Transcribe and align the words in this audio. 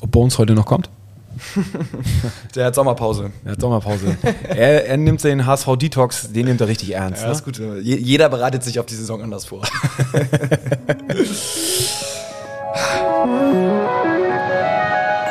ob 0.00 0.10
Bones 0.10 0.38
heute 0.38 0.54
noch 0.54 0.66
kommt? 0.66 0.88
Der 2.54 2.66
hat 2.66 2.74
Sommerpause. 2.76 3.32
Er 3.44 3.52
hat 3.52 3.60
Sommerpause. 3.60 4.16
er, 4.48 4.86
er 4.86 4.96
nimmt 4.96 5.24
den 5.24 5.44
HSV 5.46 5.68
Detox, 5.76 6.30
den 6.32 6.46
nimmt 6.46 6.60
er 6.60 6.68
richtig 6.68 6.94
ernst. 6.94 7.22
Ja, 7.22 7.28
ne? 7.28 7.32
ist 7.34 7.44
gut. 7.44 7.58
Je- 7.58 7.96
Jeder 7.96 8.28
bereitet 8.28 8.62
sich 8.62 8.78
auf 8.78 8.86
die 8.86 8.94
Saison 8.94 9.20
anders 9.22 9.44
vor. 9.44 9.62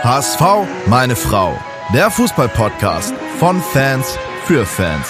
HSV, 0.03 0.41
meine 0.87 1.15
Frau. 1.15 1.53
Der 1.93 2.09
Fußball-Podcast 2.11 3.13
von 3.39 3.61
Fans 3.61 4.17
für 4.45 4.65
Fans. 4.65 5.07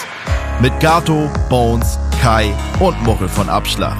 Mit 0.61 0.77
Gato, 0.79 1.29
Bones, 1.49 1.97
Kai 2.21 2.54
und 2.79 3.01
Muchel 3.04 3.27
von 3.29 3.49
Abschlag. 3.49 3.95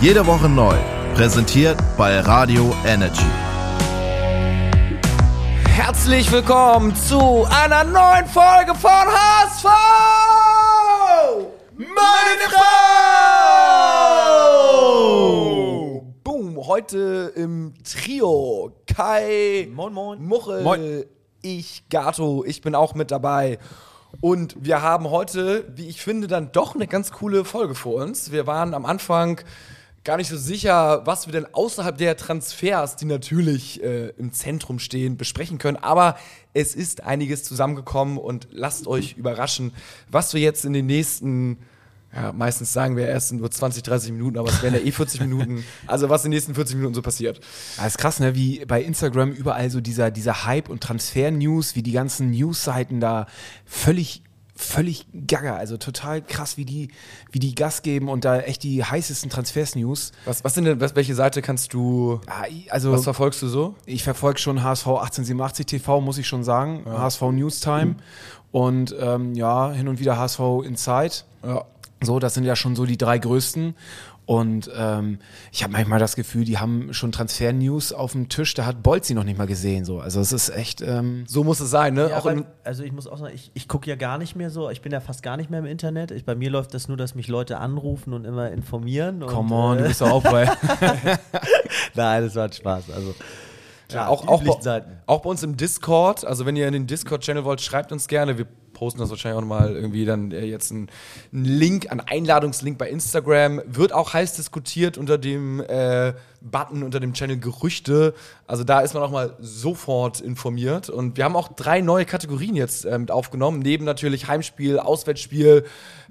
Jede 0.00 0.26
Woche 0.26 0.48
neu. 0.48 0.74
Präsentiert 1.14 1.78
bei 1.96 2.18
Radio 2.20 2.74
Energy. 2.86 3.22
Herzlich 5.74 6.30
willkommen 6.30 6.94
zu 6.94 7.46
einer 7.48 7.82
neuen 7.82 8.26
Folge 8.26 8.74
von 8.74 8.90
HSV! 8.90 9.64
Meine 11.78 12.50
Frau! 14.82 16.04
Boom, 16.22 16.58
heute 16.66 17.32
im 17.34 17.72
Trio. 17.84 18.72
Kai, 18.86 19.66
Moin, 19.72 19.94
moin. 19.94 20.22
Muchel, 20.22 20.62
Moin. 20.62 21.04
ich, 21.40 21.88
Gato, 21.88 22.44
ich 22.46 22.60
bin 22.60 22.74
auch 22.74 22.94
mit 22.94 23.10
dabei. 23.10 23.58
Und 24.20 24.54
wir 24.60 24.82
haben 24.82 25.08
heute, 25.08 25.64
wie 25.74 25.88
ich 25.88 26.02
finde, 26.02 26.26
dann 26.26 26.52
doch 26.52 26.74
eine 26.74 26.86
ganz 26.86 27.12
coole 27.12 27.46
Folge 27.46 27.74
vor 27.74 27.94
uns. 27.94 28.30
Wir 28.30 28.46
waren 28.46 28.74
am 28.74 28.84
Anfang 28.84 29.40
gar 30.04 30.16
nicht 30.16 30.28
so 30.28 30.36
sicher, 30.36 31.06
was 31.06 31.26
wir 31.26 31.32
denn 31.32 31.46
außerhalb 31.52 31.96
der 31.96 32.16
Transfers, 32.16 32.96
die 32.96 33.04
natürlich 33.04 33.82
äh, 33.82 34.08
im 34.18 34.32
Zentrum 34.32 34.78
stehen, 34.78 35.16
besprechen 35.16 35.58
können. 35.58 35.76
Aber 35.76 36.16
es 36.54 36.74
ist 36.74 37.04
einiges 37.04 37.44
zusammengekommen 37.44 38.18
und 38.18 38.48
lasst 38.50 38.86
euch 38.86 39.16
überraschen, 39.16 39.72
was 40.10 40.34
wir 40.34 40.40
jetzt 40.40 40.64
in 40.64 40.72
den 40.72 40.86
nächsten, 40.86 41.58
ja, 42.14 42.32
meistens 42.32 42.72
sagen 42.72 42.96
wir 42.96 43.06
erst 43.06 43.30
in 43.30 43.38
nur 43.38 43.50
20, 43.50 43.84
30 43.84 44.10
Minuten, 44.12 44.38
aber 44.38 44.48
es 44.48 44.60
werden 44.60 44.74
ja 44.74 44.80
eh 44.80 44.90
40 44.90 45.20
Minuten, 45.22 45.64
also 45.86 46.08
was 46.08 46.24
in 46.24 46.30
den 46.30 46.36
nächsten 46.36 46.54
40 46.56 46.76
Minuten 46.76 46.94
so 46.94 47.02
passiert. 47.02 47.40
Ja, 47.78 47.86
ist 47.86 47.98
krass, 47.98 48.18
ne? 48.18 48.34
Wie 48.34 48.64
bei 48.64 48.82
Instagram 48.82 49.30
überall 49.30 49.70
so 49.70 49.80
dieser, 49.80 50.10
dieser 50.10 50.44
Hype 50.44 50.68
und 50.68 50.82
Transfer-News, 50.82 51.76
wie 51.76 51.82
die 51.82 51.92
ganzen 51.92 52.32
News-Seiten 52.32 52.98
da 52.98 53.26
völlig, 53.64 54.22
völlig 54.54 55.06
gaga. 55.26 55.56
Also 55.56 55.76
total 55.76 56.22
krass, 56.22 56.56
wie 56.56 56.64
die, 56.64 56.88
wie 57.30 57.38
die 57.38 57.54
Gas 57.54 57.82
geben 57.82 58.08
und 58.08 58.24
da 58.24 58.40
echt 58.40 58.62
die 58.62 58.84
heißesten 58.84 59.30
Transfers-News. 59.30 60.12
Was, 60.24 60.44
was 60.44 60.54
sind 60.54 60.64
denn, 60.64 60.80
was, 60.80 60.94
welche 60.94 61.14
Seite 61.14 61.42
kannst 61.42 61.72
du, 61.72 62.20
Ja, 62.26 62.44
also 62.70 62.92
was 62.92 63.04
verfolgst 63.04 63.40
du 63.42 63.48
so? 63.48 63.74
ich 63.86 64.04
verfolge 64.04 64.38
schon 64.38 64.62
HSV 64.62 64.86
1887 64.86 65.66
TV, 65.66 66.00
muss 66.00 66.18
ich 66.18 66.26
schon 66.28 66.44
sagen. 66.44 66.84
HSV 66.86 67.22
Newstime 67.32 67.96
und 68.50 68.94
ähm, 69.00 69.34
ja, 69.34 69.72
hin 69.72 69.88
und 69.88 69.98
wieder 70.00 70.18
HSV 70.18 70.40
Inside. 70.64 71.14
Ja. 71.44 71.64
So, 72.04 72.18
das 72.18 72.34
sind 72.34 72.44
ja 72.44 72.56
schon 72.56 72.74
so 72.74 72.84
die 72.84 72.98
drei 72.98 73.18
größten. 73.18 73.74
Und 74.24 74.70
ähm, 74.76 75.18
ich 75.50 75.64
habe 75.64 75.72
manchmal 75.72 75.98
das 75.98 76.14
Gefühl, 76.14 76.44
die 76.44 76.58
haben 76.58 76.94
schon 76.94 77.10
Transfer-News 77.10 77.92
auf 77.92 78.12
dem 78.12 78.28
Tisch, 78.28 78.54
da 78.54 78.66
hat 78.66 78.82
Bolt 78.82 79.04
sie 79.04 79.14
noch 79.14 79.24
nicht 79.24 79.36
mal 79.36 79.48
gesehen. 79.48 79.84
So. 79.84 79.98
Also 79.98 80.20
es 80.20 80.32
ist 80.32 80.50
echt, 80.50 80.80
ähm, 80.80 81.24
So 81.26 81.42
muss 81.42 81.58
es 81.58 81.70
sein, 81.70 81.94
ne? 81.94 82.08
Ja, 82.10 82.18
aber, 82.18 82.44
also 82.62 82.84
ich 82.84 82.92
muss 82.92 83.08
auch 83.08 83.18
sagen, 83.18 83.34
ich, 83.34 83.50
ich 83.54 83.66
gucke 83.66 83.90
ja 83.90 83.96
gar 83.96 84.18
nicht 84.18 84.36
mehr 84.36 84.50
so, 84.50 84.70
ich 84.70 84.80
bin 84.80 84.92
ja 84.92 85.00
fast 85.00 85.24
gar 85.24 85.36
nicht 85.36 85.50
mehr 85.50 85.58
im 85.58 85.66
Internet. 85.66 86.12
Ich, 86.12 86.24
bei 86.24 86.36
mir 86.36 86.50
läuft 86.50 86.72
das 86.72 86.86
nur, 86.86 86.96
dass 86.96 87.16
mich 87.16 87.26
Leute 87.26 87.58
anrufen 87.58 88.12
und 88.12 88.24
immer 88.24 88.50
informieren. 88.52 89.20
come 89.26 89.54
und, 89.54 89.60
on, 89.60 89.78
du 89.78 89.84
äh, 89.84 89.88
bist 89.88 90.00
doch 90.00 90.10
auch 90.10 90.22
bei. 90.22 90.44
Nein, 91.94 92.22
das 92.24 92.34
war 92.36 92.44
ein 92.44 92.52
Spaß. 92.52 92.90
Also, 92.90 93.14
Ja, 93.90 93.96
ja, 93.96 94.08
auch, 94.08 94.28
auch, 94.28 94.42
bei, 94.42 94.82
auch 95.06 95.20
bei 95.20 95.30
uns 95.30 95.42
im 95.42 95.56
Discord, 95.56 96.24
also 96.24 96.46
wenn 96.46 96.54
ihr 96.54 96.68
in 96.68 96.74
den 96.74 96.86
Discord-Channel 96.86 97.44
wollt, 97.44 97.60
schreibt 97.60 97.90
uns 97.90 98.06
gerne. 98.06 98.38
Wir 98.38 98.46
posten 98.82 98.98
das 98.98 99.10
wahrscheinlich 99.10 99.36
auch 99.36 99.42
nochmal 99.42 99.76
irgendwie 99.76 100.04
dann 100.04 100.32
äh, 100.32 100.44
jetzt 100.44 100.72
ein, 100.72 100.90
ein 101.32 101.44
Link, 101.44 101.92
ein 101.92 102.00
Einladungslink 102.00 102.78
bei 102.78 102.90
Instagram. 102.90 103.62
Wird 103.64 103.92
auch 103.92 104.12
heiß 104.12 104.34
diskutiert 104.34 104.98
unter 104.98 105.18
dem 105.18 105.60
äh, 105.60 106.14
Button, 106.40 106.82
unter 106.82 106.98
dem 106.98 107.12
Channel 107.12 107.38
Gerüchte. 107.38 108.12
Also 108.48 108.64
da 108.64 108.80
ist 108.80 108.94
man 108.94 109.04
auch 109.04 109.12
mal 109.12 109.36
sofort 109.38 110.20
informiert. 110.20 110.90
Und 110.90 111.16
wir 111.16 111.22
haben 111.22 111.36
auch 111.36 111.46
drei 111.46 111.80
neue 111.80 112.04
Kategorien 112.04 112.56
jetzt 112.56 112.84
äh, 112.84 112.98
mit 112.98 113.12
aufgenommen. 113.12 113.60
Neben 113.60 113.84
natürlich 113.84 114.26
Heimspiel, 114.26 114.80
Auswärtsspiel, 114.80 115.64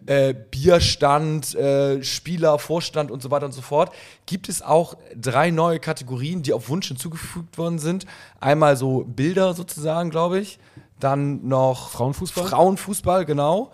äh, 0.06 0.34
Bierstand, 0.34 1.54
äh, 1.56 2.02
Spieler, 2.02 2.58
Vorstand 2.58 3.12
und 3.12 3.22
so 3.22 3.32
weiter 3.32 3.48
und 3.48 3.52
so 3.52 3.62
fort, 3.62 3.92
gibt 4.26 4.48
es 4.48 4.62
auch 4.62 4.96
drei 5.20 5.52
neue 5.52 5.82
Kategorien, 5.82 6.42
die 6.42 6.54
auf 6.54 6.70
Wunsch 6.70 6.88
hinzugefügt 6.88 7.58
worden 7.58 7.80
sind. 7.80 8.06
Einmal 8.40 8.78
so 8.78 9.04
Bilder 9.04 9.54
sozusagen, 9.56 10.10
glaube 10.10 10.40
ich. 10.40 10.58
Dann 11.02 11.48
noch 11.48 11.90
Frauenfußball? 11.90 12.46
Frauenfußball, 12.48 13.26
genau. 13.26 13.72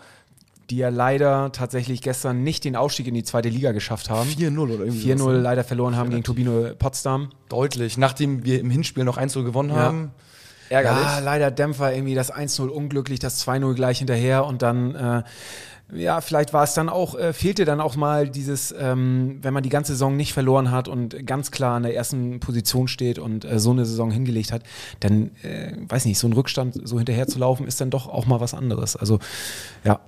die 0.70 0.78
ja 0.78 0.88
leider 0.88 1.52
tatsächlich 1.52 2.02
gestern 2.02 2.42
nicht 2.42 2.64
den 2.64 2.76
Aufstieg 2.76 3.06
in 3.06 3.14
die 3.14 3.22
zweite 3.22 3.48
Liga 3.48 3.72
geschafft 3.72 4.10
haben. 4.10 4.28
4-0 4.28 4.58
oder 4.58 4.84
irgendwie 4.84 5.12
4-0 5.12 5.18
sowas, 5.18 5.32
ne? 5.34 5.40
leider 5.40 5.64
verloren 5.64 5.96
haben 5.96 6.10
gegen 6.10 6.24
Turbino 6.24 6.74
Potsdam. 6.78 7.30
Deutlich. 7.48 7.96
Nachdem 7.96 8.44
wir 8.44 8.60
im 8.60 8.70
Hinspiel 8.70 9.04
noch 9.04 9.16
1-0 9.16 9.44
gewonnen 9.44 9.72
haben. 9.72 10.10
Ärgerlich. 10.68 11.04
Ja, 11.04 11.18
leider 11.20 11.50
Dämpfer 11.50 11.94
irgendwie 11.94 12.14
das 12.14 12.32
1-0 12.32 12.68
unglücklich, 12.68 13.18
das 13.18 13.46
2-0 13.46 13.74
gleich 13.74 13.98
hinterher 13.98 14.44
und 14.44 14.62
dann, 14.62 14.94
äh, 14.94 15.22
ja, 15.92 16.20
vielleicht 16.20 16.52
war 16.52 16.64
es 16.64 16.74
dann 16.74 16.88
auch, 16.88 17.14
äh, 17.14 17.32
fehlte 17.32 17.64
dann 17.64 17.80
auch 17.80 17.96
mal 17.96 18.28
dieses, 18.28 18.74
ähm, 18.78 19.38
wenn 19.42 19.54
man 19.54 19.62
die 19.62 19.70
ganze 19.70 19.92
Saison 19.92 20.16
nicht 20.16 20.34
verloren 20.34 20.70
hat 20.70 20.86
und 20.86 21.26
ganz 21.26 21.50
klar 21.50 21.76
an 21.76 21.82
der 21.82 21.94
ersten 21.94 22.40
Position 22.40 22.88
steht 22.88 23.18
und 23.18 23.44
äh, 23.44 23.58
so 23.58 23.70
eine 23.70 23.86
Saison 23.86 24.10
hingelegt 24.10 24.52
hat, 24.52 24.62
dann, 25.00 25.30
äh, 25.42 25.72
weiß 25.88 26.04
nicht, 26.04 26.18
so 26.18 26.26
ein 26.28 26.34
Rückstand 26.34 26.78
so 26.86 26.98
hinterher 26.98 27.26
zu 27.26 27.38
laufen, 27.38 27.66
ist 27.66 27.80
dann 27.80 27.90
doch 27.90 28.06
auch 28.06 28.26
mal 28.26 28.40
was 28.40 28.52
anderes. 28.52 28.96
Also, 28.96 29.18
ja. 29.84 30.00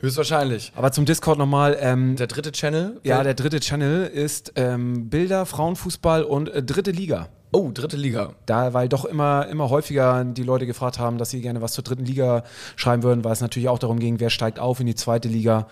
Höchstwahrscheinlich. 0.00 0.72
Aber 0.74 0.92
zum 0.92 1.04
Discord 1.04 1.38
nochmal, 1.38 1.76
ähm, 1.80 2.16
Der 2.16 2.26
dritte 2.26 2.52
Channel. 2.52 3.00
ja, 3.02 3.22
der 3.22 3.34
dritte 3.34 3.60
Channel 3.60 4.06
ist 4.06 4.52
ähm, 4.56 5.08
Bilder, 5.08 5.46
Frauenfußball 5.46 6.22
und 6.22 6.48
äh, 6.48 6.62
dritte 6.62 6.90
Liga. 6.90 7.28
Oh, 7.52 7.70
dritte 7.72 7.96
Liga. 7.96 8.32
Da, 8.44 8.74
weil 8.74 8.88
doch 8.88 9.04
immer, 9.04 9.46
immer 9.48 9.70
häufiger 9.70 10.24
die 10.24 10.42
Leute 10.42 10.66
gefragt 10.66 10.98
haben, 10.98 11.16
dass 11.18 11.30
sie 11.30 11.40
gerne 11.40 11.62
was 11.62 11.72
zur 11.72 11.84
dritten 11.84 12.04
Liga 12.04 12.42
schreiben 12.74 13.02
würden, 13.02 13.24
weil 13.24 13.32
es 13.32 13.40
natürlich 13.40 13.68
auch 13.68 13.78
darum 13.78 13.98
ging, 13.98 14.20
wer 14.20 14.30
steigt 14.30 14.58
auf 14.58 14.80
in 14.80 14.86
die 14.86 14.94
zweite 14.94 15.28
Liga. 15.28 15.66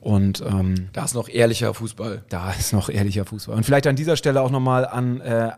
Und 0.00 0.40
ähm, 0.40 0.88
Da 0.92 1.04
ist 1.04 1.14
noch 1.14 1.28
ehrlicher 1.28 1.74
Fußball. 1.74 2.22
da 2.30 2.52
ist 2.52 2.72
noch 2.72 2.88
ehrlicher 2.88 3.26
Fußball. 3.26 3.54
Und 3.56 3.64
vielleicht 3.64 3.86
an 3.86 3.96
dieser 3.96 4.16
Stelle 4.16 4.40
auch 4.40 4.50
nochmal 4.50 4.86
an 4.86 5.20
äh, 5.20 5.50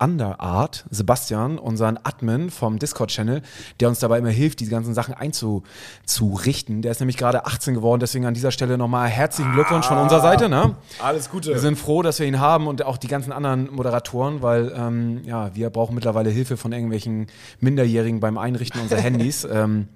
Underart, 0.00 0.84
Sebastian, 0.90 1.58
unseren 1.58 1.98
Admin 2.02 2.50
vom 2.50 2.78
Discord-Channel, 2.78 3.42
der 3.80 3.88
uns 3.88 3.98
dabei 3.98 4.18
immer 4.18 4.30
hilft, 4.30 4.60
diese 4.60 4.70
ganzen 4.70 4.94
Sachen 4.94 5.14
einzurichten. 5.14 6.82
Der 6.82 6.90
ist 6.90 7.00
nämlich 7.00 7.16
gerade 7.16 7.46
18 7.46 7.74
geworden, 7.74 8.00
deswegen 8.00 8.26
an 8.26 8.34
dieser 8.34 8.50
Stelle 8.50 8.78
nochmal 8.78 9.08
herzlichen 9.08 9.52
Glückwunsch 9.52 9.86
von 9.86 9.98
unserer 9.98 10.20
Seite. 10.20 10.48
Ne? 10.48 10.74
Alles 11.02 11.30
Gute. 11.30 11.50
Wir 11.50 11.58
sind 11.58 11.78
froh, 11.78 12.02
dass 12.02 12.18
wir 12.18 12.26
ihn 12.26 12.40
haben 12.40 12.66
und 12.66 12.84
auch 12.84 12.96
die 12.96 13.08
ganzen 13.08 13.32
anderen 13.32 13.72
Moderatoren, 13.72 14.42
weil 14.42 14.72
ähm, 14.74 15.20
ja, 15.24 15.54
wir 15.54 15.70
brauchen 15.70 15.94
mittlerweile 15.94 16.30
Hilfe 16.30 16.56
von 16.56 16.72
irgendwelchen 16.72 17.26
Minderjährigen 17.60 18.20
beim 18.20 18.38
Einrichten 18.38 18.80
unserer 18.80 19.00
Handys, 19.00 19.44
ähm, 19.50 19.88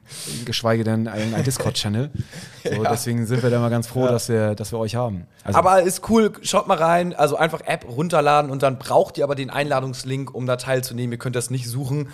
geschweige 0.45 0.85
denn 0.85 1.09
ein, 1.09 1.35
ein 1.35 1.45
Discord-Channel. 1.45 2.11
So, 2.65 2.83
Deswegen 2.85 3.27
sind 3.27 3.43
wir 3.43 3.51
da 3.51 3.59
mal 3.61 3.71
ganz 3.71 3.87
froh, 3.87 4.07
dass, 4.07 4.29
wir, 4.29 4.55
dass 4.55 4.73
wir 4.73 4.79
euch 4.79 4.97
haben. 4.97 5.27
Also, 5.45 5.59
Aber 5.59 5.83
ist 5.83 6.09
cool, 6.09 6.33
schaut 6.43 6.67
mal 6.69 6.79
rein. 6.79 7.15
Also 7.15 7.37
einfach 7.37 7.61
App 7.67 7.87
runterladen 7.89 8.51
und 8.51 8.63
dann 8.63 8.79
braucht 8.79 9.19
ihr 9.19 9.25
aber 9.25 9.35
den 9.35 9.51
Einladungslink, 9.95 10.35
um 10.35 10.47
da 10.47 10.57
teilzunehmen. 10.57 11.13
Ihr 11.13 11.19
könnt 11.19 11.37
das 11.37 11.51
nicht 11.51 11.69
suchen. 11.69 12.09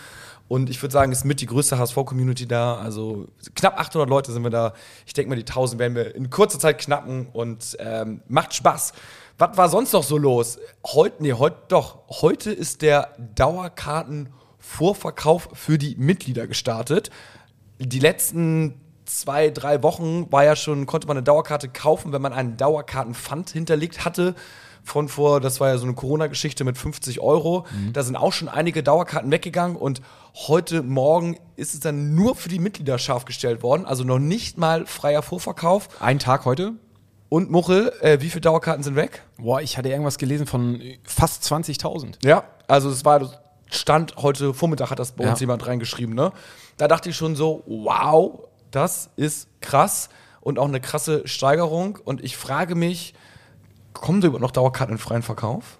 Und 0.48 0.68
ich 0.68 0.82
würde 0.82 0.92
sagen, 0.92 1.12
ist 1.12 1.24
mit 1.24 1.40
die 1.40 1.46
größte 1.46 1.78
HSV-Community 1.78 2.48
da. 2.48 2.76
Also 2.76 3.28
knapp 3.54 3.78
800 3.78 4.10
Leute 4.10 4.32
sind 4.32 4.42
wir 4.42 4.50
da. 4.50 4.74
Ich 5.06 5.12
denke 5.12 5.30
mal, 5.30 5.36
die 5.36 5.42
1000 5.42 5.78
werden 5.78 5.94
wir 5.94 6.12
in 6.14 6.28
kurzer 6.28 6.58
Zeit 6.58 6.78
knacken 6.78 7.28
und 7.32 7.76
ähm, 7.78 8.22
macht 8.28 8.52
Spaß. 8.54 8.92
Was 9.38 9.56
war 9.56 9.68
sonst 9.68 9.92
noch 9.92 10.02
so 10.02 10.18
los? 10.18 10.58
Heute, 10.84 11.22
nee, 11.22 11.34
heute 11.34 11.58
doch. 11.68 12.00
Heute 12.08 12.50
ist 12.50 12.82
der 12.82 13.14
Dauerkartenvorverkauf 13.36 15.50
für 15.52 15.78
die 15.78 15.94
Mitglieder 15.96 16.48
gestartet. 16.48 17.10
Die 17.78 18.00
letzten 18.00 18.80
zwei, 19.06 19.50
drei 19.50 19.84
Wochen 19.84 20.32
war 20.32 20.44
ja 20.44 20.56
schon, 20.56 20.86
konnte 20.86 21.06
man 21.06 21.16
eine 21.16 21.24
Dauerkarte 21.24 21.68
kaufen, 21.68 22.12
wenn 22.12 22.22
man 22.22 22.32
einen 22.32 22.56
Dauerkartenpfand 22.56 23.50
hinterlegt 23.50 24.04
hatte. 24.04 24.34
Von 24.84 25.08
vor, 25.08 25.40
das 25.40 25.60
war 25.60 25.68
ja 25.68 25.78
so 25.78 25.84
eine 25.84 25.94
Corona-Geschichte 25.94 26.64
mit 26.64 26.78
50 26.78 27.20
Euro. 27.20 27.66
Da 27.92 28.02
sind 28.02 28.16
auch 28.16 28.32
schon 28.32 28.48
einige 28.48 28.82
Dauerkarten 28.82 29.30
weggegangen 29.30 29.76
und 29.76 30.00
heute 30.48 30.82
Morgen 30.82 31.36
ist 31.56 31.74
es 31.74 31.80
dann 31.80 32.14
nur 32.14 32.34
für 32.34 32.48
die 32.48 32.58
Mitglieder 32.58 32.98
scharf 32.98 33.24
gestellt 33.24 33.62
worden. 33.62 33.84
Also 33.84 34.04
noch 34.04 34.18
nicht 34.18 34.58
mal 34.58 34.86
freier 34.86 35.22
Vorverkauf. 35.22 35.88
ein 36.00 36.18
Tag 36.18 36.44
heute. 36.44 36.72
Und 37.28 37.50
Muchel, 37.50 37.92
äh, 38.00 38.20
wie 38.20 38.28
viele 38.28 38.40
Dauerkarten 38.40 38.82
sind 38.82 38.96
weg? 38.96 39.22
Boah, 39.38 39.60
ich 39.60 39.78
hatte 39.78 39.88
irgendwas 39.88 40.18
gelesen 40.18 40.46
von 40.46 40.80
fast 41.04 41.44
20.000. 41.44 42.16
Ja, 42.24 42.42
also 42.66 42.90
es 42.90 43.04
war 43.04 43.30
Stand 43.70 44.16
heute 44.16 44.52
Vormittag 44.52 44.90
hat 44.90 44.98
das 44.98 45.12
bei 45.12 45.28
uns 45.28 45.38
Ja. 45.38 45.44
jemand 45.44 45.64
reingeschrieben, 45.64 46.14
ne? 46.16 46.32
Da 46.76 46.88
dachte 46.88 47.10
ich 47.10 47.16
schon 47.16 47.36
so, 47.36 47.62
wow, 47.68 48.40
das 48.72 49.10
ist 49.14 49.46
krass 49.60 50.08
und 50.40 50.58
auch 50.58 50.66
eine 50.66 50.80
krasse 50.80 51.28
Steigerung. 51.28 51.98
Und 52.04 52.24
ich 52.24 52.36
frage 52.36 52.74
mich, 52.74 53.14
kommen 53.92 54.22
überhaupt 54.22 54.42
noch 54.42 54.50
Dauerkarten 54.50 54.94
in 54.94 54.98
freien 54.98 55.22
Verkauf? 55.22 55.78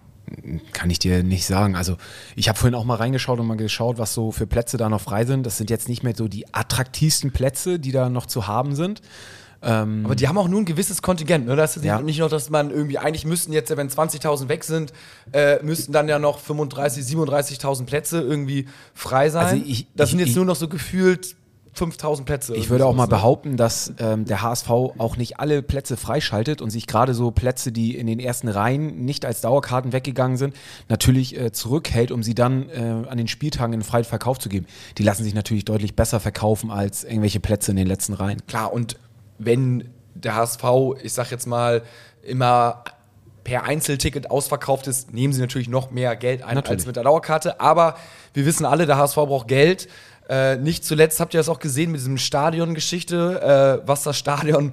kann 0.72 0.90
ich 0.90 1.00
dir 1.00 1.24
nicht 1.24 1.44
sagen. 1.44 1.74
Also 1.74 1.96
ich 2.36 2.48
habe 2.48 2.56
vorhin 2.56 2.76
auch 2.76 2.84
mal 2.84 2.94
reingeschaut 2.94 3.40
und 3.40 3.48
mal 3.48 3.56
geschaut, 3.56 3.98
was 3.98 4.14
so 4.14 4.30
für 4.30 4.46
Plätze 4.46 4.76
da 4.76 4.88
noch 4.88 5.00
frei 5.00 5.24
sind. 5.24 5.44
Das 5.44 5.56
sind 5.58 5.70
jetzt 5.70 5.88
nicht 5.88 6.04
mehr 6.04 6.14
so 6.14 6.28
die 6.28 6.54
attraktivsten 6.54 7.32
Plätze, 7.32 7.80
die 7.80 7.90
da 7.90 8.08
noch 8.08 8.26
zu 8.26 8.46
haben 8.46 8.76
sind. 8.76 9.02
Ähm 9.60 10.02
aber 10.04 10.14
die 10.14 10.28
haben 10.28 10.38
auch 10.38 10.46
nur 10.46 10.60
ein 10.60 10.66
gewisses 10.66 11.02
Kontingent. 11.02 11.46
Ne? 11.46 11.56
Das 11.56 11.76
ist 11.76 11.84
Ja. 11.84 12.00
nicht 12.00 12.20
nur, 12.20 12.28
dass 12.28 12.48
man 12.48 12.70
irgendwie, 12.70 12.98
eigentlich 12.98 13.24
müssten 13.24 13.52
jetzt, 13.52 13.76
wenn 13.76 13.88
20.000 13.90 14.48
weg 14.48 14.62
sind, 14.62 14.92
äh, 15.32 15.60
müssten 15.64 15.92
dann 15.92 16.06
ja 16.08 16.20
noch 16.20 16.38
35.000, 16.38 17.02
37.000 17.02 17.86
Plätze 17.86 18.20
irgendwie 18.20 18.68
frei 18.94 19.30
sein. 19.30 19.46
Also 19.46 19.64
ich- 19.66 19.88
das 19.96 20.06
ich- 20.06 20.10
sind 20.12 20.18
jetzt 20.20 20.28
ich- 20.30 20.36
nur 20.36 20.44
noch 20.44 20.56
so 20.56 20.68
gefühlt 20.68 21.34
5.000 21.80 22.24
Plätze. 22.24 22.54
Ich 22.54 22.70
würde 22.70 22.86
auch 22.86 22.94
mal 22.94 23.06
behaupten. 23.06 23.56
behaupten, 23.56 23.56
dass 23.56 23.92
ähm, 23.98 24.24
der 24.24 24.42
HSV 24.42 24.68
auch 24.70 25.16
nicht 25.16 25.40
alle 25.40 25.62
Plätze 25.62 25.96
freischaltet 25.96 26.60
und 26.60 26.70
sich 26.70 26.86
gerade 26.86 27.14
so 27.14 27.30
Plätze, 27.30 27.72
die 27.72 27.96
in 27.96 28.06
den 28.06 28.20
ersten 28.20 28.48
Reihen 28.48 29.04
nicht 29.04 29.24
als 29.24 29.40
Dauerkarten 29.40 29.92
weggegangen 29.92 30.36
sind, 30.36 30.54
natürlich 30.88 31.38
äh, 31.38 31.52
zurückhält, 31.52 32.10
um 32.10 32.22
sie 32.22 32.34
dann 32.34 32.68
äh, 32.68 33.08
an 33.08 33.16
den 33.16 33.28
Spieltagen 33.28 33.72
in 33.72 33.82
freien 33.82 34.04
Verkauf 34.04 34.38
zu 34.38 34.48
geben. 34.48 34.66
Die 34.98 35.02
lassen 35.02 35.24
sich 35.24 35.34
natürlich 35.34 35.64
deutlich 35.64 35.96
besser 35.96 36.20
verkaufen 36.20 36.70
als 36.70 37.04
irgendwelche 37.04 37.40
Plätze 37.40 37.70
in 37.70 37.76
den 37.76 37.86
letzten 37.86 38.14
Reihen. 38.14 38.42
Klar, 38.46 38.72
und 38.72 38.98
wenn 39.38 39.88
der 40.14 40.34
HSV, 40.34 40.64
ich 41.02 41.12
sag 41.12 41.30
jetzt 41.30 41.46
mal, 41.46 41.82
immer 42.22 42.84
per 43.44 43.64
Einzelticket 43.64 44.30
ausverkauft 44.30 44.86
ist, 44.86 45.12
nehmen 45.12 45.32
sie 45.32 45.40
natürlich 45.40 45.68
noch 45.68 45.90
mehr 45.90 46.14
Geld 46.16 46.42
ein 46.42 46.54
Natürlich. 46.54 46.80
als 46.80 46.86
mit 46.86 46.96
der 46.96 47.04
Dauerkarte. 47.04 47.60
Aber 47.60 47.96
wir 48.34 48.46
wissen 48.46 48.64
alle, 48.64 48.86
der 48.86 48.96
HSV 48.96 49.16
braucht 49.16 49.48
Geld. 49.48 49.88
Äh, 50.30 50.56
nicht 50.56 50.84
zuletzt 50.84 51.18
habt 51.18 51.34
ihr 51.34 51.40
das 51.40 51.48
auch 51.48 51.58
gesehen 51.58 51.90
mit 51.90 51.98
diesem 52.00 52.16
Stadion-Geschichte, 52.18 53.80
äh, 53.82 53.86
was 53.88 54.04
das 54.04 54.16
Stadion 54.16 54.72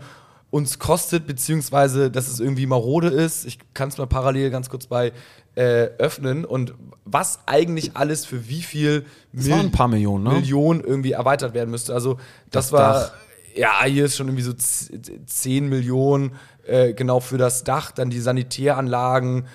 uns 0.52 0.78
kostet, 0.80 1.26
beziehungsweise 1.28 2.12
dass 2.12 2.28
es 2.28 2.40
irgendwie 2.40 2.68
marode 2.68 3.08
ist. 3.08 3.46
Ich 3.46 3.58
kann 3.74 3.90
es 3.90 3.98
mal 3.98 4.06
parallel 4.08 4.50
ganz 4.52 4.70
kurz 4.70 4.86
bei 4.88 5.12
äh, 5.56 5.88
öffnen 5.98 6.46
und 6.46 6.74
was 7.06 7.40
eigentlich 7.48 7.98
alles 7.98 8.26
für 8.26 8.48
wie 8.48 8.62
viel 8.62 9.06
waren 9.34 9.60
ein 9.62 9.72
paar 9.72 9.88
Millionen, 9.88 10.24
ne? 10.26 10.34
Millionen 10.36 10.82
irgendwie 10.82 11.14
erweitert 11.14 11.54
werden 11.56 11.72
müsste. 11.72 11.94
Also 11.94 12.14
das, 12.52 12.68
Das 12.68 12.72
war 12.74 12.94
Dach. 12.94 13.14
ja 13.56 13.84
hier 13.86 14.06
ist 14.06 14.16
schon 14.16 14.28
irgendwie 14.28 14.44
so 14.44 14.54
z- 14.54 15.28
10 15.28 15.68
Millionen 15.68 16.34
äh, 16.68 16.94
genau 16.94 17.20
für 17.20 17.38
das 17.40 17.64
Dach, 17.64 17.92
dann 17.92 18.10
die 18.12 18.20
Sanitäranlagen 18.20 19.48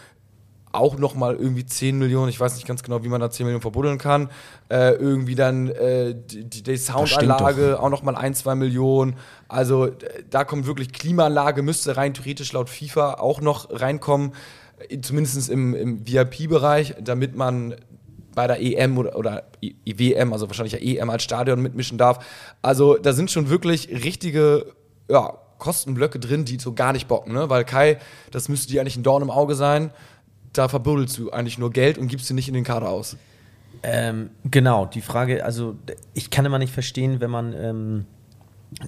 auch 0.72 0.98
noch 0.98 1.14
mal 1.14 1.36
irgendwie 1.36 1.64
10 1.64 1.98
Millionen, 1.98 2.28
ich 2.28 2.40
weiß 2.40 2.54
nicht 2.54 2.66
ganz 2.66 2.82
genau, 2.82 3.04
wie 3.04 3.08
man 3.08 3.20
da 3.20 3.30
10 3.30 3.44
Millionen 3.44 3.62
verbuddeln 3.62 3.98
kann. 3.98 4.30
Äh, 4.70 4.92
irgendwie 4.92 5.34
dann 5.34 5.68
äh, 5.68 6.14
die, 6.14 6.62
die, 6.62 6.76
Soundanlage 6.76 7.78
auch 7.80 7.90
noch 7.90 8.02
mal 8.02 8.16
1, 8.16 8.40
2 8.40 8.54
Millionen. 8.54 9.16
Also 9.48 9.86
äh, 9.86 9.92
da 10.30 10.44
kommt 10.44 10.66
wirklich 10.66 10.92
Klimaanlage, 10.92 11.62
müsste 11.62 11.96
rein 11.96 12.14
theoretisch 12.14 12.52
laut 12.52 12.70
FIFA 12.70 13.14
auch 13.14 13.40
noch 13.40 13.68
reinkommen, 13.70 14.32
äh, 14.88 15.00
zumindest 15.00 15.50
im, 15.50 15.74
im 15.74 16.06
VIP-Bereich, 16.06 16.94
damit 17.00 17.36
man 17.36 17.76
bei 18.34 18.46
der 18.46 18.60
EM 18.60 18.98
oder, 18.98 19.16
oder 19.16 19.44
I- 19.62 19.76
WM, 19.84 20.32
also 20.32 20.48
wahrscheinlich 20.48 20.72
ja 20.72 20.78
EM 20.78 21.10
als 21.10 21.22
Stadion 21.22 21.60
mitmischen 21.60 21.98
darf. 21.98 22.24
Also 22.62 22.96
da 22.96 23.12
sind 23.12 23.30
schon 23.30 23.50
wirklich 23.50 23.88
richtige 23.88 24.66
ja, 25.10 25.34
Kostenblöcke 25.62 26.18
drin, 26.18 26.44
die 26.44 26.58
so 26.58 26.72
gar 26.72 26.92
nicht 26.92 27.06
bocken, 27.06 27.32
ne? 27.32 27.48
Weil 27.48 27.64
Kai, 27.64 27.98
das 28.32 28.48
müsste 28.48 28.72
dir 28.72 28.80
eigentlich 28.80 28.96
ein 28.96 29.04
Dorn 29.04 29.22
im 29.22 29.30
Auge 29.30 29.54
sein. 29.54 29.92
Da 30.52 30.68
verbuddelst 30.68 31.18
du 31.18 31.30
eigentlich 31.30 31.58
nur 31.58 31.70
Geld 31.70 31.98
und 31.98 32.08
gibst 32.08 32.26
sie 32.26 32.34
nicht 32.34 32.48
in 32.48 32.54
den 32.54 32.64
Kader 32.64 32.90
aus. 32.90 33.16
Ähm, 33.82 34.30
genau, 34.50 34.86
die 34.86 35.00
Frage, 35.00 35.44
also 35.44 35.76
ich 36.14 36.30
kann 36.30 36.44
immer 36.44 36.58
nicht 36.58 36.72
verstehen, 36.72 37.20
wenn 37.20 37.30
man 37.30 37.54
ähm, 37.54 38.04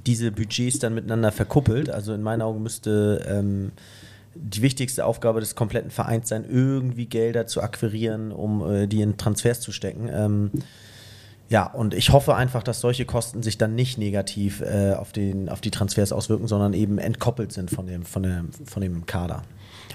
diese 0.07 0.31
Budgets 0.31 0.79
dann 0.79 0.95
miteinander 0.95 1.33
verkuppelt. 1.33 1.91
Also 1.91 2.13
in 2.15 2.23
meinen 2.23 2.43
Augen 2.43 2.63
müsste 2.63 3.25
ähm, 3.29 3.73
die 4.35 4.63
wichtigste 4.63 5.05
Aufgabe 5.05 5.41
des 5.41 5.55
kompletten 5.55 5.91
Vereins 5.91 6.29
sein, 6.29 6.45
irgendwie 6.49 7.07
Gelder 7.07 7.47
zu 7.47 7.63
akquirieren, 7.63 8.33
um 8.33 8.69
äh, 8.69 8.87
die 8.87 9.01
in 9.01 9.17
Transfers 9.17 9.61
zu 9.61 9.73
stecken. 9.73 10.09
Ähm, 10.13 10.51
ja, 11.49 11.67
und 11.67 11.95
ich 11.95 12.11
hoffe 12.11 12.35
einfach, 12.35 12.63
dass 12.63 12.81
solche 12.81 13.05
Kosten 13.05 13.43
sich 13.43 13.59
dann 13.59 13.75
nicht 13.75 13.99
negativ 13.99 14.61
äh, 14.61 14.95
auf, 14.95 15.13
den, 15.13 15.49
auf 15.49 15.61
die 15.61 15.71
Transfers 15.71 16.13
auswirken, 16.13 16.49
sondern 16.49 16.73
eben 16.73 16.99
entkoppelt 16.99 17.53
sind 17.53 17.71
von 17.71 17.87
dem, 17.87 18.05
von 18.05 18.23
dem, 18.23 18.51
von 18.65 18.83
dem 18.83 19.07
Kader. 19.07 19.43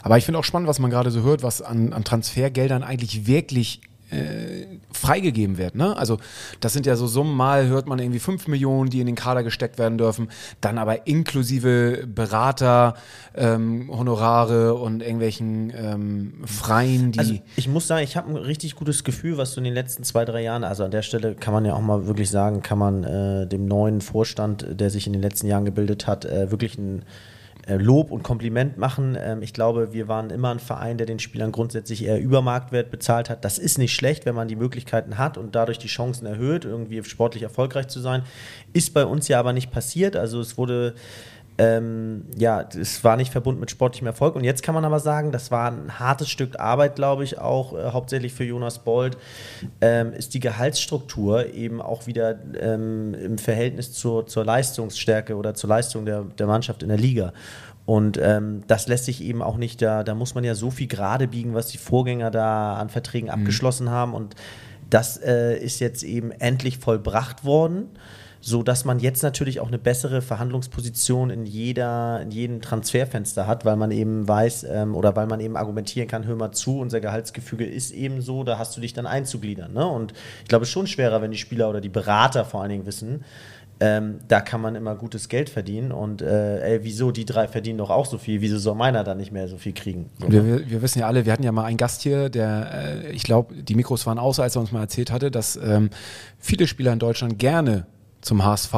Aber 0.02 0.18
ich 0.18 0.26
finde 0.26 0.40
auch 0.40 0.44
spannend, 0.44 0.68
was 0.68 0.80
man 0.80 0.92
gerade 0.92 1.12
so 1.12 1.24
hört, 1.24 1.44
was 1.44 1.62
an, 1.62 1.94
an 1.94 2.04
Transfergeldern 2.04 2.84
eigentlich 2.84 3.28
wirklich 3.28 3.82
äh, 4.12 4.80
freigegeben 4.92 5.58
wird. 5.58 5.76
Ne? 5.76 5.96
Also 5.96 6.18
das 6.60 6.74
sind 6.74 6.86
ja 6.86 6.96
so 6.96 7.06
Summen, 7.08 7.36
mal 7.36 7.68
hört 7.68 7.88
man 7.88 8.00
irgendwie 8.00 8.20
5 8.20 8.48
Millionen, 8.48 8.90
die 8.90 9.02
in 9.02 9.06
den 9.06 9.16
Kader 9.16 9.44
gesteckt 9.44 9.78
werden 9.78 9.98
dürfen, 9.98 10.30
dann 10.62 10.78
aber 10.78 11.06
inklusive 11.08 12.08
Berater, 12.08 12.96
ähm, 13.36 13.90
Honorare 13.92 14.74
und 14.74 15.02
irgendwelchen 15.02 15.72
ähm, 15.76 16.34
Freien, 16.46 17.12
die... 17.12 17.20
Also 17.20 17.36
ich 17.56 17.68
muss 17.68 17.88
sagen, 17.88 18.04
ich 18.04 18.18
habe 18.18 18.30
ein 18.30 18.36
richtig 18.36 18.76
gutes 18.76 19.04
Gefühl, 19.04 19.38
was 19.38 19.54
du 19.54 19.60
in 19.60 19.66
den 19.66 19.74
letzten 19.74 20.04
zwei, 20.04 20.26
drei 20.26 20.42
Jahren, 20.42 20.64
also 20.64 20.84
an 20.84 20.92
der 20.92 21.04
Stelle 21.04 21.36
kann 21.36 21.54
man 21.54 21.66
ja 21.66 21.76
auch 21.76 21.82
mal 21.82 22.08
wirklich 22.08 22.30
sagen, 22.30 22.64
kann 22.64 22.80
man 22.80 23.04
äh, 23.04 23.48
dem 23.48 23.68
neuen 23.68 24.02
Vorstand, 24.02 24.66
der 24.72 24.90
sich 24.90 25.06
in 25.06 25.14
den 25.14 25.22
letzten 25.22 25.48
Jahren 25.48 25.66
gebildet 25.66 26.08
hat, 26.08 26.26
äh, 26.26 26.50
wirklich 26.50 26.78
ein 26.78 27.04
Lob 27.78 28.12
und 28.12 28.24
Kompliment 28.24 28.78
machen. 28.78 29.18
Ähm, 29.20 29.42
ich 29.42 29.54
glaube, 29.54 29.94
wir 29.94 30.08
waren 30.08 30.30
immer 30.30 30.50
ein 30.50 30.60
Verein, 30.60 30.98
der 30.98 31.08
den 31.08 31.20
Spielern 31.20 31.52
grundsätzlich 31.52 32.04
eher 32.04 32.20
über 32.20 32.42
Marktwert 32.42 32.92
bezahlt 32.92 33.30
hat. 33.30 33.46
Das 33.46 33.58
ist 33.58 33.78
nicht 33.78 33.94
schlecht, 33.94 34.26
wenn 34.26 34.36
man 34.36 34.48
die 34.48 34.56
Möglichkeiten 34.56 35.18
hat 35.18 35.38
und 35.38 35.56
dadurch 35.56 35.78
die 35.78 35.88
Chancen 35.88 36.26
erhöht, 36.26 36.66
irgendwie 36.66 37.04
sportlich 37.04 37.44
erfolgreich 37.44 37.88
zu 37.88 38.00
sein. 38.00 38.24
Ist 38.74 38.94
bei 38.94 39.06
uns 39.06 39.28
ja 39.28 39.40
aber 39.40 39.54
nicht 39.54 39.72
passiert. 39.72 40.16
Also 40.16 40.40
es 40.40 40.58
wurde 40.58 40.96
ähm, 41.60 42.24
ja, 42.38 42.62
es 42.62 43.04
war 43.04 43.18
nicht 43.18 43.34
verbunden 43.34 43.60
mit 43.60 43.70
sportlichem 43.70 44.08
Erfolg. 44.08 44.36
Und 44.36 44.46
jetzt 44.46 44.64
kann 44.64 44.74
man 44.74 44.86
aber 44.86 45.02
sagen, 45.02 45.34
das 45.34 45.52
war 45.52 45.70
ein 45.70 46.00
hartes 46.00 46.30
Stück 46.30 46.58
Arbeit, 46.58 46.96
glaube 46.96 47.26
ich, 47.26 47.38
auch 47.38 47.74
äh, 47.74 47.92
hauptsächlich 47.92 48.34
für 48.34 48.46
Jonas 48.46 48.80
Bold, 48.80 49.18
ähm, 49.82 50.14
ist 50.14 50.34
die 50.34 50.40
Gehaltsstruktur 50.40 51.54
eben 51.54 51.82
auch 51.82 52.08
wieder 52.08 52.40
ähm, 52.58 53.14
im 53.14 53.38
Verhältnis 53.38 53.92
zur, 53.92 54.26
zur 54.26 54.46
Leistungsstärke 54.46 55.36
oder 55.36 55.54
zur 55.54 55.70
Leistung 55.70 56.06
der, 56.06 56.24
der 56.24 56.48
Mannschaft 56.48 56.82
in 56.82 56.88
der 56.88 56.98
Liga. 56.98 57.34
Und 57.86 58.18
ähm, 58.22 58.64
das 58.68 58.88
lässt 58.88 59.06
sich 59.06 59.22
eben 59.22 59.42
auch 59.42 59.58
nicht, 59.58 59.82
da, 59.82 60.06
da 60.06 60.16
muss 60.16 60.36
man 60.36 60.46
ja 60.46 60.56
so 60.56 60.72
viel 60.72 60.88
gerade 60.88 61.28
biegen, 61.28 61.56
was 61.56 61.68
die 61.68 61.78
Vorgänger 61.78 62.32
da 62.32 62.76
an 62.76 62.88
Verträgen 62.88 63.30
abgeschlossen 63.30 63.90
haben. 63.90 64.14
Und 64.14 64.36
das 64.90 65.18
äh, 65.18 65.58
ist 65.58 65.82
jetzt 65.82 66.04
eben 66.04 66.32
endlich 66.32 66.78
vollbracht 66.78 67.44
worden 67.44 67.90
so 68.42 68.64
dass 68.64 68.86
man 68.86 69.00
jetzt 69.00 69.22
natürlich 69.22 69.60
auch 69.60 69.68
eine 69.68 69.78
bessere 69.78 70.22
Verhandlungsposition 70.22 71.30
in 71.30 71.46
jeder, 71.46 72.22
in 72.22 72.32
jedem 72.32 72.62
Transferfenster 72.62 73.48
hat, 73.48 73.66
weil 73.66 73.76
man 73.76 73.92
eben 73.92 74.28
weiß 74.28 74.66
ähm, 74.70 74.96
oder 74.96 75.16
weil 75.16 75.28
man 75.28 75.40
eben 75.40 75.58
argumentieren 75.58 76.08
kann, 76.08 76.26
hör 76.26 76.36
mal 76.36 76.52
zu, 76.52 76.80
unser 76.80 77.02
Gehaltsgefüge 77.02 77.66
ist 77.66 77.92
eben 77.92 78.22
so, 78.22 78.44
da 78.44 78.58
hast 78.58 78.76
du 78.78 78.82
dich 78.82 78.94
dann 78.94 79.06
einzugliedern. 79.06 79.74
Ne? 79.74 79.86
Und 79.86 80.14
ich 80.42 80.48
glaube, 80.48 80.64
es 80.64 80.70
ist 80.70 80.74
schon 80.74 80.88
schwerer, 80.88 81.22
wenn 81.22 81.32
die 81.32 81.38
Spieler 81.38 81.70
oder 81.70 81.82
die 81.82 81.90
Berater 81.90 82.46
vor 82.46 82.62
allen 82.62 82.72
Dingen 82.72 82.86
wissen, 82.86 83.26
ähm, 83.82 84.20
da 84.28 84.42
kann 84.42 84.60
man 84.60 84.76
immer 84.76 84.96
gutes 84.96 85.30
Geld 85.30 85.50
verdienen 85.50 85.94
und 85.94 86.22
äh, 86.22 86.60
ey, 86.60 86.84
wieso, 86.84 87.12
die 87.12 87.24
drei 87.24 87.48
verdienen 87.48 87.78
doch 87.78 87.90
auch 87.90 88.06
so 88.06 88.18
viel, 88.18 88.42
wieso 88.42 88.58
soll 88.58 88.76
meiner 88.76 89.06
dann 89.06 89.18
nicht 89.18 89.32
mehr 89.32 89.48
so 89.48 89.58
viel 89.58 89.72
kriegen? 89.72 90.10
So, 90.20 90.30
Wir, 90.30 90.46
wir, 90.46 90.70
wir 90.70 90.82
wissen 90.82 91.00
ja 91.00 91.08
alle, 91.08 91.26
wir 91.26 91.32
hatten 91.32 91.44
ja 91.44 91.54
mal 91.54 91.64
einen 91.64 91.78
Gast 91.78 92.02
hier, 92.02 92.30
der, 92.30 93.04
äh, 93.06 93.12
ich 93.12 93.24
glaube, 93.24 93.56
die 93.56 93.76
Mikros 93.76 94.06
waren 94.06 94.20
aus, 94.20 94.40
als 94.42 94.58
er 94.58 94.62
uns 94.62 94.74
mal 94.74 94.82
erzählt 94.82 95.12
hatte, 95.12 95.32
dass 95.32 95.56
ähm, 95.56 95.90
viele 96.40 96.68
Spieler 96.68 96.92
in 96.92 97.00
Deutschland 97.00 97.40
gerne 97.40 97.86
zum 98.22 98.44
HSV, 98.44 98.74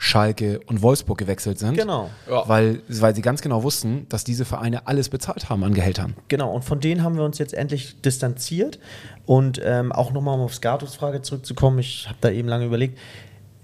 Schalke 0.00 0.60
und 0.66 0.80
Wolfsburg 0.80 1.18
gewechselt 1.18 1.58
sind. 1.58 1.76
Genau. 1.76 2.08
Ja. 2.30 2.48
Weil, 2.48 2.82
weil 2.88 3.16
sie 3.16 3.22
ganz 3.22 3.42
genau 3.42 3.64
wussten, 3.64 4.06
dass 4.08 4.22
diese 4.22 4.44
Vereine 4.44 4.86
alles 4.86 5.08
bezahlt 5.08 5.50
haben 5.50 5.64
an 5.64 5.74
Gehältern. 5.74 6.14
Genau, 6.28 6.52
und 6.54 6.64
von 6.64 6.78
denen 6.78 7.02
haben 7.02 7.16
wir 7.16 7.24
uns 7.24 7.38
jetzt 7.38 7.52
endlich 7.52 8.00
distanziert. 8.00 8.78
Und 9.26 9.60
ähm, 9.64 9.90
auch 9.90 10.12
nochmal 10.12 10.36
um 10.36 10.42
auf 10.42 10.54
Skatus 10.54 10.94
Frage 10.94 11.20
zurückzukommen, 11.22 11.80
ich 11.80 12.06
habe 12.06 12.18
da 12.20 12.30
eben 12.30 12.46
lange 12.46 12.66
überlegt. 12.66 12.96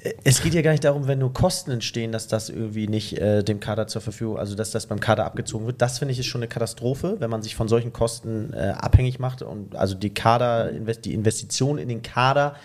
Äh, 0.01 0.15
Es 0.25 0.43
geht 0.43 0.55
ja 0.55 0.63
gar 0.63 0.73
nicht 0.73 0.83
darum, 0.83 1.07
wenn 1.07 1.21
nur 1.21 1.33
Kosten 1.33 1.71
entstehen, 1.71 2.11
dass 2.11 2.27
das 2.27 2.49
irgendwie 2.49 2.89
nicht 2.89 3.17
äh, 3.17 3.45
dem 3.45 3.61
Kader 3.61 3.87
zur 3.87 4.03
Verfügung, 4.03 4.37
also 4.37 4.57
dass 4.57 4.73
das 4.73 4.87
beim 4.87 4.99
Kader 4.99 5.27
abgezogen 5.27 5.67
wird. 5.67 5.81
Das 5.81 6.01
finde 6.01 6.13
ich 6.13 6.19
ist 6.19 6.27
schon 6.27 6.41
eine 6.41 6.49
Katastrophe, 6.49 7.15
wenn 7.21 7.31
man 7.31 7.43
sich 7.43 7.55
von 7.55 7.69
solchen 7.69 7.93
Kosten 7.93 8.53
äh, 8.55 8.75
abhängig 8.77 9.21
macht 9.21 9.43
und 9.43 9.77
also 9.77 9.95
die 9.95 10.13
Kader, 10.13 10.73
die 10.73 11.15
Investitionen 11.15 11.79
in 11.79 11.89
den 11.89 12.03
Kader 12.03 12.57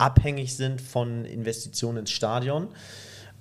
abhängig 0.00 0.56
sind 0.56 0.80
von 0.80 1.24
Investitionen 1.24 1.98
ins 1.98 2.10
Stadion. 2.10 2.68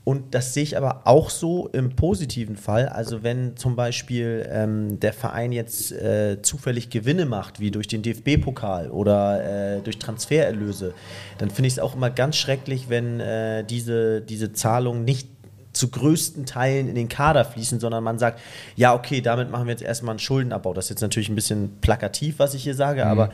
Und 0.05 0.33
das 0.33 0.53
sehe 0.55 0.63
ich 0.63 0.75
aber 0.75 1.01
auch 1.05 1.29
so 1.29 1.67
im 1.67 1.95
positiven 1.95 2.55
Fall. 2.55 2.87
Also 2.87 3.21
wenn 3.21 3.55
zum 3.57 3.75
Beispiel 3.75 4.47
ähm, 4.49 4.99
der 4.99 5.13
Verein 5.13 5.51
jetzt 5.51 5.91
äh, 5.91 6.41
zufällig 6.41 6.89
Gewinne 6.89 7.25
macht, 7.25 7.59
wie 7.59 7.69
durch 7.69 7.87
den 7.87 8.01
DFB-Pokal 8.01 8.89
oder 8.89 9.75
äh, 9.77 9.81
durch 9.81 9.99
Transfererlöse, 9.99 10.93
dann 11.37 11.51
finde 11.51 11.67
ich 11.67 11.73
es 11.73 11.79
auch 11.79 11.95
immer 11.95 12.09
ganz 12.09 12.37
schrecklich, 12.37 12.89
wenn 12.89 13.19
äh, 13.19 13.63
diese, 13.63 14.21
diese 14.21 14.51
Zahlungen 14.53 15.03
nicht 15.03 15.27
zu 15.73 15.89
größten 15.89 16.47
Teilen 16.47 16.89
in 16.89 16.95
den 16.95 17.09
Kader 17.09 17.45
fließen, 17.45 17.79
sondern 17.79 18.03
man 18.03 18.17
sagt, 18.17 18.39
ja, 18.75 18.95
okay, 18.95 19.21
damit 19.21 19.51
machen 19.51 19.67
wir 19.67 19.71
jetzt 19.71 19.83
erstmal 19.83 20.13
einen 20.13 20.19
Schuldenabbau. 20.19 20.73
Das 20.73 20.85
ist 20.85 20.89
jetzt 20.89 21.01
natürlich 21.01 21.29
ein 21.29 21.35
bisschen 21.35 21.77
plakativ, 21.81 22.39
was 22.39 22.55
ich 22.55 22.63
hier 22.63 22.73
sage, 22.73 23.05
Mhm. 23.05 23.11
aber 23.11 23.29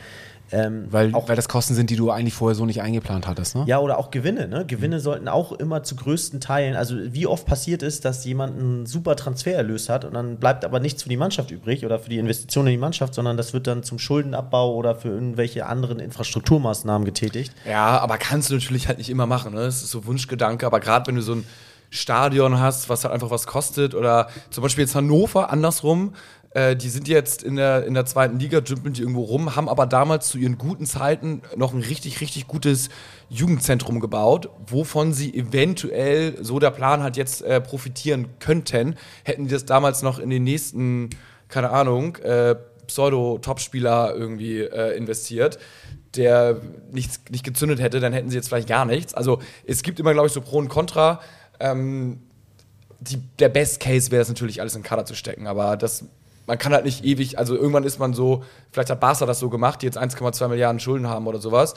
ähm, 0.52 0.88
Weil, 0.92 1.14
auch 1.16 1.28
weil 1.28 1.36
das 1.36 1.50
Kosten 1.50 1.74
sind, 1.74 1.90
die 1.90 1.96
du 1.96 2.12
eigentlich 2.12 2.34
vorher 2.34 2.56
so 2.56 2.66
nicht 2.66 2.82
eingeplant 2.82 3.28
hattest, 3.28 3.56
ne? 3.56 3.64
ja, 3.68 3.80
oder 3.80 3.98
auch 3.98 4.12
Gewinne. 4.12 4.48
Ne? 4.48 4.66
Gewinne 4.66 5.00
sollten 5.00 5.28
auch 5.28 5.52
immer 5.52 5.84
zu 5.84 5.96
größten 5.96 6.40
Teilen, 6.40 6.76
also 6.76 6.96
wie 6.98 7.28
oft 7.28 7.46
passiert 7.46 7.82
ist, 7.84 8.06
dass 8.06 8.24
jemand 8.26 8.60
einen 8.60 8.86
super 8.86 9.16
Transfererlös 9.16 9.90
hat 9.90 10.06
und 10.06 10.14
dann 10.14 10.38
bleibt 10.38 10.64
aber 10.64 10.80
nichts 10.80 11.04
für 11.04 11.10
die 11.10 11.18
Mannschaft 11.18 11.52
übrig 11.52 11.86
oder 11.86 12.00
für 12.00 12.10
die 12.10 12.18
Investition 12.18 12.68
in 12.68 12.72
die 12.72 12.78
Mannschaft, 12.78 13.14
sondern 13.14 13.38
das 13.38 13.54
wird 13.54 13.68
dann 13.68 13.84
zum 13.84 14.00
Schuldenabbau 14.00 14.76
oder 14.76 14.96
für 14.96 15.10
irgendwelche 15.10 15.66
anderen 15.66 16.00
Infrastrukturmaßnahmen 16.00 17.06
getätigt. 17.06 17.54
Ja, 17.68 18.00
aber 18.00 18.18
kannst 18.18 18.50
du 18.50 18.54
natürlich 18.56 18.88
halt 18.88 18.98
nicht 18.98 19.10
immer 19.10 19.26
machen. 19.26 19.54
Ne? 19.54 19.62
Das 19.62 19.82
ist 19.82 19.92
so 19.92 20.06
Wunschgedanke. 20.06 20.66
Aber 20.66 20.80
gerade 20.80 21.08
wenn 21.08 21.16
du 21.16 21.22
so 21.22 21.34
ein 21.34 21.46
Stadion 21.90 22.60
hast, 22.60 22.90
was 22.90 23.04
halt 23.04 23.14
einfach 23.14 23.30
was 23.30 23.48
kostet, 23.48 23.96
oder 23.96 24.28
zum 24.50 24.62
Beispiel 24.62 24.84
jetzt 24.84 24.96
Hannover 24.96 25.52
andersrum, 25.52 26.14
äh, 26.56 26.78
die 26.78 26.90
sind 26.90 27.10
jetzt 27.10 27.44
in 27.44 27.58
der, 27.58 27.86
in 27.86 27.94
der 27.94 28.06
zweiten 28.06 28.40
Liga, 28.40 28.62
dümpeln 28.62 28.94
die 28.94 29.02
irgendwo 29.02 29.24
rum, 29.24 29.58
haben 29.58 29.68
aber 29.68 29.86
damals 29.86 30.30
zu 30.30 30.38
ihren 30.38 30.58
guten 30.58 30.86
Zeiten 30.86 31.42
noch 31.58 31.74
ein 31.74 31.82
richtig, 31.82 32.22
richtig 32.22 32.48
gutes 32.48 32.88
Jugendzentrum 33.30 34.00
gebaut, 34.00 34.50
wovon 34.68 35.12
sie 35.12 35.36
eventuell, 35.36 36.38
so 36.42 36.58
der 36.60 36.72
Plan 36.72 37.04
hat, 37.04 37.18
jetzt 37.18 37.42
äh, 37.42 37.60
profitieren 37.60 38.40
könnten. 38.40 38.96
Hätten 39.26 39.48
die 39.48 39.54
das 39.54 39.66
damals 39.66 40.02
noch 40.02 40.18
in 40.18 40.30
den 40.30 40.46
nächsten, 40.46 41.10
keine 41.50 41.72
Ahnung, 41.72 42.16
äh, 42.18 42.56
Pseudo-Topspieler 42.88 44.16
irgendwie 44.16 44.62
äh, 44.62 44.96
investiert, 44.96 45.60
der 46.16 46.62
nichts, 46.90 47.20
nicht 47.32 47.44
gezündet 47.44 47.82
hätte, 47.82 48.00
dann 48.00 48.14
hätten 48.14 48.30
sie 48.30 48.38
jetzt 48.38 48.48
vielleicht 48.48 48.70
gar 48.70 48.86
nichts. 48.86 49.14
Also 49.14 49.40
es 49.66 49.84
gibt 49.84 50.00
immer, 50.00 50.14
glaube 50.14 50.28
ich, 50.28 50.34
so 50.34 50.40
Pro 50.40 50.60
und 50.60 50.70
Contra. 50.70 51.20
Ähm, 51.60 52.22
die, 53.02 53.18
der 53.40 53.50
Best 53.50 53.82
Case 53.82 54.10
wäre 54.10 54.22
es 54.22 54.30
natürlich, 54.30 54.62
alles 54.62 54.74
in 54.74 54.84
den 54.84 54.88
Kader 54.88 55.04
zu 55.04 55.16
stecken, 55.16 55.48
aber 55.48 55.76
das, 55.76 56.06
man 56.48 56.58
kann 56.58 56.74
halt 56.74 56.86
nicht 56.86 57.04
ewig, 57.04 57.38
also 57.38 57.56
irgendwann 57.56 57.84
ist 57.84 58.00
man 58.00 58.14
so, 58.14 58.44
vielleicht 58.72 58.90
hat 58.90 59.00
Barca 59.00 59.26
das 59.26 59.40
so 59.40 59.50
gemacht, 59.50 59.82
die 59.82 59.86
jetzt 59.86 59.98
1,2 59.98 60.48
Milliarden 60.48 60.80
Schulden 60.80 61.08
haben 61.08 61.28
oder 61.28 61.40
sowas. 61.40 61.74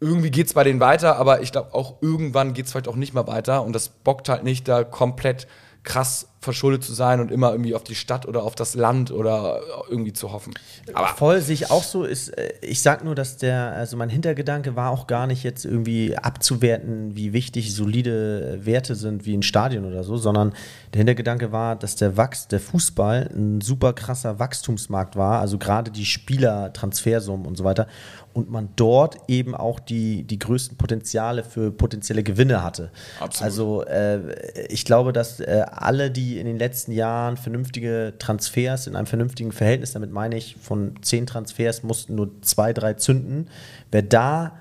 Irgendwie 0.00 0.30
geht 0.30 0.46
es 0.46 0.54
bei 0.54 0.64
denen 0.64 0.80
weiter, 0.80 1.16
aber 1.16 1.42
ich 1.42 1.52
glaube 1.52 1.74
auch 1.74 2.00
irgendwann 2.00 2.54
geht 2.54 2.66
es 2.66 2.72
vielleicht 2.72 2.88
auch 2.88 2.96
nicht 2.96 3.12
mehr 3.12 3.26
weiter 3.26 3.62
und 3.62 3.74
das 3.74 3.90
bockt 3.90 4.28
halt 4.28 4.44
nicht, 4.44 4.66
da 4.66 4.84
komplett 4.84 5.46
krass 5.82 6.29
verschuldet 6.40 6.82
zu 6.82 6.94
sein 6.94 7.20
und 7.20 7.30
immer 7.30 7.52
irgendwie 7.52 7.74
auf 7.74 7.84
die 7.84 7.94
Stadt 7.94 8.26
oder 8.26 8.44
auf 8.44 8.54
das 8.54 8.74
Land 8.74 9.10
oder 9.10 9.60
irgendwie 9.90 10.14
zu 10.14 10.32
hoffen. 10.32 10.54
Aber 10.94 11.08
Voll 11.08 11.42
sehe 11.42 11.54
ich 11.54 11.70
auch 11.70 11.82
so. 11.82 12.04
Ist, 12.04 12.30
äh, 12.30 12.54
ich 12.62 12.80
sag 12.80 13.04
nur, 13.04 13.14
dass 13.14 13.36
der, 13.36 13.72
also 13.72 13.96
mein 13.98 14.08
Hintergedanke 14.08 14.74
war 14.74 14.90
auch 14.90 15.06
gar 15.06 15.26
nicht 15.26 15.42
jetzt 15.42 15.66
irgendwie 15.66 16.16
abzuwerten, 16.16 17.14
wie 17.14 17.34
wichtig 17.34 17.74
solide 17.74 18.58
Werte 18.62 18.94
sind 18.94 19.26
wie 19.26 19.36
ein 19.36 19.42
Stadion 19.42 19.84
oder 19.84 20.02
so, 20.02 20.16
sondern 20.16 20.54
der 20.94 21.00
Hintergedanke 21.00 21.52
war, 21.52 21.76
dass 21.76 21.96
der 21.96 22.16
Wachs, 22.16 22.48
der 22.48 22.60
Fußball 22.60 23.30
ein 23.34 23.60
super 23.60 23.92
krasser 23.92 24.38
Wachstumsmarkt 24.38 25.16
war, 25.16 25.40
also 25.40 25.58
gerade 25.58 25.90
die 25.90 26.06
Spieler, 26.06 26.72
Transfersummen 26.72 27.46
und 27.46 27.58
so 27.58 27.64
weiter. 27.64 27.86
Und 28.32 28.48
man 28.48 28.68
dort 28.76 29.16
eben 29.26 29.56
auch 29.56 29.80
die, 29.80 30.22
die 30.22 30.38
größten 30.38 30.78
Potenziale 30.78 31.42
für 31.42 31.72
potenzielle 31.72 32.22
Gewinne 32.22 32.62
hatte. 32.62 32.92
Absolut. 33.18 33.44
Also 33.44 33.84
äh, 33.86 34.66
ich 34.68 34.84
glaube, 34.84 35.12
dass 35.12 35.40
äh, 35.40 35.64
alle, 35.68 36.12
die 36.12 36.29
in 36.38 36.46
den 36.46 36.58
letzten 36.58 36.92
Jahren 36.92 37.36
vernünftige 37.36 38.14
Transfers 38.18 38.86
in 38.86 38.96
einem 38.96 39.06
vernünftigen 39.06 39.52
Verhältnis, 39.52 39.92
damit 39.92 40.12
meine 40.12 40.36
ich, 40.36 40.56
von 40.60 40.94
zehn 41.02 41.26
Transfers 41.26 41.82
mussten 41.82 42.14
nur 42.14 42.30
zwei, 42.42 42.72
drei 42.72 42.94
zünden. 42.94 43.48
Wer 43.90 44.02
da 44.02 44.52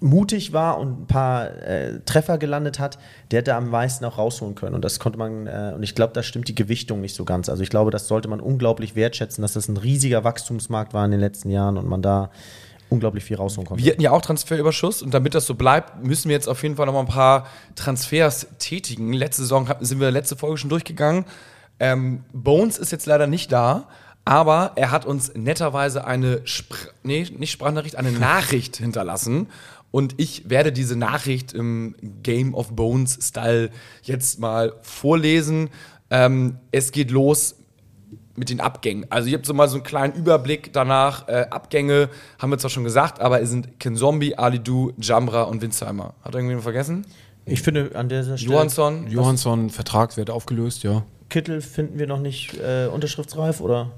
mutig 0.00 0.52
war 0.52 0.78
und 0.78 1.02
ein 1.02 1.06
paar 1.06 1.50
äh, 1.62 2.00
Treffer 2.04 2.38
gelandet 2.38 2.78
hat, 2.78 2.98
der 3.30 3.40
hätte 3.40 3.54
am 3.54 3.68
meisten 3.68 4.04
auch 4.04 4.18
rausholen 4.18 4.54
können. 4.54 4.74
Und 4.74 4.84
das 4.84 5.00
konnte 5.00 5.18
man, 5.18 5.46
äh, 5.46 5.72
und 5.74 5.82
ich 5.82 5.94
glaube, 5.94 6.12
da 6.12 6.22
stimmt 6.22 6.48
die 6.48 6.54
Gewichtung 6.54 7.00
nicht 7.00 7.14
so 7.14 7.24
ganz. 7.24 7.48
Also 7.48 7.62
ich 7.62 7.70
glaube, 7.70 7.90
das 7.90 8.08
sollte 8.08 8.28
man 8.28 8.40
unglaublich 8.40 8.94
wertschätzen, 8.94 9.42
dass 9.42 9.54
das 9.54 9.68
ein 9.68 9.76
riesiger 9.76 10.24
Wachstumsmarkt 10.24 10.94
war 10.94 11.04
in 11.04 11.10
den 11.10 11.20
letzten 11.20 11.50
Jahren 11.50 11.76
und 11.76 11.88
man 11.88 12.02
da 12.02 12.30
unglaublich 12.90 13.24
viel 13.24 13.36
rausholen 13.36 13.66
konnte. 13.66 13.84
Wir 13.84 13.92
hatten 13.92 14.02
ja 14.02 14.10
auch 14.10 14.22
Transferüberschuss 14.22 15.02
und 15.02 15.12
damit 15.12 15.34
das 15.34 15.46
so 15.46 15.54
bleibt, 15.54 16.04
müssen 16.04 16.28
wir 16.28 16.36
jetzt 16.36 16.48
auf 16.48 16.62
jeden 16.62 16.76
Fall 16.76 16.86
noch 16.86 16.92
mal 16.92 17.00
ein 17.00 17.06
paar 17.06 17.46
Transfers 17.74 18.46
tätigen. 18.58 19.12
Letzte 19.12 19.42
Saison 19.42 19.68
sind 19.80 20.00
wir 20.00 20.10
letzte 20.10 20.36
Folge 20.36 20.58
schon 20.58 20.70
durchgegangen. 20.70 21.24
Ähm, 21.80 22.24
Bones 22.32 22.78
ist 22.78 22.92
jetzt 22.92 23.06
leider 23.06 23.26
nicht 23.26 23.52
da, 23.52 23.88
aber 24.24 24.72
er 24.76 24.90
hat 24.90 25.06
uns 25.06 25.32
netterweise 25.34 26.04
eine, 26.06 26.40
Spr 26.44 26.88
nee, 27.02 27.26
nicht 27.36 27.52
Sprachnachricht, 27.52 27.96
eine 27.96 28.12
Nachricht 28.18 28.76
hinterlassen. 28.76 29.48
Und 29.90 30.14
ich 30.18 30.50
werde 30.50 30.70
diese 30.70 30.96
Nachricht 30.96 31.54
im 31.54 31.94
Game 32.22 32.54
of 32.54 32.72
Bones 32.72 33.18
Style 33.22 33.70
jetzt 34.02 34.38
mal 34.38 34.74
vorlesen. 34.82 35.70
Ähm, 36.10 36.58
es 36.72 36.92
geht 36.92 37.10
los 37.10 37.56
mit 38.36 38.50
den 38.50 38.60
Abgängen. 38.60 39.06
Also 39.10 39.28
ich 39.28 39.34
habe 39.34 39.44
so 39.44 39.52
mal 39.54 39.68
so 39.68 39.76
einen 39.76 39.84
kleinen 39.84 40.14
Überblick 40.14 40.72
danach. 40.72 41.26
Äh, 41.28 41.46
Abgänge 41.50 42.08
haben 42.38 42.50
wir 42.50 42.58
zwar 42.58 42.70
schon 42.70 42.84
gesagt, 42.84 43.20
aber 43.20 43.40
es 43.42 43.50
sind 43.50 43.80
Ken 43.80 43.96
Zombie, 43.96 44.36
Ali 44.36 44.60
Du, 44.60 44.92
Jamra 45.00 45.42
und 45.42 45.60
Winsheimer. 45.60 46.14
Hat 46.22 46.34
irgendjemand 46.34 46.62
vergessen? 46.62 47.04
Ich 47.46 47.62
finde 47.62 47.90
an 47.94 48.08
dieser 48.08 48.38
Stelle 48.38 48.54
Johansson? 48.54 49.06
Johansson, 49.08 49.70
Vertrag 49.70 50.16
wird 50.16 50.30
aufgelöst, 50.30 50.82
ja. 50.84 51.04
Kittel 51.30 51.60
finden 51.60 51.98
wir 51.98 52.06
noch 52.06 52.20
nicht 52.20 52.54
äh, 52.58 52.86
unterschriftsreif 52.86 53.60
oder? 53.60 53.90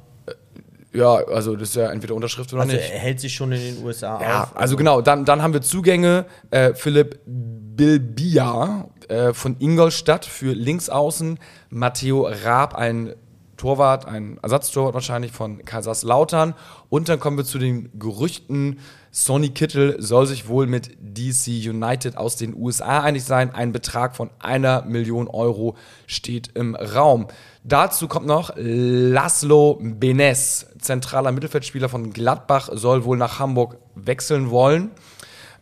Ja, 0.93 1.15
also 1.15 1.55
das 1.55 1.69
ist 1.71 1.75
ja 1.77 1.91
entweder 1.93 2.15
Unterschrift 2.17 2.53
oder 2.53 2.63
Also 2.63 2.75
nicht. 2.75 2.91
er 2.91 2.99
hält 2.99 3.21
sich 3.21 3.33
schon 3.35 3.53
in 3.53 3.61
den 3.61 3.85
USA 3.85 4.21
Ja, 4.21 4.43
auf. 4.45 4.57
also 4.57 4.77
genau, 4.77 5.01
dann, 5.01 5.25
dann 5.25 5.41
haben 5.43 5.53
wir 5.53 5.63
Zugänge. 5.63 6.25
Äh, 6.51 6.75
Philipp 6.75 7.21
Bilbia 7.27 8.89
äh, 9.09 9.33
von 9.33 9.57
Ingolstadt 9.59 10.25
für 10.25 10.53
Linksaußen. 10.53 11.39
Matteo 11.71 12.29
Raab, 12.45 12.75
ein 12.75 13.15
Torwart, 13.61 14.07
ein 14.07 14.39
Ersatztorwart 14.43 14.95
wahrscheinlich 14.95 15.33
von 15.33 15.63
Kaiserslautern. 15.67 16.55
Und 16.89 17.11
dann 17.11 17.21
kommen 17.21 17.37
wir 17.37 17.45
zu 17.45 17.59
den 17.59 17.91
Gerüchten. 17.99 18.79
Sonny 19.11 19.51
Kittel 19.51 19.97
soll 20.01 20.27
sich 20.27 20.49
wohl 20.49 20.67
mit 20.67 20.97
DC 20.99 21.49
United 21.69 22.17
aus 22.17 22.37
den 22.37 22.57
USA 22.57 23.01
einig 23.03 23.23
sein. 23.23 23.55
Ein 23.55 23.73
Betrag 23.73 24.17
von 24.17 24.31
einer 24.39 24.83
Million 24.87 25.29
Euro 25.29 25.77
steht 26.07 26.53
im 26.55 26.75
Raum. 26.75 27.27
Dazu 27.63 28.09
kommt 28.09 28.27
noch 28.27 28.51
Laszlo 28.57 29.79
Benes, 29.83 30.67
zentraler 30.79 31.31
Mittelfeldspieler 31.31 31.91
von 31.91 32.15
Gladbach, 32.15 32.71
soll 32.73 33.05
wohl 33.05 33.19
nach 33.19 33.41
Hamburg 33.41 33.77
wechseln 33.95 34.49
wollen. 34.49 34.91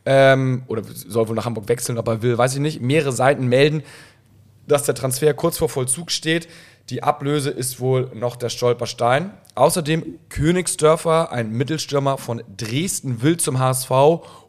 Ähm, 0.07 0.63
oder 0.69 0.83
soll 0.85 1.29
wohl 1.29 1.35
nach 1.35 1.47
Hamburg 1.47 1.69
wechseln, 1.69 1.99
ob 1.99 2.07
er 2.07 2.23
will, 2.23 2.39
weiß 2.39 2.55
ich 2.55 2.61
nicht. 2.61 2.81
Mehrere 2.81 3.11
Seiten 3.11 3.49
melden, 3.49 3.83
dass 4.69 4.85
der 4.85 4.95
Transfer 4.95 5.35
kurz 5.35 5.59
vor 5.59 5.69
Vollzug 5.69 6.13
steht. 6.13 6.47
Die 6.91 7.03
Ablöse 7.03 7.51
ist 7.51 7.81
wohl 7.81 8.11
noch 8.15 8.37
der 8.37 8.49
Stolperstein. 8.49 9.33
Außerdem 9.55 10.19
Königsdörfer, 10.31 11.31
ein 11.31 11.51
Mittelstürmer 11.51 12.17
von 12.17 12.43
Dresden, 12.57 13.21
will 13.21 13.37
zum 13.37 13.59
HSV 13.59 13.91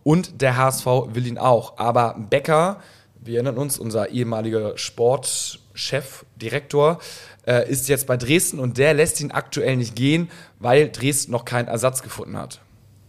und 0.03 0.41
der 0.41 0.55
HSV 0.55 0.86
will 1.13 1.27
ihn 1.27 1.38
auch. 1.38 1.77
Aber 1.77 2.15
Becker, 2.29 2.79
wir 3.19 3.36
erinnern 3.36 3.58
uns, 3.58 3.77
unser 3.77 4.10
ehemaliger 4.12 4.77
Sportchef, 4.77 6.25
Direktor, 6.38 7.00
äh, 7.46 7.69
ist 7.69 7.89
jetzt 7.89 8.08
bei 8.08 8.15
Dresden 8.15 8.60
und 8.60 8.77
der 8.77 8.93
lässt 8.93 9.19
ihn 9.19 9.31
aktuell 9.31 9.75
nicht 9.75 9.98
gehen, 9.98 10.31
weil 10.60 10.89
Dresden 10.89 11.34
noch 11.34 11.43
keinen 11.43 11.67
Ersatz 11.67 12.01
gefunden 12.01 12.38
hat. 12.38 12.62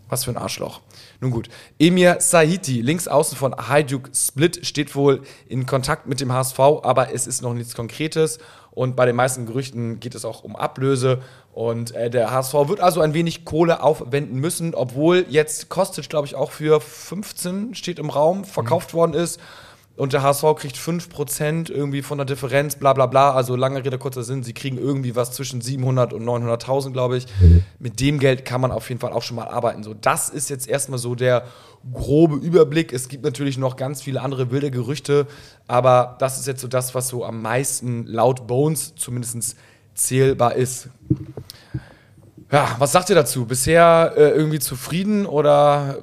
Was 0.09 0.25
für 0.25 0.33
ein 0.33 0.39
Arschloch. 0.39 0.81
Nun 1.21 1.31
gut. 1.31 1.49
Emir 1.79 2.17
Sahiti, 2.19 2.81
links 2.81 3.07
außen 3.07 3.39
von 3.39 3.55
Hajduk 3.55 4.11
Split, 4.13 4.67
steht 4.67 4.97
wohl 4.97 5.23
in 5.47 5.67
Kontakt 5.67 6.09
mit 6.09 6.21
dem 6.21 6.33
HSV, 6.33 6.59
aber 6.59 7.15
es 7.15 7.29
ist 7.29 7.43
noch 7.43 7.55
nichts 7.55 7.77
Konkretes. 7.77 8.41
Und 8.73 8.97
bei 8.97 9.07
den 9.07 9.17
meisten 9.17 9.47
Gerüchten 9.47 10.01
geht 10.01 10.15
es 10.15 10.25
auch 10.25 10.45
um 10.45 10.57
Ablöse. 10.57 11.21
Und 11.53 11.95
äh, 11.95 12.11
der 12.11 12.31
HSV 12.31 12.55
wird 12.69 12.81
also 12.81 13.01
ein 13.01 13.15
wenig 13.15 13.45
Kohle 13.45 13.83
aufwenden 13.83 14.39
müssen, 14.39 14.75
obwohl 14.75 15.27
jetzt 15.29 15.69
Kostic, 15.69 16.09
glaube 16.09 16.27
ich, 16.27 16.37
auch 16.37 16.53
für 16.53 16.81
15 16.81 17.75
steht 17.75 17.99
im 17.99 18.11
Raum, 18.11 18.45
verkauft 18.45 18.95
worden 18.95 19.15
ist. 19.15 19.41
Und 20.01 20.15
der 20.15 20.23
HSV 20.23 20.55
kriegt 20.57 20.79
5% 20.79 21.71
irgendwie 21.71 22.01
von 22.01 22.17
der 22.17 22.25
Differenz, 22.25 22.77
bla 22.77 22.95
bla 22.95 23.05
bla. 23.05 23.35
Also 23.35 23.55
lange 23.55 23.85
Rede, 23.85 23.99
kurzer 23.99 24.23
Sinn, 24.23 24.43
sie 24.43 24.55
kriegen 24.55 24.79
irgendwie 24.79 25.15
was 25.15 25.33
zwischen 25.33 25.61
700 25.61 26.15
und 26.15 26.25
900.000, 26.25 26.93
glaube 26.93 27.19
ich. 27.19 27.27
Mit 27.79 28.01
dem 28.01 28.19
Geld 28.19 28.47
kann 28.47 28.63
man 28.63 28.73
auf 28.73 28.89
jeden 28.89 28.99
Fall 28.99 29.13
auch 29.13 29.21
schon 29.21 29.37
mal 29.37 29.49
arbeiten. 29.49 29.83
So, 29.83 29.93
das 29.93 30.31
ist 30.31 30.49
jetzt 30.49 30.67
erstmal 30.67 30.99
so 30.99 31.15
der 31.15 31.45
grobe 31.93 32.37
Überblick. 32.37 32.95
Es 32.95 33.09
gibt 33.09 33.25
natürlich 33.25 33.59
noch 33.59 33.77
ganz 33.77 34.01
viele 34.01 34.23
andere 34.23 34.51
wilde 34.51 34.71
Gerüchte, 34.71 35.27
aber 35.69 36.17
das 36.19 36.39
ist 36.41 36.47
jetzt 36.47 36.63
so 36.63 36.69
das, 36.69 36.95
was 36.95 37.09
so 37.09 37.23
am 37.23 37.43
meisten 37.43 38.07
laut 38.07 38.47
Bones 38.47 38.95
zumindest 38.97 39.55
zählbar 39.93 40.55
ist. 40.55 40.89
Ja, 42.51 42.75
was 42.79 42.93
sagt 42.93 43.11
ihr 43.11 43.17
dazu? 43.17 43.45
Bisher 43.45 44.15
äh, 44.17 44.31
irgendwie 44.31 44.61
zufrieden 44.61 45.27
oder 45.27 45.99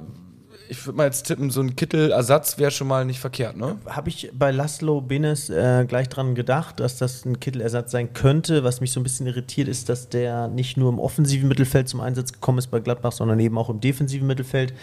ich 0.68 0.86
würde 0.86 0.96
mal 0.96 1.04
jetzt 1.04 1.26
tippen, 1.26 1.50
so 1.50 1.60
ein 1.60 1.76
Kittelersatz 1.76 2.58
wäre 2.58 2.70
schon 2.70 2.88
mal 2.88 3.04
nicht 3.04 3.20
verkehrt, 3.20 3.56
ne? 3.56 3.78
Habe 3.86 4.08
ich 4.08 4.30
bei 4.32 4.50
Laszlo 4.50 5.00
Benes 5.00 5.50
äh, 5.50 5.84
gleich 5.86 6.08
dran 6.08 6.34
gedacht, 6.34 6.80
dass 6.80 6.98
das 6.98 7.24
ein 7.24 7.40
Kittelersatz 7.40 7.90
sein 7.90 8.12
könnte. 8.12 8.64
Was 8.64 8.80
mich 8.80 8.92
so 8.92 9.00
ein 9.00 9.02
bisschen 9.02 9.26
irritiert, 9.26 9.68
ist, 9.68 9.88
dass 9.88 10.08
der 10.08 10.48
nicht 10.48 10.76
nur 10.76 10.90
im 10.90 10.98
offensiven 10.98 11.48
Mittelfeld 11.48 11.88
zum 11.88 12.00
Einsatz 12.00 12.32
gekommen 12.32 12.58
ist 12.58 12.68
bei 12.68 12.80
Gladbach, 12.80 13.12
sondern 13.12 13.40
eben 13.40 13.56
auch 13.58 13.70
im 13.70 13.80
defensiven 13.80 14.26
Mittelfeld. 14.26 14.74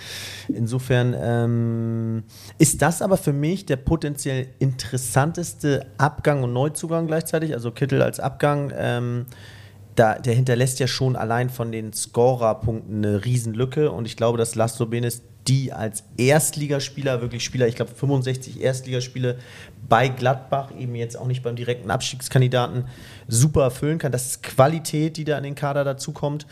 Insofern 0.47 1.15
ähm, 1.17 2.23
ist 2.57 2.81
das 2.81 3.01
aber 3.01 3.17
für 3.17 3.33
mich 3.33 3.65
der 3.65 3.77
potenziell 3.77 4.47
interessanteste 4.59 5.85
Abgang 5.97 6.43
und 6.43 6.53
Neuzugang 6.53 7.07
gleichzeitig. 7.07 7.53
Also 7.53 7.71
Kittel 7.71 8.01
als 8.01 8.19
Abgang. 8.19 8.73
Ähm, 8.75 9.25
da, 9.95 10.15
der 10.15 10.33
hinterlässt 10.33 10.79
ja 10.79 10.87
schon 10.87 11.15
allein 11.15 11.49
von 11.49 11.71
den 11.71 11.93
Scorerpunkten 11.93 13.05
eine 13.05 13.23
Riesenlücke 13.23 13.91
und 13.91 14.05
ich 14.05 14.17
glaube, 14.17 14.37
dass 14.37 14.55
Laszlo 14.55 14.85
Benes 14.87 15.21
die 15.47 15.71
als 15.71 16.03
Erstligaspieler, 16.17 17.21
wirklich 17.21 17.43
Spieler, 17.43 17.67
ich 17.67 17.75
glaube 17.75 17.91
65 17.91 18.61
Erstligaspiele 18.61 19.37
bei 19.87 20.07
Gladbach, 20.07 20.71
eben 20.77 20.95
jetzt 20.95 21.17
auch 21.17 21.27
nicht 21.27 21.43
beim 21.43 21.55
direkten 21.55 21.91
Abstiegskandidaten, 21.91 22.85
super 23.27 23.63
erfüllen 23.63 23.99
kann. 23.99 24.11
Das 24.11 24.25
ist 24.25 24.43
Qualität, 24.43 25.17
die 25.17 25.23
da 25.23 25.37
an 25.37 25.43
den 25.43 25.53
Kader 25.53 25.83
dazukommt. 25.83 26.47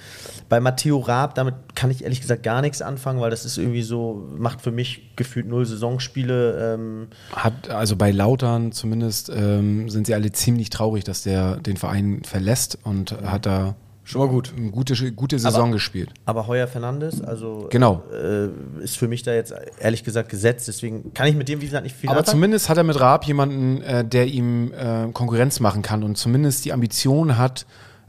Bei 0.49 0.59
Matteo 0.59 0.99
Raab, 0.99 1.33
damit 1.33 1.55
kann 1.73 1.89
ich 1.89 2.03
ehrlich 2.03 2.21
gesagt 2.21 2.43
gar 2.43 2.61
nichts 2.61 2.83
anfangen, 2.83 3.19
weil 3.19 3.31
das 3.31 3.45
ist 3.45 3.57
irgendwie 3.57 3.81
so, 3.81 4.27
macht 4.37 4.61
für 4.61 4.71
mich 4.71 5.15
gefühlt 5.15 5.47
null 5.47 5.65
Saisonspiele. 5.65 6.75
Ähm 6.75 7.07
Hat, 7.31 7.69
also 7.69 7.95
bei 7.95 8.11
Lautern 8.11 8.71
zumindest 8.71 9.29
ähm, 9.29 9.89
sind 9.89 10.05
sie 10.05 10.13
alle 10.13 10.31
ziemlich 10.31 10.69
traurig, 10.69 11.03
dass 11.03 11.23
der 11.23 11.57
den 11.57 11.77
Verein 11.77 12.21
verlässt 12.23 12.77
und 12.83 13.11
hat 13.23 13.47
da 13.47 13.75
Schon 14.05 14.21
mal 14.21 14.27
gut. 14.27 14.53
Eine 14.55 14.69
gute, 14.69 15.11
gute 15.13 15.39
Saison 15.39 15.63
aber, 15.63 15.71
gespielt. 15.71 16.09
Aber 16.25 16.47
Heuer 16.47 16.67
Fernandes, 16.67 17.21
also 17.21 17.67
genau. 17.69 18.03
Äh, 18.11 18.49
ist 18.83 18.97
für 18.97 19.07
mich 19.07 19.23
da 19.23 19.33
jetzt 19.33 19.53
ehrlich 19.79 20.03
gesagt 20.03 20.29
gesetzt. 20.29 20.67
Deswegen 20.67 21.13
kann 21.13 21.27
ich 21.27 21.35
mit 21.35 21.47
dem, 21.47 21.61
wie 21.61 21.65
gesagt, 21.65 21.83
nicht 21.83 21.95
viel 21.95 22.09
Aber 22.09 22.19
anfangen. 22.19 22.35
zumindest 22.35 22.67
hat 22.69 22.77
er 22.77 22.83
mit 22.83 22.99
Raab 22.99 23.25
jemanden, 23.25 23.81
äh, 23.81 24.03
der 24.03 24.27
ihm 24.27 24.73
äh, 24.73 25.07
Konkurrenz 25.13 25.61
machen 25.61 25.81
kann 25.81 26.03
und 26.03 26.17
zumindest 26.17 26.65
die 26.65 26.73
Ambition 26.73 27.37
hat, 27.37 27.65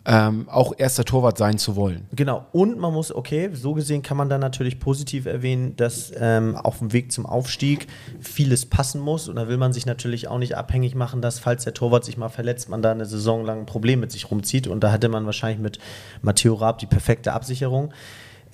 ähm, 0.07 0.49
auch 0.51 0.75
erster 0.77 1.05
Torwart 1.05 1.39
sein 1.39 1.57
zu 1.57 1.77
wollen. 1.77 2.07
Genau, 2.13 2.45
und 2.53 2.79
man 2.79 2.93
muss, 2.93 3.15
okay, 3.15 3.51
so 3.55 3.73
gesehen 3.73 4.03
kann 4.03 4.17
man 4.17 4.29
dann 4.29 4.41
natürlich 4.41 4.79
positiv 4.79 5.25
erwähnen, 5.25 5.77
dass 5.77 6.13
ähm, 6.17 6.57
auf 6.57 6.79
dem 6.79 6.93
Weg 6.93 7.11
zum 7.11 7.25
Aufstieg 7.25 7.87
vieles 8.21 8.67
passen 8.67 9.01
muss. 9.01 9.29
Und 9.29 9.37
da 9.37 9.49
will 9.49 9.57
man 9.57 9.73
sich 9.73 9.87
natürlich 9.87 10.29
auch 10.29 10.39
nicht 10.39 10.57
abhängig 10.57 10.95
machen, 10.95 11.23
dass, 11.23 11.39
falls 11.39 11.65
der 11.65 11.73
Torwart 11.73 12.05
sich 12.05 12.19
mal 12.19 12.29
verletzt, 12.29 12.69
man 12.69 12.83
da 12.83 12.93
eine 12.93 13.07
Saison 13.07 13.45
lang 13.45 13.61
ein 13.61 13.67
Problem 13.67 14.01
mit 14.01 14.13
sich 14.13 14.31
rumzieht. 14.31 14.67
Und 14.67 14.85
da 14.85 14.93
hatte 14.93 15.09
man 15.09 15.25
wahrscheinlich 15.25 15.61
mit 15.61 15.79
Matteo 16.21 16.55
Raab 16.55 16.79
die 16.79 16.87
perfekte 16.87 17.33
Absicherung. 17.33 17.93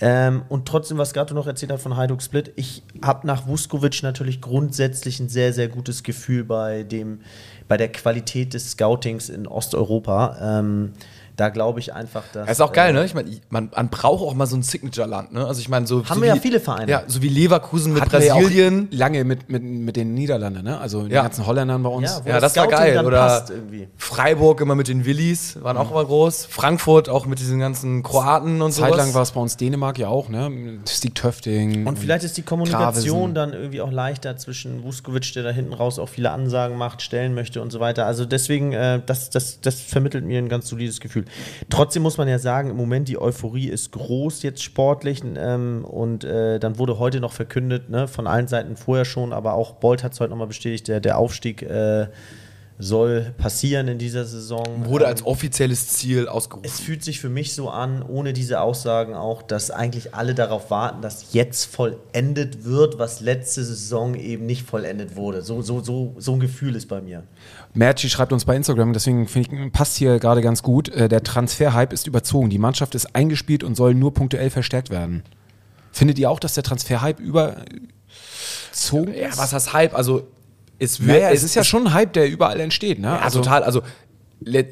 Ähm, 0.02 0.42
und 0.48 0.66
trotzdem, 0.66 0.96
was 0.96 1.12
Gato 1.12 1.34
noch 1.34 1.46
erzählt 1.46 1.72
hat 1.72 1.80
von 1.80 1.96
Hajduk 1.96 2.22
Split, 2.22 2.52
ich 2.56 2.82
habe 3.02 3.26
nach 3.26 3.46
Vuskovic 3.46 4.02
natürlich 4.02 4.40
grundsätzlich 4.40 5.20
ein 5.20 5.28
sehr, 5.28 5.52
sehr 5.52 5.68
gutes 5.68 6.02
Gefühl 6.02 6.44
bei, 6.44 6.84
dem, 6.84 7.20
bei 7.68 7.76
der 7.76 7.92
Qualität 7.92 8.54
des 8.54 8.70
Scoutings 8.70 9.28
in 9.28 9.46
Osteuropa. 9.46 10.60
Ähm, 10.60 10.92
da 11.36 11.48
glaube 11.48 11.80
ich 11.80 11.94
einfach, 11.94 12.22
dass. 12.32 12.46
Das 12.46 12.58
ist 12.58 12.60
auch 12.60 12.72
geil, 12.72 12.90
äh, 12.90 12.98
ne? 12.98 13.04
Ich 13.04 13.14
meine, 13.14 13.30
man, 13.50 13.70
man, 13.74 13.88
braucht 13.88 14.22
auch 14.22 14.34
mal 14.34 14.46
so 14.46 14.56
ein 14.56 14.62
Signature-Land, 14.62 15.32
ne? 15.32 15.46
Also 15.46 15.60
ich 15.60 15.68
meine, 15.68 15.86
so. 15.86 16.04
Haben 16.04 16.16
so 16.16 16.22
wir 16.22 16.32
wie, 16.32 16.36
ja 16.36 16.42
viele 16.42 16.60
Vereine. 16.60 16.90
Ja, 16.90 17.02
so 17.06 17.22
wie 17.22 17.28
Leverkusen 17.28 17.92
mit 17.92 18.02
Hatten 18.02 18.10
Brasilien. 18.10 18.88
Ja 18.90 19.00
lange 19.00 19.24
mit, 19.24 19.48
mit, 19.48 19.62
mit 19.62 19.96
den 19.96 20.14
Niederlanden, 20.14 20.62
ne? 20.62 20.78
Also 20.78 21.02
ja. 21.02 21.08
den 21.08 21.22
ganzen 21.22 21.46
Holländern 21.46 21.82
bei 21.82 21.90
uns. 21.90 22.22
Ja, 22.24 22.32
ja 22.32 22.40
das, 22.40 22.52
das 22.52 22.62
war 22.62 22.68
geil. 22.68 23.04
Oder 23.04 23.44
Freiburg 23.96 24.60
immer 24.60 24.74
mit 24.74 24.88
den 24.88 25.04
Willis, 25.04 25.58
waren 25.62 25.76
mhm. 25.76 25.82
auch 25.82 25.90
immer 25.90 26.04
groß. 26.04 26.46
Frankfurt 26.46 27.08
auch 27.08 27.26
mit 27.26 27.40
diesen 27.40 27.58
ganzen 27.58 28.02
Kroaten 28.02 28.62
und 28.62 28.72
so. 28.72 28.82
Zeitlang 28.82 29.14
war 29.14 29.22
es 29.22 29.32
bei 29.32 29.40
uns 29.40 29.56
Dänemark 29.56 29.98
ja 29.98 30.08
auch, 30.08 30.28
ne? 30.28 30.80
Stieg 30.88 31.14
Töfting. 31.14 31.86
Und 31.86 31.98
vielleicht 31.98 32.24
ist 32.24 32.36
die 32.36 32.42
Kommunikation 32.42 33.32
Gravesen. 33.32 33.34
dann 33.34 33.52
irgendwie 33.52 33.80
auch 33.80 33.90
leichter 33.90 34.36
zwischen 34.36 34.84
Vuskovic, 34.84 35.32
der 35.34 35.42
da 35.42 35.50
hinten 35.50 35.72
raus 35.72 35.98
auch 35.98 36.08
viele 36.08 36.30
Ansagen 36.30 36.76
macht, 36.76 37.02
stellen 37.02 37.34
möchte 37.34 37.62
und 37.62 37.70
so 37.70 37.80
weiter. 37.80 38.06
Also 38.06 38.24
deswegen, 38.24 38.72
äh, 38.72 39.00
das, 39.04 39.30
das, 39.30 39.60
das 39.60 39.80
vermittelt 39.80 40.24
mir 40.24 40.38
ein 40.38 40.48
ganz 40.48 40.68
solides 40.68 41.00
Gefühl. 41.00 41.24
Trotzdem 41.68 42.02
muss 42.02 42.18
man 42.18 42.28
ja 42.28 42.38
sagen, 42.38 42.70
im 42.70 42.76
Moment 42.76 43.08
die 43.08 43.20
Euphorie 43.20 43.68
ist 43.68 43.92
groß 43.92 44.42
jetzt 44.42 44.62
sportlich 44.62 45.22
ähm, 45.36 45.84
und 45.84 46.24
äh, 46.24 46.58
dann 46.58 46.78
wurde 46.78 46.98
heute 46.98 47.20
noch 47.20 47.32
verkündet, 47.32 47.90
ne, 47.90 48.08
von 48.08 48.26
allen 48.26 48.48
Seiten 48.48 48.76
vorher 48.76 49.04
schon, 49.04 49.32
aber 49.32 49.54
auch 49.54 49.72
Bolt 49.74 50.02
hat 50.02 50.12
es 50.12 50.20
heute 50.20 50.30
nochmal 50.30 50.46
bestätigt, 50.46 50.88
der, 50.88 51.00
der 51.00 51.18
Aufstieg 51.18 51.62
äh, 51.62 52.08
soll 52.80 53.34
passieren 53.36 53.88
in 53.88 53.98
dieser 53.98 54.24
Saison. 54.24 54.64
Wurde 54.84 55.06
als 55.06 55.20
ähm, 55.20 55.26
offizielles 55.26 55.88
Ziel 55.88 56.28
ausgerufen. 56.28 56.66
Es 56.66 56.80
fühlt 56.80 57.04
sich 57.04 57.20
für 57.20 57.28
mich 57.28 57.54
so 57.54 57.68
an, 57.68 58.02
ohne 58.02 58.32
diese 58.32 58.60
Aussagen 58.60 59.14
auch, 59.14 59.42
dass 59.42 59.70
eigentlich 59.70 60.14
alle 60.14 60.34
darauf 60.34 60.70
warten, 60.70 61.02
dass 61.02 61.32
jetzt 61.32 61.66
vollendet 61.66 62.64
wird, 62.64 62.98
was 62.98 63.20
letzte 63.20 63.62
Saison 63.64 64.14
eben 64.14 64.46
nicht 64.46 64.66
vollendet 64.66 65.14
wurde. 65.14 65.42
So, 65.42 65.60
so, 65.62 65.80
so, 65.80 66.14
so 66.18 66.32
ein 66.32 66.40
Gefühl 66.40 66.74
ist 66.74 66.88
bei 66.88 67.00
mir. 67.00 67.22
Merci 67.74 68.08
schreibt 68.08 68.32
uns 68.32 68.46
bei 68.46 68.56
Instagram, 68.56 68.92
deswegen 68.92 69.28
finde 69.28 69.66
ich, 69.66 69.72
passt 69.72 69.96
hier 69.96 70.18
gerade 70.18 70.40
ganz 70.40 70.62
gut. 70.62 70.88
Äh, 70.88 71.08
der 71.08 71.22
Transferhype 71.22 71.94
ist 71.94 72.06
überzogen. 72.06 72.50
Die 72.50 72.58
Mannschaft 72.58 72.94
ist 72.94 73.14
eingespielt 73.14 73.62
und 73.62 73.74
soll 73.74 73.94
nur 73.94 74.14
punktuell 74.14 74.50
verstärkt 74.50 74.90
werden. 74.90 75.22
Findet 75.92 76.18
ihr 76.18 76.30
auch, 76.30 76.40
dass 76.40 76.54
der 76.54 76.62
Transferhype 76.62 77.22
überzogen 77.22 79.12
ist? 79.12 79.20
Ja, 79.20 79.36
was 79.36 79.52
heißt 79.52 79.72
Hype? 79.72 79.94
Also 79.94 80.26
es, 80.80 80.98
wird, 81.00 81.10
naja, 81.10 81.28
es, 81.30 81.38
es 81.38 81.44
ist 81.44 81.54
ja 81.54 81.62
schon 81.62 81.86
ein 81.86 81.94
Hype, 81.94 82.12
der 82.14 82.28
überall 82.28 82.58
entsteht, 82.58 82.98
ne? 82.98 83.08
Ja, 83.08 83.18
also, 83.20 83.38
total. 83.40 83.62
Also, 83.62 83.82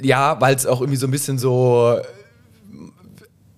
ja, 0.02 0.40
weil 0.40 0.54
es 0.56 0.66
auch 0.66 0.80
irgendwie 0.80 0.96
so 0.96 1.06
ein 1.06 1.10
bisschen 1.10 1.38
so 1.38 2.00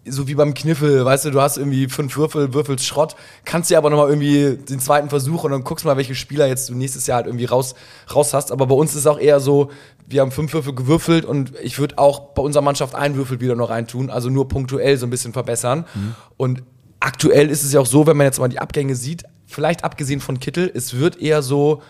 so 0.07 0.29
wie 0.29 0.35
beim 0.35 0.55
Kniffel, 0.55 1.05
weißt 1.05 1.27
du, 1.27 1.31
du 1.31 1.41
hast 1.41 1.57
irgendwie 1.57 1.89
fünf 1.89 2.17
Würfel, 2.17 2.55
würfelst 2.55 2.87
Schrott, 2.87 3.17
kannst 3.45 3.71
dir 3.71 3.79
aber 3.79 3.91
nochmal 3.91 4.09
irgendwie 4.09 4.57
den 4.57 4.81
zweiten 4.81 5.09
Versuch 5.09 5.45
und 5.45 5.53
dann 5.53 5.65
guckst 5.65 5.85
mal, 5.85 5.97
welche 5.97 6.15
Spieler 6.15 6.47
jetzt 6.47 6.69
du 6.69 6.75
nächstes 6.75 7.07
Jahr 7.07 7.17
halt 7.17 7.27
irgendwie 7.27 7.45
raus, 7.45 7.75
raus 8.13 8.33
hast. 8.35 8.51
Aber 8.51 8.67
bei 8.67 8.75
uns 8.75 8.93
ist 8.93 9.01
es 9.01 9.07
auch 9.07 9.19
eher 9.19 9.41
so, 9.41 9.71
wir 10.07 10.23
haben 10.23 10.31
fünf 10.31 10.53
Würfel 10.53 10.75
gewürfelt 10.75 11.25
und 11.25 11.53
ich 11.63 11.79
würde 11.79 11.99
auch 11.99 12.33
bei 12.35 12.43
unserer 12.43 12.63
Mannschaft 12.63 12.95
einen 12.95 13.17
Würfel 13.17 13.41
wieder 13.41 13.55
noch 13.55 13.71
reintun, 13.71 14.11
also 14.11 14.31
nur 14.31 14.49
punktuell 14.49 14.97
so 14.97 15.07
ein 15.07 15.11
bisschen 15.11 15.33
verbessern. 15.33 15.85
Mhm. 15.95 16.15
Und 16.37 16.63
aktuell 16.99 17.49
ist 17.49 17.63
es 17.63 17.73
ja 17.73 17.81
auch 17.81 17.87
so, 17.87 18.07
wenn 18.07 18.17
man 18.17 18.27
jetzt 18.27 18.41
mal 18.41 18.49
die 18.49 18.59
Abgänge 18.59 18.97
sieht, 18.97 19.25
vielleicht 19.47 19.85
abgesehen 19.85 20.21
von 20.21 20.41
Kittel, 20.41 20.71
es 20.73 20.99
wird 20.99 21.21
eher 21.21 21.43
so, 21.43 21.83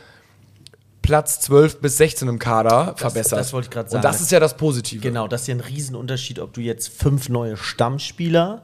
Platz 1.11 1.41
12 1.41 1.81
bis 1.81 1.97
16 1.97 2.29
im 2.29 2.39
Kader 2.39 2.93
das, 2.93 3.01
verbessert. 3.01 3.41
Das 3.41 3.53
wollte 3.53 3.67
ich 3.67 3.71
gerade 3.73 3.91
sagen. 3.91 3.99
Und 3.99 4.05
das 4.05 4.21
ist 4.21 4.31
ja 4.31 4.39
das 4.39 4.57
Positive. 4.57 5.01
Genau, 5.01 5.27
das 5.27 5.41
ist 5.41 5.47
ja 5.49 5.57
ein 5.57 5.61
Riesenunterschied, 5.61 6.39
ob 6.39 6.53
du 6.53 6.61
jetzt 6.61 6.89
fünf 6.89 7.29
neue 7.29 7.57
Stammspieler 7.57 8.63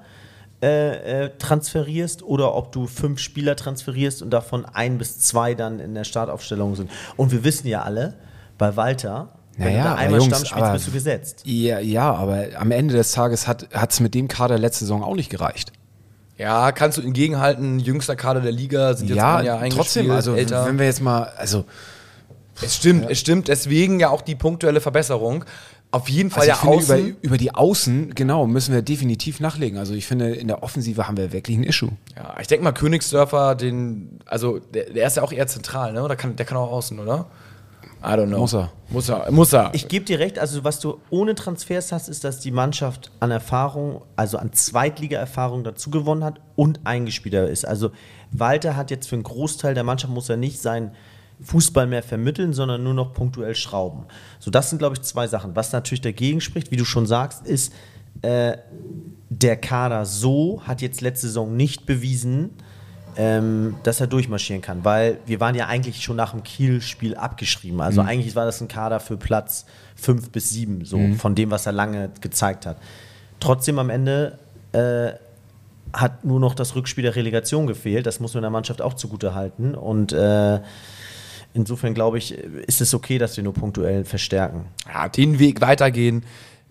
äh, 0.62 1.24
äh, 1.24 1.30
transferierst 1.38 2.22
oder 2.22 2.54
ob 2.54 2.70
du 2.70 2.86
fünf 2.86 3.18
Spieler 3.18 3.56
transferierst 3.56 4.22
und 4.22 4.30
davon 4.30 4.64
ein 4.64 4.96
bis 4.96 5.18
zwei 5.18 5.56
dann 5.56 5.80
in 5.80 5.96
der 5.96 6.04
Startaufstellung 6.04 6.76
sind. 6.76 6.88
Und 7.16 7.32
wir 7.32 7.42
wissen 7.42 7.66
ja 7.66 7.82
alle, 7.82 8.14
bei 8.58 8.76
Walter, 8.76 9.30
wenn 9.56 9.72
naja, 9.72 9.82
du 9.82 9.88
da 9.88 9.94
einmal 9.96 10.20
Jungs, 10.20 10.46
Stamm 10.46 10.46
spielst, 10.46 10.72
bist 10.72 10.86
du 10.86 10.92
gesetzt. 10.92 11.42
Ja, 11.46 11.80
ja, 11.80 12.14
aber 12.14 12.46
am 12.56 12.70
Ende 12.70 12.94
des 12.94 13.10
Tages 13.10 13.48
hat 13.48 13.90
es 13.90 13.98
mit 13.98 14.14
dem 14.14 14.28
Kader 14.28 14.56
letzte 14.56 14.84
Saison 14.84 15.02
auch 15.02 15.16
nicht 15.16 15.30
gereicht. 15.30 15.72
Ja, 16.38 16.70
kannst 16.70 16.98
du 16.98 17.02
entgegenhalten, 17.02 17.80
jüngster 17.80 18.14
Kader 18.14 18.40
der 18.40 18.52
Liga 18.52 18.94
sind 18.94 19.08
jetzt 19.08 19.16
ja, 19.16 19.38
ein 19.38 19.44
Jahr 19.46 19.68
trotzdem, 19.70 20.12
also 20.12 20.34
älter. 20.36 20.64
wenn 20.66 20.78
wir 20.78 20.86
jetzt 20.86 21.00
mal, 21.00 21.32
also 21.36 21.64
es 22.62 22.76
stimmt, 22.76 23.04
ja. 23.04 23.10
es 23.10 23.20
stimmt. 23.20 23.48
Deswegen 23.48 24.00
ja 24.00 24.10
auch 24.10 24.22
die 24.22 24.34
punktuelle 24.34 24.80
Verbesserung. 24.80 25.44
Auf 25.90 26.08
jeden 26.08 26.30
Fall 26.30 26.50
also 26.50 26.66
ja 26.66 26.76
außen. 26.76 27.06
Über, 27.06 27.18
über, 27.22 27.38
die 27.38 27.54
Außen, 27.54 28.14
genau, 28.14 28.46
müssen 28.46 28.74
wir 28.74 28.82
definitiv 28.82 29.40
nachlegen. 29.40 29.78
Also 29.78 29.94
ich 29.94 30.06
finde, 30.06 30.34
in 30.34 30.48
der 30.48 30.62
Offensive 30.62 31.06
haben 31.06 31.16
wir 31.16 31.32
wirklich 31.32 31.56
ein 31.56 31.62
Issue. 31.62 31.90
Ja, 32.16 32.34
ich 32.40 32.48
denke 32.48 32.64
mal, 32.64 32.72
Königsdörfer, 32.72 33.54
den, 33.54 34.18
also 34.26 34.58
der, 34.58 34.90
der, 34.90 35.06
ist 35.06 35.16
ja 35.16 35.22
auch 35.22 35.32
eher 35.32 35.46
zentral, 35.46 35.92
ne? 35.92 36.02
Oder 36.02 36.16
kann, 36.16 36.36
der 36.36 36.44
kann 36.44 36.58
auch 36.58 36.72
außen, 36.72 36.98
oder? 36.98 37.26
I 38.02 38.08
don't 38.10 38.26
know. 38.26 38.40
Muss 38.40 38.54
er. 38.54 38.72
Muss 38.88 39.08
er. 39.08 39.30
Muss 39.32 39.52
er. 39.52 39.70
Ich 39.72 39.88
gebe 39.88 40.04
dir 40.04 40.18
recht, 40.18 40.38
also 40.38 40.64
was 40.64 40.80
du 40.80 41.00
ohne 41.08 41.34
Transfers 41.34 41.92
hast, 41.92 42.08
ist, 42.08 42.24
dass 42.24 42.40
die 42.40 42.50
Mannschaft 42.50 43.10
an 43.20 43.30
Erfahrung, 43.30 44.02
also 44.16 44.38
an 44.38 44.52
Zweitliga-Erfahrung 44.52 45.64
dazu 45.64 45.90
gewonnen 45.90 46.24
hat 46.24 46.40
und 46.56 46.80
eingespielter 46.84 47.48
ist. 47.48 47.64
Also 47.64 47.90
Walter 48.32 48.76
hat 48.76 48.90
jetzt 48.90 49.08
für 49.08 49.16
einen 49.16 49.22
Großteil 49.22 49.74
der 49.74 49.84
Mannschaft, 49.84 50.12
muss 50.12 50.28
er 50.28 50.36
nicht 50.36 50.60
sein 50.60 50.92
Fußball 51.42 51.86
mehr 51.86 52.02
vermitteln, 52.02 52.52
sondern 52.52 52.82
nur 52.82 52.94
noch 52.94 53.12
punktuell 53.12 53.54
schrauben. 53.54 54.04
So, 54.38 54.50
das 54.50 54.70
sind, 54.70 54.78
glaube 54.78 54.96
ich, 54.96 55.02
zwei 55.02 55.26
Sachen. 55.26 55.54
Was 55.54 55.72
natürlich 55.72 56.00
dagegen 56.00 56.40
spricht, 56.40 56.70
wie 56.70 56.76
du 56.76 56.84
schon 56.84 57.06
sagst, 57.06 57.46
ist, 57.46 57.72
äh, 58.22 58.56
der 59.28 59.56
Kader 59.56 60.06
so 60.06 60.62
hat 60.64 60.80
jetzt 60.80 61.00
letzte 61.00 61.26
Saison 61.26 61.54
nicht 61.56 61.84
bewiesen, 61.84 62.50
ähm, 63.16 63.76
dass 63.82 64.00
er 64.00 64.06
durchmarschieren 64.06 64.62
kann, 64.62 64.84
weil 64.84 65.18
wir 65.26 65.40
waren 65.40 65.54
ja 65.54 65.66
eigentlich 65.66 66.02
schon 66.02 66.16
nach 66.16 66.32
dem 66.32 66.42
Kiel-Spiel 66.42 67.16
abgeschrieben. 67.16 67.80
Also 67.80 68.02
mhm. 68.02 68.08
eigentlich 68.08 68.36
war 68.36 68.44
das 68.44 68.60
ein 68.60 68.68
Kader 68.68 69.00
für 69.00 69.16
Platz 69.16 69.66
5 69.96 70.30
bis 70.30 70.50
7, 70.50 70.84
so 70.84 70.98
mhm. 70.98 71.16
von 71.16 71.34
dem, 71.34 71.50
was 71.50 71.66
er 71.66 71.72
lange 71.72 72.10
gezeigt 72.20 72.66
hat. 72.66 72.78
Trotzdem 73.40 73.78
am 73.78 73.90
Ende 73.90 74.38
äh, 74.72 75.12
hat 75.92 76.24
nur 76.24 76.40
noch 76.40 76.54
das 76.54 76.74
Rückspiel 76.74 77.02
der 77.02 77.16
Relegation 77.16 77.66
gefehlt. 77.66 78.06
Das 78.06 78.20
muss 78.20 78.34
man 78.34 78.42
der 78.42 78.50
Mannschaft 78.50 78.82
auch 78.82 78.94
zugute 78.94 79.34
halten. 79.34 79.74
Und 79.74 80.12
äh, 80.12 80.60
Insofern 81.56 81.94
glaube 81.94 82.18
ich, 82.18 82.32
ist 82.32 82.82
es 82.82 82.92
okay, 82.92 83.16
dass 83.16 83.34
wir 83.38 83.42
nur 83.42 83.54
punktuell 83.54 84.04
verstärken. 84.04 84.66
Ja, 84.92 85.08
den 85.08 85.38
Weg 85.38 85.62
weitergehen 85.62 86.24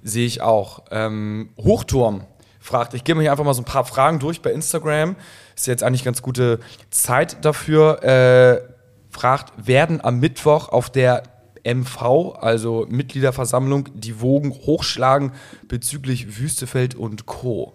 sehe 0.04 0.28
ich 0.28 0.42
auch. 0.42 0.84
Ähm, 0.92 1.50
Hochturm 1.58 2.26
fragt, 2.60 2.94
ich 2.94 3.04
gebe 3.04 3.18
mir 3.18 3.24
hier 3.24 3.32
einfach 3.32 3.44
mal 3.44 3.56
so 3.56 3.64
ein 3.64 3.66
paar 3.66 3.86
Fragen 3.86 4.20
durch 4.20 4.44
bei 4.44 4.52
Instagram. 4.52 5.16
Ist 5.56 5.66
jetzt 5.66 5.82
eigentlich 5.82 6.04
ganz 6.04 6.22
gute 6.22 6.60
Zeit 6.92 7.44
dafür. 7.44 8.04
Äh, 8.04 8.62
fragt, 9.10 9.54
werden 9.66 10.02
am 10.02 10.20
Mittwoch 10.20 10.70
auf 10.70 10.92
der 10.92 11.24
MV, 11.64 12.36
also 12.40 12.86
Mitgliederversammlung, 12.88 13.90
die 13.96 14.22
Wogen 14.22 14.52
hochschlagen 14.52 15.32
bezüglich 15.68 16.38
Wüstefeld 16.38 16.94
und 16.94 17.26
Co. 17.26 17.74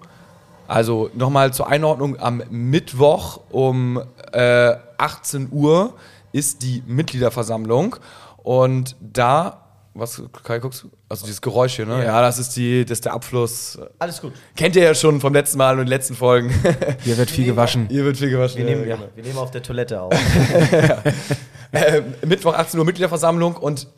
Also 0.69 1.11
nochmal 1.15 1.53
zur 1.53 1.67
Einordnung, 1.67 2.21
am 2.21 2.45
Mittwoch 2.51 3.41
um 3.51 4.01
äh, 4.33 4.75
18 4.99 5.49
Uhr 5.51 5.95
ist 6.33 6.63
die 6.63 6.83
Mitgliederversammlung 6.87 7.97
und 8.37 8.97
da, 9.01 9.67
was, 9.95 10.23
Kai, 10.45 10.59
guckst 10.59 10.85
du? 10.85 10.91
Also 11.09 11.27
dieses 11.27 11.43
Geräusch 11.43 11.77
hier, 11.77 11.87
ne? 11.87 11.99
Ja, 11.99 12.05
ja 12.05 12.23
das, 12.23 12.39
ist 12.39 12.57
die, 12.57 12.85
das 12.85 12.99
ist 12.99 13.05
der 13.05 13.13
Abfluss. 13.13 13.79
Alles 13.99 14.21
gut. 14.21 14.33
Kennt 14.57 14.77
ihr 14.77 14.85
ja 14.85 14.95
schon 14.95 15.21
vom 15.21 15.33
letzten 15.33 15.59
Mal 15.59 15.73
und 15.73 15.81
den 15.81 15.89
letzten 15.89 16.15
Folgen. 16.15 16.51
Hier 17.03 17.17
wird 17.17 17.31
viel 17.31 17.45
gewaschen. 17.45 17.89
Hier 17.89 18.05
wird 18.05 18.17
viel 18.17 18.31
gewaschen. 18.31 18.59
Wir, 18.59 18.65
nehmen, 18.65 18.89
ja, 18.89 18.99
wir 19.15 19.25
nehmen 19.25 19.39
auf 19.39 19.51
der 19.51 19.63
Toilette 19.63 20.01
auf. 20.01 20.13
äh, 21.73 22.03
Mittwoch 22.25 22.55
18 22.55 22.79
Uhr 22.79 22.87
Mitgliederversammlung 22.87 23.57
und 23.57 23.89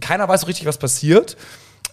keiner 0.00 0.28
weiß 0.28 0.42
so 0.42 0.46
richtig, 0.46 0.66
was 0.66 0.78
passiert. 0.78 1.36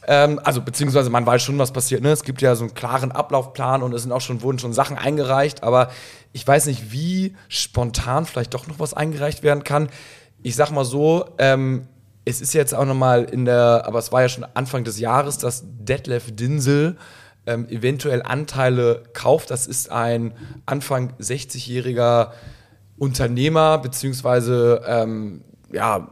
Ähm, 0.07 0.39
also 0.43 0.61
beziehungsweise 0.61 1.09
man 1.09 1.25
weiß 1.25 1.41
schon, 1.41 1.57
was 1.57 1.71
passiert. 1.71 2.01
Ne? 2.01 2.11
Es 2.11 2.23
gibt 2.23 2.41
ja 2.41 2.55
so 2.55 2.63
einen 2.63 2.73
klaren 2.73 3.11
Ablaufplan 3.11 3.81
und 3.83 3.93
es 3.93 4.03
sind 4.03 4.11
auch 4.11 4.21
schon, 4.21 4.41
wurden 4.41 4.59
schon 4.59 4.73
Sachen 4.73 4.97
eingereicht, 4.97 5.63
aber 5.63 5.89
ich 6.33 6.45
weiß 6.45 6.67
nicht, 6.67 6.91
wie 6.91 7.35
spontan 7.47 8.25
vielleicht 8.25 8.53
doch 8.53 8.67
noch 8.67 8.79
was 8.79 8.93
eingereicht 8.93 9.41
werden 9.43 9.63
kann. 9.63 9.89
Ich 10.43 10.55
sag 10.55 10.71
mal 10.71 10.85
so, 10.85 11.25
ähm, 11.37 11.87
es 12.25 12.41
ist 12.41 12.53
jetzt 12.53 12.73
auch 12.73 12.85
nochmal 12.85 13.23
in 13.23 13.45
der, 13.45 13.83
aber 13.85 13.99
es 13.99 14.11
war 14.11 14.21
ja 14.21 14.29
schon 14.29 14.45
Anfang 14.53 14.83
des 14.83 14.99
Jahres, 14.99 15.37
dass 15.37 15.63
Detlef 15.65 16.35
Dinsel 16.35 16.97
ähm, 17.45 17.67
eventuell 17.69 18.23
Anteile 18.23 19.03
kauft. 19.13 19.51
Das 19.51 19.67
ist 19.67 19.91
ein 19.91 20.33
Anfang 20.65 21.13
60-jähriger 21.19 22.31
Unternehmer, 22.97 23.77
beziehungsweise 23.77 24.81
ähm, 24.87 25.43
ja, 25.71 26.09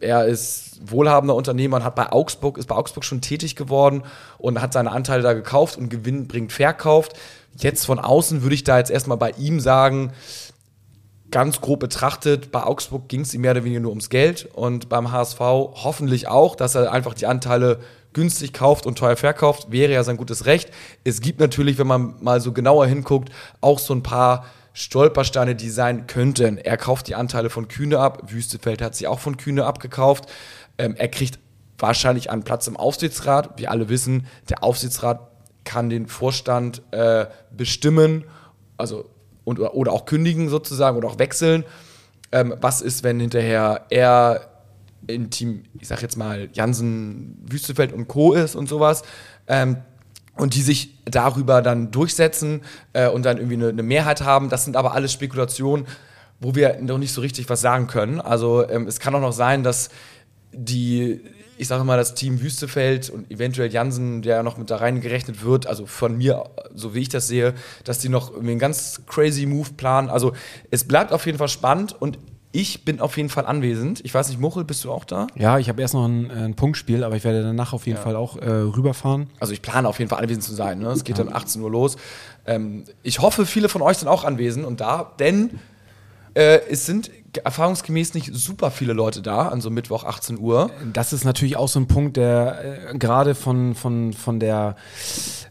er 0.00 0.26
ist 0.26 0.80
wohlhabender 0.90 1.34
Unternehmer 1.34 1.76
und 1.76 1.84
hat 1.84 1.94
bei 1.94 2.10
Augsburg, 2.10 2.58
ist 2.58 2.68
bei 2.68 2.76
Augsburg 2.76 3.04
schon 3.04 3.20
tätig 3.20 3.56
geworden 3.56 4.02
und 4.38 4.60
hat 4.60 4.72
seine 4.72 4.92
Anteile 4.92 5.22
da 5.22 5.32
gekauft 5.32 5.76
und 5.76 5.88
Gewinn 5.88 6.28
bringt 6.28 6.52
verkauft. 6.52 7.14
Jetzt 7.56 7.86
von 7.86 7.98
außen 7.98 8.42
würde 8.42 8.54
ich 8.54 8.64
da 8.64 8.78
jetzt 8.78 8.90
erstmal 8.90 9.16
bei 9.16 9.30
ihm 9.32 9.60
sagen, 9.60 10.12
ganz 11.30 11.60
grob 11.60 11.80
betrachtet, 11.80 12.52
bei 12.52 12.62
Augsburg 12.62 13.08
ging 13.08 13.22
es 13.22 13.34
ihm 13.34 13.42
mehr 13.42 13.50
oder 13.50 13.64
weniger 13.64 13.80
nur 13.80 13.90
ums 13.90 14.10
Geld 14.10 14.48
und 14.54 14.88
beim 14.88 15.12
HSV 15.12 15.40
hoffentlich 15.40 16.28
auch, 16.28 16.56
dass 16.56 16.74
er 16.74 16.92
einfach 16.92 17.14
die 17.14 17.26
Anteile 17.26 17.80
günstig 18.14 18.52
kauft 18.52 18.86
und 18.86 18.96
teuer 18.96 19.16
verkauft, 19.16 19.70
wäre 19.70 19.92
ja 19.92 20.02
sein 20.02 20.16
gutes 20.16 20.46
Recht. 20.46 20.70
Es 21.04 21.20
gibt 21.20 21.40
natürlich, 21.40 21.78
wenn 21.78 21.86
man 21.86 22.14
mal 22.20 22.40
so 22.40 22.52
genauer 22.52 22.86
hinguckt, 22.86 23.30
auch 23.60 23.78
so 23.78 23.94
ein 23.94 24.02
paar 24.02 24.46
Stolpersteine, 24.78 25.56
die 25.56 25.70
sein 25.70 26.06
könnten. 26.06 26.56
Er 26.56 26.76
kauft 26.76 27.08
die 27.08 27.16
Anteile 27.16 27.50
von 27.50 27.66
Kühne 27.66 27.98
ab. 27.98 28.30
Wüstefeld 28.30 28.80
hat 28.80 28.94
sie 28.94 29.08
auch 29.08 29.18
von 29.18 29.36
Kühne 29.36 29.66
abgekauft. 29.66 30.26
Ähm, 30.78 30.94
er 30.96 31.08
kriegt 31.08 31.40
wahrscheinlich 31.78 32.30
einen 32.30 32.44
Platz 32.44 32.68
im 32.68 32.76
Aufsichtsrat. 32.76 33.58
Wir 33.58 33.72
alle 33.72 33.88
wissen, 33.88 34.28
der 34.48 34.62
Aufsichtsrat 34.62 35.32
kann 35.64 35.90
den 35.90 36.06
Vorstand 36.06 36.82
äh, 36.92 37.26
bestimmen, 37.50 38.22
also 38.76 39.10
und, 39.42 39.58
oder 39.58 39.92
auch 39.92 40.04
kündigen 40.04 40.48
sozusagen 40.48 40.96
oder 40.96 41.08
auch 41.08 41.18
wechseln. 41.18 41.64
Ähm, 42.30 42.54
was 42.60 42.80
ist, 42.80 43.02
wenn 43.02 43.18
hinterher 43.18 43.86
er 43.90 44.48
in 45.08 45.28
Team, 45.30 45.64
ich 45.80 45.88
sag 45.88 46.02
jetzt 46.02 46.16
mal, 46.16 46.50
Jansen, 46.52 47.36
Wüstefeld 47.50 47.92
und 47.92 48.06
Co. 48.06 48.32
ist 48.32 48.54
und 48.54 48.68
sowas? 48.68 49.02
Ähm, 49.48 49.78
und 50.38 50.54
die 50.54 50.62
sich 50.62 50.94
darüber 51.04 51.60
dann 51.60 51.90
durchsetzen 51.90 52.62
äh, 52.92 53.08
und 53.08 53.24
dann 53.24 53.36
irgendwie 53.36 53.56
eine, 53.56 53.68
eine, 53.68 53.82
Mehrheit 53.82 54.22
haben. 54.22 54.48
Das 54.48 54.64
sind 54.64 54.76
aber 54.76 54.94
alles 54.94 55.12
Spekulationen, 55.12 55.86
wo 56.40 56.54
wir 56.54 56.80
noch 56.80 56.98
nicht 56.98 57.12
so 57.12 57.20
richtig 57.20 57.50
was 57.50 57.60
sagen 57.60 57.88
können. 57.88 58.20
Also 58.20 58.66
ähm, 58.68 58.86
es 58.86 59.00
kann 59.00 59.14
auch 59.14 59.20
noch 59.20 59.32
sein, 59.32 59.64
dass 59.64 59.90
die, 60.52 61.20
ich 61.58 61.66
sage 61.66 61.84
mal, 61.84 61.98
das 61.98 62.14
Team 62.14 62.40
Wüstefeld 62.40 63.10
und 63.10 63.30
eventuell 63.30 63.70
Jansen, 63.70 64.22
der 64.22 64.42
noch 64.44 64.56
mit 64.56 64.70
da 64.70 64.76
rein 64.76 65.00
gerechnet 65.00 65.42
wird, 65.42 65.66
also 65.66 65.86
von 65.86 66.16
mir, 66.16 66.44
so 66.72 66.94
wie 66.94 67.00
ich 67.00 67.08
das 67.08 67.26
sehe, 67.26 67.54
dass 67.84 67.98
die 67.98 68.08
noch 68.08 68.30
irgendwie 68.30 68.52
einen 68.52 68.60
ganz 68.60 69.02
crazy 69.06 69.44
Move 69.44 69.70
planen. 69.76 70.08
Also 70.08 70.32
es 70.70 70.84
bleibt 70.84 71.12
auf 71.12 71.26
jeden 71.26 71.38
Fall 71.38 71.48
spannend 71.48 72.00
und 72.00 72.18
ich 72.58 72.84
bin 72.84 72.98
auf 72.98 73.16
jeden 73.16 73.28
Fall 73.28 73.46
anwesend. 73.46 74.00
Ich 74.04 74.12
weiß 74.12 74.28
nicht, 74.30 74.40
Muchel, 74.40 74.64
bist 74.64 74.82
du 74.82 74.90
auch 74.90 75.04
da? 75.04 75.28
Ja, 75.36 75.60
ich 75.60 75.68
habe 75.68 75.80
erst 75.80 75.94
noch 75.94 76.04
ein, 76.04 76.28
ein, 76.28 76.54
Punktspiel, 76.54 77.04
aber 77.04 77.14
ich 77.14 77.22
werde 77.22 77.44
danach 77.44 77.72
auf 77.72 77.86
jeden 77.86 77.98
ja. 77.98 78.02
Fall 78.02 78.16
auch 78.16 78.36
äh, 78.36 78.50
rüberfahren. 78.50 79.30
Also 79.38 79.52
ich 79.52 79.62
plane 79.62 79.86
auf 79.86 80.00
jeden 80.00 80.08
Fall 80.08 80.18
anwesend 80.20 80.42
zu 80.42 80.52
sein. 80.56 80.80
Ne? 80.80 80.88
Es 80.88 81.04
geht 81.04 81.18
ja. 81.18 81.24
dann 81.24 81.32
18 81.32 81.62
Uhr 81.62 81.70
los. 81.70 81.96
Ähm, 82.46 82.82
ich 83.04 83.20
hoffe, 83.20 83.46
viele 83.46 83.68
von 83.68 83.80
euch 83.80 83.98
sind 83.98 84.08
auch 84.08 84.24
anwesend 84.24 84.66
und 84.66 84.80
da, 84.80 85.12
denn 85.20 85.60
äh, 86.34 86.58
es 86.68 86.84
sind 86.84 87.12
erfahrungsgemäß 87.36 88.14
nicht 88.14 88.30
super 88.32 88.70
viele 88.70 88.92
Leute 88.92 89.22
da 89.22 89.48
an 89.48 89.60
so 89.60 89.70
Mittwoch 89.70 90.04
18 90.04 90.38
Uhr. 90.38 90.70
Das 90.92 91.12
ist 91.12 91.24
natürlich 91.24 91.56
auch 91.56 91.68
so 91.68 91.78
ein 91.80 91.86
Punkt, 91.86 92.16
der 92.16 92.90
äh, 92.92 92.98
gerade 92.98 93.34
von, 93.34 93.74
von, 93.74 94.12
von 94.12 94.40
der 94.40 94.76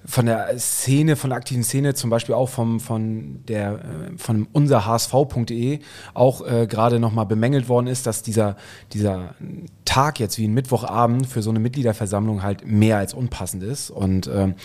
von 0.09 0.25
der 0.25 0.57
Szene, 0.57 1.17
von 1.17 1.31
der 1.31 1.37
aktiven 1.37 1.63
Szene, 1.63 1.93
zum 1.93 2.09
Beispiel 2.09 2.33
auch 2.33 2.47
vom, 2.47 2.79
von 2.79 3.43
der 3.45 3.73
äh, 3.73 4.17
von 4.17 4.47
unser 4.53 4.85
HSV.de 4.85 5.79
auch 6.13 6.47
äh, 6.47 6.65
gerade 6.65 6.99
nochmal 6.99 7.25
bemängelt 7.25 7.67
worden 7.67 7.87
ist, 7.87 8.07
dass 8.07 8.23
dieser, 8.23 8.55
dieser 8.93 9.35
Tag 9.83 10.19
jetzt 10.19 10.37
wie 10.37 10.47
ein 10.47 10.53
Mittwochabend 10.53 11.27
für 11.27 11.41
so 11.41 11.49
eine 11.49 11.59
Mitgliederversammlung 11.59 12.41
halt 12.41 12.65
mehr 12.65 12.97
als 12.97 13.13
unpassend 13.13 13.63
ist. 13.63 13.89
Und 13.89 14.27
ähm, 14.33 14.55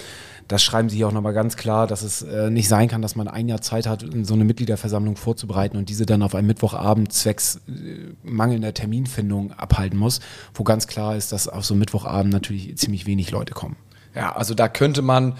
das 0.48 0.62
schreiben 0.62 0.88
sie 0.88 0.96
hier 0.96 1.08
auch 1.08 1.12
nochmal 1.12 1.32
ganz 1.32 1.56
klar, 1.56 1.86
dass 1.86 2.02
es 2.02 2.22
äh, 2.22 2.50
nicht 2.50 2.68
sein 2.68 2.88
kann, 2.88 3.02
dass 3.02 3.16
man 3.16 3.28
ein 3.28 3.48
Jahr 3.48 3.60
Zeit 3.60 3.86
hat, 3.86 4.04
so 4.22 4.34
eine 4.34 4.44
Mitgliederversammlung 4.44 5.16
vorzubereiten 5.16 5.76
und 5.76 5.88
diese 5.88 6.06
dann 6.06 6.22
auf 6.22 6.34
einem 6.34 6.46
Mittwochabend 6.48 7.12
zwecks 7.12 7.56
äh, 7.68 8.14
mangelnder 8.22 8.74
Terminfindung 8.74 9.52
abhalten 9.52 9.98
muss, 9.98 10.20
wo 10.54 10.64
ganz 10.64 10.86
klar 10.86 11.16
ist, 11.16 11.32
dass 11.32 11.48
auf 11.48 11.64
so 11.64 11.74
einem 11.74 11.80
Mittwochabend 11.80 12.32
natürlich 12.32 12.76
ziemlich 12.76 13.06
wenig 13.06 13.30
Leute 13.30 13.54
kommen. 13.54 13.76
Ja, 14.14 14.34
also 14.34 14.54
da 14.54 14.68
könnte 14.68 15.02
man 15.02 15.34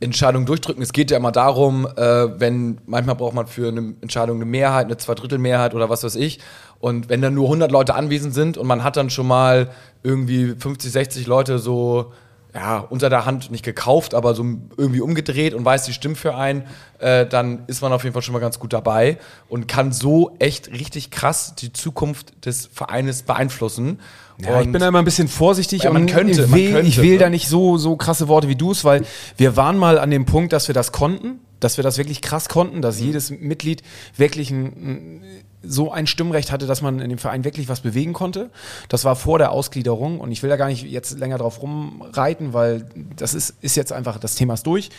Entscheidungen 0.00 0.44
durchdrücken. 0.44 0.82
Es 0.82 0.92
geht 0.92 1.10
ja 1.10 1.16
immer 1.16 1.32
darum, 1.32 1.86
äh, 1.96 2.40
wenn 2.40 2.78
manchmal 2.86 3.16
braucht 3.16 3.34
man 3.34 3.46
für 3.46 3.68
eine 3.68 3.94
Entscheidung 4.00 4.36
eine 4.36 4.44
Mehrheit, 4.44 4.86
eine 4.86 4.96
Zweidrittelmehrheit 4.96 5.74
oder 5.74 5.88
was 5.88 6.04
weiß 6.04 6.16
ich. 6.16 6.40
Und 6.78 7.08
wenn 7.08 7.22
dann 7.22 7.34
nur 7.34 7.46
100 7.46 7.72
Leute 7.72 7.94
anwesend 7.94 8.34
sind 8.34 8.58
und 8.58 8.66
man 8.66 8.84
hat 8.84 8.96
dann 8.96 9.08
schon 9.08 9.26
mal 9.26 9.70
irgendwie 10.02 10.54
50, 10.58 10.92
60 10.92 11.26
Leute 11.26 11.58
so 11.58 12.12
ja, 12.56 12.78
unter 12.78 13.10
der 13.10 13.26
Hand 13.26 13.50
nicht 13.50 13.62
gekauft, 13.62 14.14
aber 14.14 14.34
so 14.34 14.42
irgendwie 14.78 15.02
umgedreht 15.02 15.52
und 15.52 15.62
weiß, 15.62 15.84
die 15.84 15.92
stimmt 15.92 16.16
für 16.16 16.34
einen, 16.34 16.62
äh, 16.98 17.26
dann 17.26 17.64
ist 17.66 17.82
man 17.82 17.92
auf 17.92 18.02
jeden 18.02 18.14
Fall 18.14 18.22
schon 18.22 18.32
mal 18.32 18.38
ganz 18.38 18.58
gut 18.58 18.72
dabei 18.72 19.18
und 19.50 19.68
kann 19.68 19.92
so 19.92 20.34
echt 20.38 20.70
richtig 20.70 21.10
krass 21.10 21.54
die 21.54 21.74
Zukunft 21.74 22.46
des 22.46 22.70
Vereines 22.72 23.24
beeinflussen. 23.24 24.00
Ja, 24.38 24.62
ich 24.62 24.72
bin 24.72 24.80
da 24.80 24.88
immer 24.88 25.00
ein 25.00 25.04
bisschen 25.04 25.28
vorsichtig 25.28 25.82
ja, 25.82 25.92
man 25.92 26.02
und 26.02 26.10
könnte, 26.10 26.44
ich 26.44 26.52
will, 26.52 26.72
könnte, 26.72 26.88
ich 26.88 26.96
will 26.96 27.12
ne? 27.12 27.18
da 27.18 27.28
nicht 27.28 27.48
so, 27.48 27.76
so 27.76 27.96
krasse 27.96 28.26
Worte 28.26 28.48
wie 28.48 28.56
du 28.56 28.70
es, 28.70 28.84
weil 28.84 29.04
wir 29.36 29.58
waren 29.58 29.76
mal 29.76 29.98
an 29.98 30.10
dem 30.10 30.24
Punkt, 30.24 30.54
dass 30.54 30.66
wir 30.66 30.74
das 30.74 30.92
konnten, 30.92 31.40
dass 31.60 31.76
wir 31.76 31.84
das 31.84 31.98
wirklich 31.98 32.22
krass 32.22 32.48
konnten, 32.48 32.80
dass 32.80 33.00
mhm. 33.00 33.06
jedes 33.06 33.30
Mitglied 33.30 33.82
wirklich 34.16 34.50
ein, 34.50 35.22
so 35.62 35.90
ein 35.90 36.06
Stimmrecht 36.06 36.52
hatte, 36.52 36.66
dass 36.66 36.82
man 36.82 37.00
in 37.00 37.08
dem 37.08 37.18
Verein 37.18 37.44
wirklich 37.44 37.68
was 37.68 37.80
bewegen 37.80 38.12
konnte. 38.12 38.50
Das 38.88 39.04
war 39.04 39.16
vor 39.16 39.38
der 39.38 39.52
Ausgliederung 39.52 40.20
und 40.20 40.32
ich 40.32 40.42
will 40.42 40.50
da 40.50 40.56
gar 40.56 40.68
nicht 40.68 40.84
jetzt 40.84 41.18
länger 41.18 41.38
drauf 41.38 41.62
rumreiten, 41.62 42.52
weil 42.52 42.86
das 43.16 43.34
ist, 43.34 43.54
ist 43.60 43.76
jetzt 43.76 43.92
einfach, 43.92 44.18
das 44.18 44.34
Thema 44.34 44.54
ist 44.54 44.66
durch. 44.66 44.90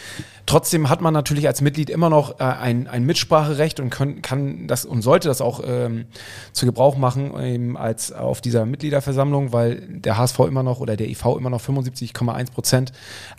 Trotzdem 0.46 0.90
hat 0.90 1.02
man 1.02 1.14
natürlich 1.14 1.48
als 1.48 1.62
Mitglied 1.62 1.90
immer 1.90 2.10
noch 2.10 2.40
äh, 2.40 2.44
ein, 2.44 2.88
ein 2.88 3.04
Mitspracherecht 3.04 3.80
und 3.80 3.90
können, 3.90 4.22
kann 4.22 4.68
das 4.68 4.86
und 4.86 5.02
sollte 5.02 5.28
das 5.28 5.42
auch 5.42 5.62
ähm, 5.66 6.06
zu 6.54 6.66
Gebrauch 6.66 6.98
machen 6.98 7.38
eben 7.42 7.78
als 7.78 8.12
auf 8.12 8.42
dieser 8.42 8.66
Mitgliederversammlung, 8.66 9.54
weil 9.54 9.82
der 9.88 10.18
HSV 10.18 10.40
immer 10.40 10.64
noch 10.64 10.80
oder 10.80 10.96
der 10.96 11.10
IV 11.10 11.26
immer 11.38 11.50
noch 11.50 11.62
75,1 11.62 12.52
Prozent 12.52 12.92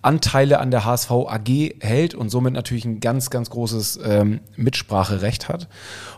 Anteile 0.02 0.60
an 0.60 0.70
der 0.70 0.84
HSV 0.84 1.10
AG 1.10 1.74
hält 1.80 2.14
und 2.14 2.30
somit 2.30 2.54
natürlich 2.54 2.84
ein 2.84 3.00
ganz, 3.00 3.30
ganz 3.30 3.50
großes 3.50 4.00
ähm, 4.04 4.40
Mitspracherecht 4.56 5.48
hat. 5.48 5.68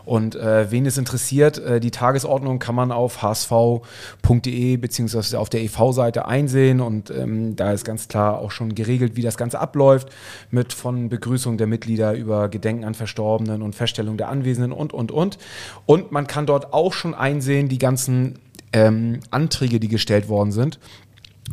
Und 0.05 0.35
äh, 0.35 0.71
wen 0.71 0.85
es 0.91 0.97
interessiert, 0.97 1.57
äh, 1.57 1.79
die 1.79 1.91
Tagesordnung 1.91 2.59
kann 2.59 2.75
man 2.75 2.91
auf 2.91 3.21
hsv.de 3.21 4.77
beziehungsweise 4.77 5.39
auf 5.39 5.49
der 5.49 5.61
EV-Seite 5.63 6.25
einsehen 6.25 6.81
und 6.81 7.09
ähm, 7.09 7.55
da 7.55 7.71
ist 7.71 7.83
ganz 7.85 8.07
klar 8.07 8.39
auch 8.39 8.51
schon 8.51 8.75
geregelt, 8.75 9.15
wie 9.15 9.21
das 9.21 9.37
Ganze 9.37 9.59
abläuft, 9.59 10.09
mit 10.49 10.73
von 10.73 11.09
Begrüßung 11.09 11.57
der 11.57 11.67
Mitglieder 11.67 12.13
über 12.13 12.49
Gedenken 12.49 12.85
an 12.85 12.93
Verstorbenen 12.93 13.61
und 13.61 13.75
Feststellung 13.75 14.17
der 14.17 14.29
Anwesenden 14.29 14.71
und, 14.71 14.93
und, 14.93 15.11
und. 15.11 15.37
Und 15.85 16.11
man 16.11 16.27
kann 16.27 16.45
dort 16.45 16.73
auch 16.73 16.93
schon 16.93 17.13
einsehen, 17.13 17.69
die 17.69 17.79
ganzen 17.79 18.39
ähm, 18.73 19.19
Anträge, 19.31 19.79
die 19.79 19.87
gestellt 19.87 20.29
worden 20.29 20.51
sind. 20.51 20.79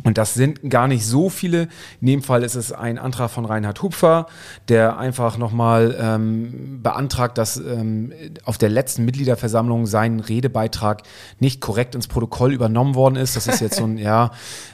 Und 0.03 0.17
das 0.17 0.33
sind 0.33 0.69
gar 0.69 0.87
nicht 0.87 1.05
so 1.05 1.29
viele. 1.29 1.67
In 1.99 2.07
dem 2.07 2.23
Fall 2.23 2.43
ist 2.43 2.55
es 2.55 2.71
ein 2.71 2.97
Antrag 2.97 3.29
von 3.31 3.45
Reinhard 3.45 3.81
Hupfer, 3.81 4.27
der 4.69 4.97
einfach 4.97 5.37
nochmal 5.37 5.95
ähm, 5.99 6.79
beantragt, 6.81 7.37
dass 7.37 7.57
ähm, 7.57 8.13
auf 8.43 8.57
der 8.57 8.69
letzten 8.69 9.03
Mitgliederversammlung 9.03 9.87
sein 9.87 10.19
Redebeitrag 10.19 11.03
nicht 11.39 11.59
korrekt 11.59 11.95
ins 11.95 12.07
Protokoll 12.07 12.53
übernommen 12.53 12.95
worden 12.95 13.17
ist. 13.17 13.35
Das 13.35 13.47
ist 13.47 13.59
jetzt 13.59 13.75
so 13.75 13.83
ein, 13.83 13.97
ja, 13.97 14.31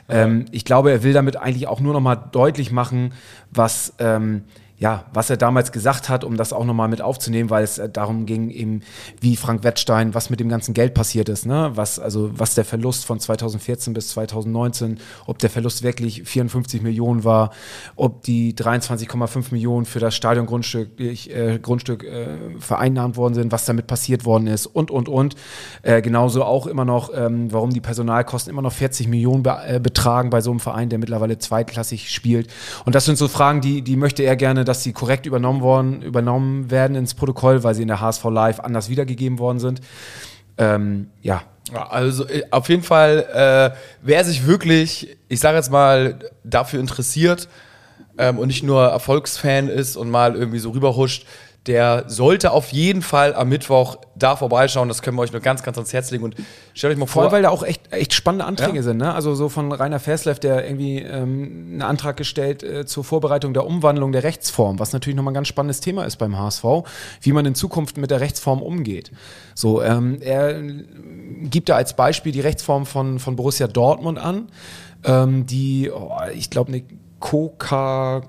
ähm, 0.09 0.45
ich 0.51 0.65
glaube, 0.65 0.91
er 0.91 1.01
will 1.01 1.13
damit 1.13 1.37
eigentlich 1.37 1.67
auch 1.67 1.79
nur 1.79 1.93
nochmal 1.93 2.21
deutlich 2.31 2.71
machen, 2.71 3.13
was 3.51 3.93
ähm, 3.99 4.43
ja, 4.77 5.05
was 5.13 5.29
er 5.29 5.37
damals 5.37 5.71
gesagt 5.71 6.09
hat, 6.09 6.25
um 6.25 6.35
das 6.35 6.51
auch 6.51 6.65
nochmal 6.65 6.89
mit 6.89 7.01
aufzunehmen, 7.01 7.49
weil 7.49 7.63
es 7.63 7.77
äh, 7.77 7.87
darum 7.87 8.25
ging, 8.25 8.49
eben, 8.49 8.81
wie 9.21 9.37
Frank 9.37 9.63
Wettstein, 9.63 10.13
was 10.13 10.29
mit 10.29 10.41
dem 10.41 10.49
ganzen 10.49 10.73
Geld 10.73 10.93
passiert 10.93 11.29
ist, 11.29 11.45
ne? 11.45 11.71
Was, 11.75 11.97
also, 11.97 12.31
was 12.37 12.55
der 12.55 12.65
Verlust 12.65 13.05
von 13.05 13.17
2014 13.17 13.93
bis 13.93 14.09
2019, 14.09 14.99
ob 15.27 15.39
der 15.39 15.49
Verlust 15.49 15.81
wirklich 15.81 16.23
54 16.23 16.81
Millionen 16.81 17.23
war, 17.23 17.51
ob 17.95 18.23
die 18.23 18.53
23,5 18.53 19.45
Millionen 19.51 19.85
für 19.85 19.99
das 19.99 20.13
Stadiongrundstück 20.13 20.99
äh, 20.99 21.59
Grundstück, 21.59 22.03
äh, 22.03 22.37
vereinnahmt 22.59 23.15
worden 23.15 23.33
sind, 23.33 23.53
was 23.53 23.63
damit 23.63 23.87
passiert 23.87 24.25
worden 24.25 24.47
ist 24.47 24.65
und, 24.65 24.91
und, 24.91 25.07
und. 25.07 25.35
Äh, 25.83 26.01
genauso 26.01 26.43
auch 26.43 26.67
immer 26.67 26.83
noch, 26.83 27.11
ähm, 27.15 27.51
warum 27.53 27.69
die 27.69 27.79
Personalkosten 27.81 28.51
immer 28.51 28.61
noch 28.61 28.73
40 28.73 29.07
Millionen 29.07 29.43
be 29.43 29.57
äh, 29.65 29.79
betragen 29.79 30.29
bei 30.31 30.41
so 30.41 30.51
einem 30.51 30.59
Verein, 30.59 30.89
der 30.89 30.99
mittlerweile 30.99 31.37
zweitklassig 31.37 32.11
spielt. 32.11 32.49
Und 32.83 32.93
das 32.93 33.05
sind 33.05 33.17
so 33.17 33.29
Fragen, 33.29 33.61
die, 33.61 33.81
die 33.81 33.95
möchte 33.95 34.23
er 34.23 34.35
gerne 34.35 34.64
dass 34.65 34.83
sie 34.83 34.93
korrekt 34.93 35.25
übernommen 35.25 35.61
worden, 35.61 36.01
übernommen 36.01 36.69
werden 36.71 36.95
ins 36.95 37.13
Protokoll, 37.13 37.63
weil 37.63 37.75
sie 37.75 37.83
in 37.83 37.87
der 37.87 38.01
HSV 38.01 38.25
Live 38.25 38.59
anders 38.59 38.89
wiedergegeben 38.89 39.39
worden 39.39 39.59
sind. 39.59 39.81
Ähm, 40.57 41.09
ja. 41.21 41.43
Also 41.89 42.27
äh, 42.27 42.43
auf 42.51 42.69
jeden 42.69 42.83
Fall, 42.83 43.73
äh, 43.73 43.77
wer 44.01 44.23
sich 44.23 44.45
wirklich, 44.45 45.17
ich 45.29 45.39
sage 45.39 45.57
jetzt 45.57 45.71
mal, 45.71 46.19
dafür 46.43 46.79
interessiert 46.79 47.47
ähm, 48.17 48.37
und 48.37 48.47
nicht 48.47 48.63
nur 48.63 48.85
Erfolgsfan 48.85 49.67
ist 49.67 49.95
und 49.95 50.09
mal 50.09 50.35
irgendwie 50.35 50.59
so 50.59 50.71
rüberhuscht, 50.71 51.25
der 51.67 52.03
sollte 52.07 52.51
auf 52.51 52.71
jeden 52.71 53.01
Fall 53.01 53.33
am 53.33 53.49
Mittwoch 53.49 53.97
da 54.15 54.35
vorbeischauen. 54.35 54.87
Das 54.87 55.01
können 55.01 55.17
wir 55.17 55.23
euch 55.23 55.31
nur 55.31 55.41
ganz, 55.41 55.63
ganz 55.63 55.77
ans 55.77 55.93
Herz 55.93 56.11
legen. 56.11 56.23
Und 56.23 56.35
stellt 56.73 56.93
euch 56.93 56.99
mal 56.99 57.07
vor. 57.07 57.23
Vor 57.23 57.31
weil 57.31 57.41
da 57.41 57.49
auch 57.49 57.63
echt, 57.63 57.91
echt 57.91 58.13
spannende 58.13 58.45
Anträge 58.45 58.77
ja. 58.77 58.83
sind. 58.83 58.97
Ne? 58.97 59.13
Also 59.13 59.33
so 59.33 59.49
von 59.49 59.71
Rainer 59.71 59.99
Verslev, 59.99 60.39
der 60.39 60.65
irgendwie 60.65 60.99
ähm, 60.99 61.69
einen 61.71 61.81
Antrag 61.81 62.17
gestellt 62.17 62.61
äh, 62.61 62.85
zur 62.85 63.03
Vorbereitung 63.03 63.53
der 63.53 63.65
Umwandlung 63.65 64.11
der 64.11 64.23
Rechtsform, 64.23 64.77
was 64.77 64.93
natürlich 64.93 65.15
nochmal 65.17 65.31
ein 65.31 65.35
ganz 65.35 65.47
spannendes 65.47 65.79
Thema 65.79 66.05
ist 66.05 66.17
beim 66.17 66.37
HSV, 66.37 66.63
wie 67.21 67.31
man 67.31 67.45
in 67.45 67.55
Zukunft 67.55 67.97
mit 67.97 68.11
der 68.11 68.21
Rechtsform 68.21 68.61
umgeht. 68.61 69.11
So, 69.55 69.81
ähm, 69.81 70.19
er 70.21 70.61
gibt 71.49 71.69
da 71.69 71.75
als 71.75 71.95
Beispiel 71.95 72.31
die 72.31 72.41
Rechtsform 72.41 72.85
von, 72.85 73.17
von 73.19 73.35
Borussia 73.35 73.67
Dortmund 73.67 74.19
an, 74.19 74.49
ähm, 75.03 75.47
die, 75.47 75.89
oh, 75.91 76.11
ich 76.33 76.51
glaube, 76.51 76.71
eine 76.71 76.83
Coca 77.19 78.21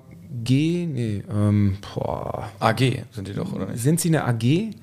G, 0.45 0.87
nee, 0.87 1.23
ähm, 1.31 1.79
boah. 1.95 2.51
AG 2.61 3.05
sind 3.13 3.29
die 3.29 3.33
doch, 3.35 3.53
oder 3.53 3.67
nicht? 3.67 3.83
Sind 3.83 4.01
sie 4.01 4.09
eine 4.09 4.25
AG? 4.25 4.75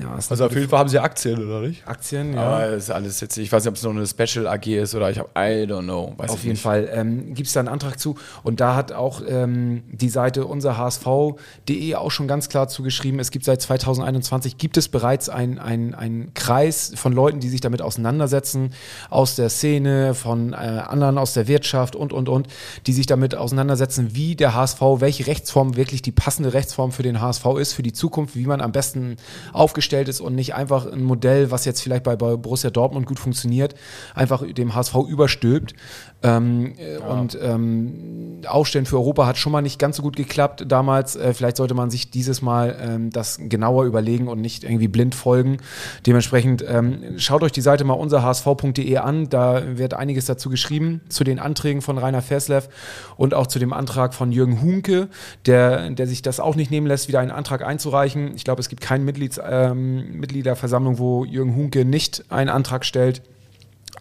Ja, 0.00 0.14
also 0.14 0.44
auf 0.46 0.54
jeden 0.54 0.68
Fall 0.68 0.78
haben 0.78 0.88
sie 0.88 0.98
Aktien, 0.98 1.46
oder 1.46 1.60
nicht? 1.60 1.86
Aktien, 1.86 2.32
ja. 2.34 2.42
Aber 2.42 2.68
ist 2.68 2.90
alles 2.90 3.20
jetzt, 3.20 3.36
ich 3.36 3.52
weiß 3.52 3.64
nicht, 3.64 3.68
ob 3.68 3.76
es 3.76 3.82
noch 3.82 3.90
eine 3.90 4.06
Special 4.06 4.46
AG 4.46 4.66
ist 4.66 4.94
oder 4.94 5.10
ich 5.10 5.18
habe, 5.18 5.28
I 5.36 5.66
don't 5.70 5.82
know. 5.82 6.14
Weiß 6.16 6.30
auf 6.30 6.38
jeden 6.38 6.52
nicht. 6.52 6.62
Fall 6.62 6.88
ähm, 6.90 7.34
gibt 7.34 7.48
es 7.48 7.52
da 7.52 7.60
einen 7.60 7.68
Antrag 7.68 7.98
zu. 7.98 8.14
Und 8.42 8.60
da 8.60 8.74
hat 8.74 8.92
auch 8.92 9.20
ähm, 9.26 9.82
die 9.90 10.08
Seite 10.08 10.46
unser 10.46 10.78
HSV.de 10.78 11.94
auch 11.96 12.10
schon 12.10 12.28
ganz 12.28 12.48
klar 12.48 12.68
zugeschrieben, 12.68 13.20
es 13.20 13.30
gibt 13.30 13.44
seit 13.44 13.60
2021, 13.60 14.56
gibt 14.56 14.78
es 14.78 14.88
bereits 14.88 15.28
einen 15.28 15.58
ein 15.58 16.30
Kreis 16.34 16.92
von 16.96 17.12
Leuten, 17.12 17.40
die 17.40 17.48
sich 17.48 17.60
damit 17.60 17.82
auseinandersetzen, 17.82 18.72
aus 19.10 19.36
der 19.36 19.50
Szene, 19.50 20.14
von 20.14 20.54
äh, 20.54 20.56
anderen 20.56 21.18
aus 21.18 21.34
der 21.34 21.46
Wirtschaft 21.46 21.94
und, 21.94 22.12
und, 22.12 22.28
und, 22.28 22.48
die 22.86 22.92
sich 22.92 23.06
damit 23.06 23.34
auseinandersetzen, 23.34 24.14
wie 24.14 24.34
der 24.34 24.54
HSV, 24.54 24.80
welche 24.98 25.26
Rechtsform 25.26 25.76
wirklich 25.76 26.00
die 26.00 26.12
passende 26.12 26.54
Rechtsform 26.54 26.92
für 26.92 27.02
den 27.02 27.20
HSV 27.20 27.44
ist, 27.58 27.74
für 27.74 27.82
die 27.82 27.92
Zukunft, 27.92 28.34
wie 28.34 28.46
man 28.46 28.60
am 28.60 28.72
besten 28.72 29.16
aufgestellt 29.52 29.89
aufgestellt 29.90 30.08
ist 30.08 30.20
und 30.20 30.34
nicht 30.34 30.54
einfach 30.54 30.90
ein 30.90 31.02
Modell, 31.02 31.50
was 31.50 31.64
jetzt 31.64 31.80
vielleicht 31.80 32.04
bei, 32.04 32.14
bei 32.16 32.36
Borussia 32.36 32.70
Dortmund 32.70 33.06
gut 33.06 33.18
funktioniert, 33.18 33.74
einfach 34.14 34.44
dem 34.46 34.74
HSV 34.74 34.94
überstülpt. 35.08 35.74
Ähm, 36.22 36.74
ja. 36.76 37.06
Und 37.06 37.38
ähm, 37.42 38.42
Aufstellen 38.46 38.86
für 38.86 38.96
Europa 38.96 39.26
hat 39.26 39.38
schon 39.38 39.52
mal 39.52 39.62
nicht 39.62 39.78
ganz 39.78 39.96
so 39.96 40.02
gut 40.02 40.16
geklappt 40.16 40.64
damals. 40.68 41.16
Äh, 41.16 41.34
vielleicht 41.34 41.56
sollte 41.56 41.74
man 41.74 41.90
sich 41.90 42.10
dieses 42.10 42.42
Mal 42.42 42.76
ähm, 42.80 43.10
das 43.10 43.40
genauer 43.40 43.84
überlegen 43.84 44.28
und 44.28 44.40
nicht 44.40 44.64
irgendwie 44.64 44.88
blind 44.88 45.14
folgen. 45.14 45.58
Dementsprechend 46.06 46.64
ähm, 46.68 47.18
schaut 47.18 47.42
euch 47.42 47.52
die 47.52 47.62
Seite 47.62 47.84
mal 47.84 47.94
unserhsv.de 47.94 48.96
an. 48.98 49.28
Da 49.28 49.78
wird 49.78 49.94
einiges 49.94 50.26
dazu 50.26 50.50
geschrieben, 50.50 51.00
zu 51.08 51.24
den 51.24 51.38
Anträgen 51.38 51.82
von 51.82 51.98
Rainer 51.98 52.22
Verslev 52.22 52.68
und 53.16 53.34
auch 53.34 53.46
zu 53.46 53.58
dem 53.58 53.72
Antrag 53.72 54.14
von 54.14 54.30
Jürgen 54.30 54.60
Hunke, 54.60 55.08
der, 55.46 55.90
der 55.90 56.06
sich 56.06 56.22
das 56.22 56.38
auch 56.38 56.54
nicht 56.54 56.70
nehmen 56.70 56.86
lässt, 56.86 57.08
wieder 57.08 57.20
einen 57.20 57.30
Antrag 57.30 57.64
einzureichen. 57.64 58.32
Ich 58.36 58.44
glaube, 58.44 58.60
es 58.60 58.68
gibt 58.68 58.82
keine 58.82 59.04
Mitglieds, 59.04 59.38
ähm, 59.80 60.20
Mitgliederversammlung, 60.20 60.98
wo 60.98 61.24
Jürgen 61.24 61.54
Hunke 61.54 61.84
nicht 61.84 62.24
einen 62.30 62.50
Antrag 62.50 62.84
stellt. 62.84 63.22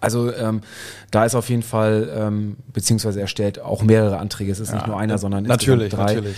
Also 0.02 0.34
ähm, 0.34 0.62
da 1.12 1.26
ist 1.26 1.36
auf 1.36 1.50
jeden 1.50 1.64
Fall, 1.64 2.10
ähm, 2.16 2.58
beziehungsweise 2.72 3.20
er 3.20 3.28
stellt 3.28 3.60
auch 3.60 3.84
mehrere 3.84 4.18
Anträge. 4.18 4.52
Es 4.52 4.60
ist 4.60 4.70
ja, 4.70 4.76
nicht 4.76 4.88
nur 4.88 4.98
einer, 4.98 5.18
sondern 5.18 5.44
natürlich, 5.44 5.92
drei. 5.92 6.14
Natürlich. 6.14 6.38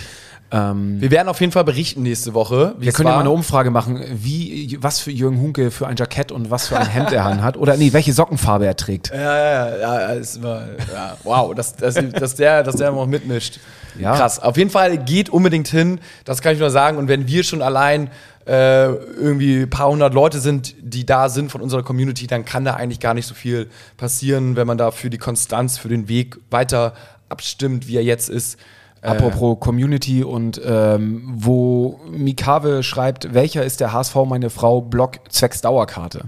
Ähm, 0.52 1.00
wir 1.00 1.10
werden 1.10 1.28
auf 1.28 1.40
jeden 1.40 1.52
Fall 1.52 1.64
berichten 1.64 2.02
nächste 2.02 2.34
Woche. 2.34 2.74
Wir 2.78 2.92
können 2.92 3.08
ja 3.08 3.14
mal 3.14 3.20
eine 3.20 3.30
Umfrage 3.30 3.70
machen, 3.70 4.04
wie, 4.12 4.76
was 4.82 5.00
für 5.00 5.10
Jürgen 5.10 5.40
Hunke 5.40 5.70
für 5.70 5.86
ein 5.86 5.96
Jackett 5.96 6.30
und 6.30 6.50
was 6.50 6.68
für 6.68 6.78
ein 6.78 6.86
Hemd 6.86 7.10
er 7.10 7.24
hat. 7.24 7.56
Oder 7.56 7.78
nee, 7.78 7.94
welche 7.94 8.12
Sockenfarbe 8.12 8.66
er 8.66 8.76
trägt. 8.76 9.10
Ja, 9.14 9.18
ja, 9.18 9.76
ja. 9.78 10.14
ja, 10.14 10.42
war, 10.42 10.62
ja 10.92 11.16
wow, 11.24 11.54
dass, 11.54 11.74
dass, 11.76 11.94
dass, 11.94 12.34
der, 12.34 12.62
dass 12.62 12.76
der 12.76 12.92
noch 12.92 13.06
mitmischt. 13.06 13.60
Ja. 13.98 14.14
Krass. 14.14 14.40
Auf 14.40 14.58
jeden 14.58 14.70
Fall 14.70 14.98
geht 14.98 15.30
unbedingt 15.30 15.68
hin. 15.68 16.00
Das 16.26 16.42
kann 16.42 16.52
ich 16.52 16.60
nur 16.60 16.70
sagen. 16.70 16.98
Und 16.98 17.08
wenn 17.08 17.26
wir 17.26 17.44
schon 17.44 17.62
allein 17.62 18.10
äh, 18.46 18.86
irgendwie 18.86 19.62
ein 19.62 19.70
paar 19.70 19.88
hundert 19.88 20.14
Leute 20.14 20.40
sind, 20.40 20.74
die 20.80 21.06
da 21.06 21.28
sind 21.28 21.50
von 21.50 21.60
unserer 21.60 21.82
Community, 21.82 22.26
dann 22.26 22.44
kann 22.44 22.64
da 22.64 22.74
eigentlich 22.74 23.00
gar 23.00 23.14
nicht 23.14 23.26
so 23.26 23.34
viel 23.34 23.68
passieren, 23.96 24.56
wenn 24.56 24.66
man 24.66 24.78
da 24.78 24.90
für 24.90 25.10
die 25.10 25.18
Konstanz, 25.18 25.78
für 25.78 25.88
den 25.88 26.08
Weg 26.08 26.38
weiter 26.50 26.94
abstimmt, 27.28 27.86
wie 27.88 27.96
er 27.96 28.04
jetzt 28.04 28.28
ist. 28.28 28.58
Äh, 29.00 29.08
Apropos 29.08 29.58
Community 29.60 30.22
und 30.22 30.60
ähm, 30.64 31.22
wo 31.34 32.00
Mikave 32.10 32.82
schreibt, 32.82 33.34
welcher 33.34 33.64
ist 33.64 33.80
der 33.80 33.92
HSV 33.92 34.14
meine 34.26 34.50
Frau 34.50 34.80
Blog 34.80 35.18
zwecks 35.28 35.60
Dauerkarte? 35.60 36.26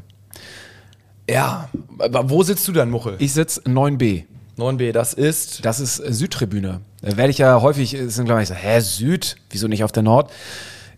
Ja, 1.29 1.69
wo 2.25 2.43
sitzt 2.43 2.67
du 2.69 2.73
dann, 2.73 2.91
Muchel? 2.91 3.17
Ich 3.19 3.33
sitze 3.33 3.61
9b. 3.63 4.25
9b, 4.59 4.93
das 4.93 5.15
ist? 5.15 5.65
Das 5.65 5.81
ist 5.81 5.97
Südtribüne. 5.97 6.81
Da 7.01 7.17
werde 7.17 7.31
ich 7.31 7.39
ja 7.39 7.61
häufig, 7.61 7.97
sind 8.07 8.27
glaube 8.27 8.43
ich 8.43 8.49
so, 8.49 8.55
hä, 8.55 8.81
Süd? 8.81 9.37
Wieso 9.51 9.69
nicht 9.69 9.85
auf 9.85 9.93
der 9.93 10.03
Nord? 10.03 10.31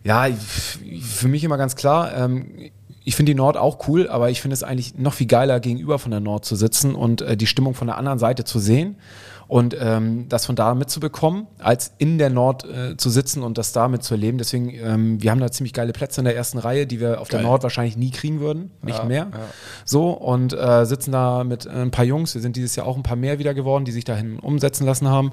Ja, 0.03 0.27
für 0.29 1.27
mich 1.27 1.43
immer 1.43 1.57
ganz 1.57 1.75
klar. 1.75 2.15
Ähm, 2.15 2.71
ich 3.03 3.15
finde 3.15 3.31
die 3.31 3.37
Nord 3.37 3.55
auch 3.55 3.87
cool, 3.87 4.09
aber 4.09 4.29
ich 4.29 4.41
finde 4.41 4.53
es 4.53 4.63
eigentlich 4.63 4.97
noch 4.97 5.13
viel 5.13 5.27
geiler, 5.27 5.61
gegenüber 5.61 5.97
von 5.97 6.11
der 6.11 6.19
Nord 6.19 6.43
zu 6.43 6.57
sitzen 6.57 6.93
und 6.93 7.21
äh, 7.21 7.37
die 7.37 7.47
Stimmung 7.47 7.73
von 7.73 7.87
der 7.87 7.97
anderen 7.97 8.19
Seite 8.19 8.43
zu 8.43 8.59
sehen 8.59 8.97
und 9.47 9.77
ähm, 9.79 10.27
das 10.27 10.45
von 10.45 10.55
da 10.55 10.75
mitzubekommen, 10.75 11.47
als 11.59 11.93
in 11.99 12.17
der 12.17 12.29
Nord 12.29 12.65
äh, 12.65 12.97
zu 12.97 13.09
sitzen 13.09 13.43
und 13.43 13.57
das 13.57 13.71
da 13.71 13.87
mitzuerleben. 13.87 14.37
Deswegen, 14.37 14.69
ähm, 14.71 15.23
wir 15.23 15.31
haben 15.31 15.39
da 15.39 15.49
ziemlich 15.51 15.73
geile 15.73 15.93
Plätze 15.93 16.19
in 16.21 16.25
der 16.25 16.35
ersten 16.35 16.57
Reihe, 16.57 16.85
die 16.85 16.99
wir 16.99 17.21
auf 17.21 17.29
Geil. 17.29 17.39
der 17.39 17.49
Nord 17.49 17.63
wahrscheinlich 17.63 17.95
nie 17.95 18.11
kriegen 18.11 18.41
würden, 18.41 18.71
nicht 18.81 18.99
ja, 18.99 19.05
mehr. 19.05 19.27
Ja. 19.31 19.39
So 19.85 20.09
und 20.09 20.53
äh, 20.53 20.85
sitzen 20.85 21.13
da 21.13 21.45
mit 21.45 21.65
äh, 21.65 21.69
ein 21.69 21.91
paar 21.91 22.05
Jungs. 22.05 22.33
Wir 22.35 22.41
sind 22.41 22.57
dieses 22.57 22.75
Jahr 22.75 22.85
auch 22.85 22.97
ein 22.97 23.03
paar 23.03 23.15
mehr 23.15 23.39
wieder 23.39 23.53
geworden, 23.53 23.85
die 23.85 23.93
sich 23.93 24.03
dahin 24.03 24.39
umsetzen 24.39 24.85
lassen 24.85 25.07
haben. 25.07 25.31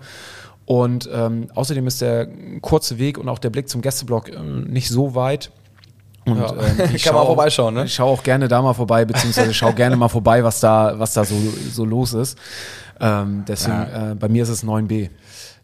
Und 0.67 1.09
ähm, 1.13 1.49
außerdem 1.55 1.87
ist 1.87 2.01
der 2.01 2.29
kurze 2.63 2.99
Weg 2.99 3.19
und 3.19 3.29
auch 3.29 3.39
der 3.39 3.51
Blick 3.51 3.69
zum 3.69 3.83
Gästeblock 3.83 4.31
ähm, 4.31 4.65
nicht 4.65 4.89
so 4.89 5.15
weit. 5.15 5.51
Und 6.25 6.39
ja. 6.39 6.53
ähm, 6.53 6.91
ich 6.95 7.05
kann 7.05 7.15
mal 7.15 7.27
vorbeischauen, 7.27 7.75
ne? 7.75 7.85
Ich 7.85 7.95
schaue 7.95 8.11
auch 8.11 8.23
gerne 8.23 8.49
da 8.49 8.63
mal 8.63 8.73
vorbei, 8.73 9.05
beziehungsweise 9.05 9.53
schaue 9.53 9.75
gerne 9.75 9.97
mal 9.97 10.09
vorbei, 10.09 10.43
was 10.43 10.61
da, 10.61 10.99
was 10.99 11.13
da 11.13 11.25
so, 11.25 11.35
so 11.71 11.85
los 11.85 12.15
ist. 12.15 12.39
Ähm, 13.01 13.45
deswegen, 13.47 13.77
ja. 13.77 14.13
äh, 14.13 14.15
bei 14.15 14.29
mir 14.29 14.45
ist 14.45 14.49
es 14.49 14.65
9b. 14.65 15.11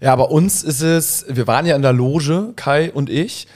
Ja, 0.00 0.16
bei 0.16 0.24
uns 0.24 0.62
ist 0.62 0.82
es, 0.82 1.24
wir 1.28 1.46
waren 1.46 1.66
ja 1.66 1.76
in 1.76 1.82
der 1.82 1.92
Loge, 1.92 2.52
Kai 2.56 2.90
und 2.92 3.08
ich. 3.08 3.46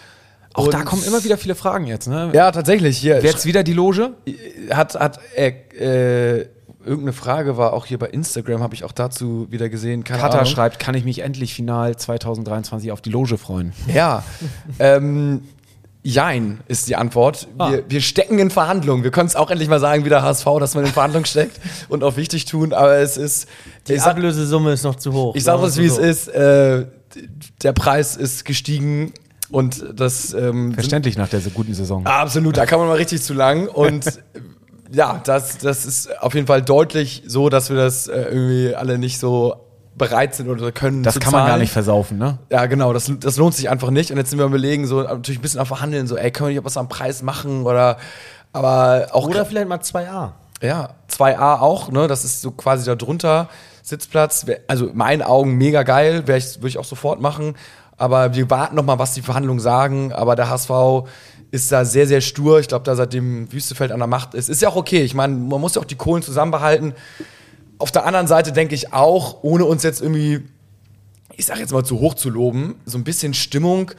Auch 0.55 0.67
und 0.67 0.75
da 0.75 0.83
kommen 0.83 1.03
immer 1.05 1.25
wieder 1.25 1.37
viele 1.37 1.57
Fragen 1.57 1.87
jetzt, 1.87 2.07
ne? 2.07 2.31
Ja, 2.33 2.53
tatsächlich. 2.53 2.99
Hier. 2.99 3.21
Jetzt 3.23 3.45
wieder 3.45 3.65
die 3.65 3.73
Loge? 3.73 4.13
Hat, 4.71 4.95
hat 4.95 5.19
äh, 5.37 5.49
äh, 6.39 6.47
irgendeine 6.85 7.13
Frage 7.13 7.57
war 7.57 7.73
auch 7.73 7.87
hier 7.87 7.99
bei 7.99 8.09
Instagram, 8.09 8.63
habe 8.63 8.75
ich 8.75 8.85
auch 8.85 8.93
dazu 8.93 9.47
wieder 9.51 9.69
gesehen. 9.69 10.05
Keine 10.05 10.21
Kata 10.21 10.39
Ahnung. 10.39 10.51
schreibt, 10.51 10.79
kann 10.79 10.95
ich 10.95 11.05
mich 11.05 11.21
endlich 11.21 11.55
final 11.55 11.97
2023 11.97 12.93
auf 12.93 13.01
die 13.01 13.11
Loge 13.11 13.39
freuen? 13.39 13.73
Ja. 13.93 14.23
ähm, 14.79 15.43
Jein 16.07 16.61
ist 16.69 16.87
die 16.87 16.97
Antwort. 16.97 17.49
Ah. 17.57 17.71
Wir, 17.71 17.85
wir, 17.89 18.01
stecken 18.03 18.39
in 18.39 18.51
Verhandlungen. 18.51 19.05
Wir 19.05 19.11
können 19.11 19.27
es 19.27 19.37
auch 19.37 19.51
endlich 19.51 19.71
mal 19.71 19.81
sagen, 19.81 20.05
wie 20.05 20.11
der 20.11 20.23
HSV, 20.23 20.45
dass 20.61 20.75
man 20.75 20.85
in 20.85 20.93
Verhandlungen 20.93 21.25
steckt 21.25 21.59
und 21.89 22.05
auch 22.05 22.19
wichtig 22.19 22.45
tun, 22.45 22.75
aber 22.75 22.99
es 22.99 23.17
ist. 23.17 23.49
Die 23.89 23.99
Ablösesumme 23.99 24.73
ist 24.73 24.85
noch 24.85 24.97
zu 24.97 25.15
hoch. 25.15 25.35
Ich 25.35 25.45
sage 25.45 25.65
es, 25.65 25.79
wie 25.79 25.87
es 25.87 25.97
ist. 25.97 26.29
Äh, 26.29 26.85
der 27.63 27.73
Preis 27.73 28.17
ist 28.17 28.45
gestiegen 28.45 29.15
und 29.51 29.83
das. 29.95 30.35
Ähm, 30.35 30.75
Verständlich 30.75 31.17
nach 31.17 31.31
der 31.31 31.41
guten 31.41 31.73
Saison. 31.73 32.05
Absolut, 32.05 32.59
da 32.59 32.67
kann 32.67 32.81
man 32.81 32.89
mal 32.89 32.99
richtig 32.99 33.23
zu 33.23 33.33
lang 33.33 33.67
und. 33.67 34.05
ja, 34.91 35.21
das, 35.25 35.59
das 35.59 35.87
ist 35.87 36.21
auf 36.21 36.35
jeden 36.35 36.47
Fall 36.47 36.63
deutlich 36.63 37.23
so, 37.27 37.49
dass 37.49 37.71
wir 37.71 37.77
das 37.77 38.07
äh, 38.09 38.23
irgendwie 38.23 38.75
alle 38.75 38.99
nicht 38.99 39.19
so 39.19 39.57
bereit 39.97 40.35
sind 40.35 40.49
oder 40.49 40.73
können. 40.73 41.03
Das 41.03 41.21
kann 41.21 41.33
man 41.33 41.47
gar 41.47 41.59
nicht 41.59 41.73
versaufen, 41.73 42.19
ne? 42.19 42.39
Ja, 42.51 42.67
genau, 42.67 42.93
das, 42.93 43.11
das 43.21 43.37
lohnt 43.37 43.55
sich 43.55 43.71
einfach 43.71 43.91
nicht. 43.91 44.11
Und 44.11 44.17
jetzt 44.17 44.31
sind 44.31 44.39
wir 44.39 44.47
überlegen, 44.47 44.87
so 44.87 45.03
natürlich 45.03 45.39
ein 45.39 45.43
bisschen 45.43 45.61
am 45.61 45.67
Verhandeln, 45.67 46.07
so, 46.07 46.17
ey, 46.17 46.31
können 46.31 46.49
wir 46.49 46.57
nicht 46.57 46.65
was 46.65 46.77
am 46.77 46.89
Preis 46.89 47.23
machen 47.23 47.65
oder 47.65 47.99
aber 48.53 49.09
auch. 49.13 49.29
Oder 49.29 49.45
vielleicht 49.45 49.69
mal 49.69 49.79
2A. 49.79 50.31
Ja, 50.63 50.91
2A 51.11 51.61
auch, 51.61 51.91
ne? 51.91 52.09
Das 52.09 52.25
ist 52.25 52.41
so 52.41 52.51
quasi 52.51 52.87
da 52.87 52.95
drunter. 52.95 53.49
Sitzplatz, 53.83 54.47
also 54.67 54.87
in 54.87 54.97
meinen 54.97 55.21
Augen 55.21 55.57
mega 55.59 55.83
geil, 55.83 56.27
würde 56.27 56.69
ich 56.69 56.79
auch 56.79 56.85
sofort 56.85 57.21
machen. 57.21 57.55
Aber 57.97 58.35
wir 58.35 58.49
warten 58.51 58.77
noch 58.77 58.85
mal, 58.85 58.99
was 58.99 59.13
die 59.13 59.23
Verhandlungen 59.23 59.61
sagen. 59.61 60.13
Aber 60.13 60.37
der 60.37 60.49
HSV 60.49 60.71
ist 61.55 61.71
da 61.71 61.85
sehr, 61.85 62.09
sehr 62.09 62.21
stur. 62.21 62.59
Ich 62.59 62.67
glaube, 62.67 62.85
da 62.85 62.97
seitdem 62.97 63.51
Wüstefeld 63.53 63.93
an 63.93 64.01
der 64.01 64.09
Macht 64.09 64.35
ist, 64.35 64.49
ist 64.49 64.61
ja 64.61 64.69
auch 64.69 64.77
okay. 64.77 65.03
Ich 65.03 65.15
meine, 65.15 65.37
man 65.37 65.61
muss 65.61 65.77
ja 65.77 65.81
auch 65.81 65.87
die 65.87 65.95
Kohlen 65.95 66.23
zusammenbehalten. 66.23 66.95
Auf 67.79 67.93
der 67.93 68.05
anderen 68.05 68.27
Seite 68.27 68.51
denke 68.51 68.75
ich 68.75 68.93
auch, 68.93 69.39
ohne 69.43 69.65
uns 69.65 69.85
jetzt 69.85 70.03
irgendwie, 70.03 70.41
ich 71.37 71.47
sage 71.47 71.61
jetzt 71.61 71.73
mal 71.73 71.85
zu 71.85 72.01
hoch 72.01 72.15
zu 72.15 72.29
loben, 72.29 72.75
so 72.87 72.99
ein 72.99 73.05
bisschen 73.05 73.35
Stimmung 73.35 73.93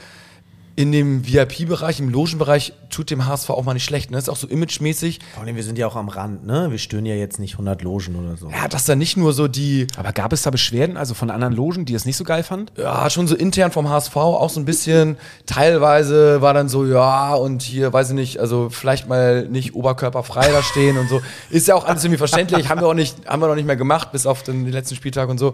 in 0.76 0.92
dem 0.92 1.26
VIP-Bereich, 1.26 2.02
im 2.02 2.10
Logenbereich 2.10 2.74
tut 2.96 3.10
dem 3.10 3.26
HSV 3.26 3.50
auch 3.50 3.64
mal 3.64 3.74
nicht 3.74 3.84
schlecht. 3.84 4.10
Ne? 4.10 4.18
Ist 4.18 4.30
auch 4.30 4.38
so 4.38 4.48
imagemäßig. 4.48 5.20
Vor 5.34 5.44
allem, 5.44 5.56
wir 5.58 5.64
sind 5.64 5.78
ja 5.78 5.86
auch 5.86 5.98
am 5.98 6.08
Rand, 6.08 6.46
ne? 6.46 6.72
Wir 6.72 6.78
stören 6.78 7.06
ja 7.06 7.16
jetzt 7.16 7.40
nicht 7.40 7.54
100 7.56 7.82
Logen 7.82 8.16
oder 8.16 8.38
so. 8.38 8.50
Ja, 8.50 8.70
dass 8.70 8.86
da 8.86 8.96
nicht 8.96 9.18
nur 9.18 9.34
so 9.34 9.50
die, 9.50 9.88
Aber 9.98 10.14
gab 10.14 10.32
es 10.32 10.44
da 10.44 10.50
Beschwerden, 10.50 10.96
also 10.96 11.14
von 11.14 11.30
anderen 11.30 11.54
Logen, 11.54 11.84
die 11.84 11.94
es 11.94 12.06
nicht 12.06 12.16
so 12.16 12.24
geil 12.24 12.44
fanden? 12.44 12.68
ja, 12.78 13.10
schon 13.10 13.28
so 13.28 13.36
intern 13.36 13.72
vom 13.72 13.90
HSV 13.90 14.16
auch 14.16 14.50
so 14.50 14.62
ein 14.62 14.66
bisschen. 14.66 15.18
Teilweise 15.46 16.42
war 16.42 16.54
dann 16.54 16.70
so, 16.70 16.86
ja, 16.86 17.34
und 17.36 17.64
hier, 17.64 17.92
weiß 17.92 18.10
ich 18.10 18.16
nicht, 18.16 18.40
also 18.40 18.70
vielleicht 18.70 19.10
mal 19.10 19.46
nicht 19.46 19.76
oberkörperfrei 19.76 20.50
da 20.52 20.64
stehen 20.64 20.98
und 20.98 21.10
so. 21.10 21.22
Ist 21.50 21.68
ja 21.68 21.76
auch 21.76 21.86
alles 21.86 22.04
irgendwie 22.06 22.18
verständlich. 22.18 22.70
haben 22.70 22.80
wir 22.80 22.88
auch 22.88 22.94
nicht, 22.94 23.28
haben 23.28 23.42
wir 23.42 23.48
noch 23.48 23.56
nicht 23.56 23.68
mehr 23.68 23.76
gemacht, 23.76 24.14
bis 24.14 24.26
auf 24.26 24.44
den, 24.44 24.64
den 24.64 24.74
letzten 24.74 24.96
Spieltag 24.96 25.28
und 25.28 25.38
so. 25.38 25.54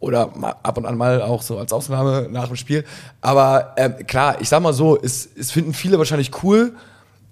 Oder 0.00 0.30
ab 0.62 0.78
und 0.78 0.86
an 0.86 0.96
mal 0.96 1.20
auch 1.20 1.42
so 1.42 1.58
als 1.58 1.72
Ausnahme 1.72 2.28
nach 2.30 2.46
dem 2.46 2.56
Spiel. 2.56 2.84
Aber 3.20 3.74
ähm, 3.76 4.06
klar, 4.06 4.36
ich 4.40 4.48
sag 4.48 4.62
mal 4.62 4.72
so, 4.72 4.98
es, 5.00 5.28
es 5.36 5.50
finden 5.50 5.74
viele 5.74 5.98
wahrscheinlich 5.98 6.30
cool 6.42 6.72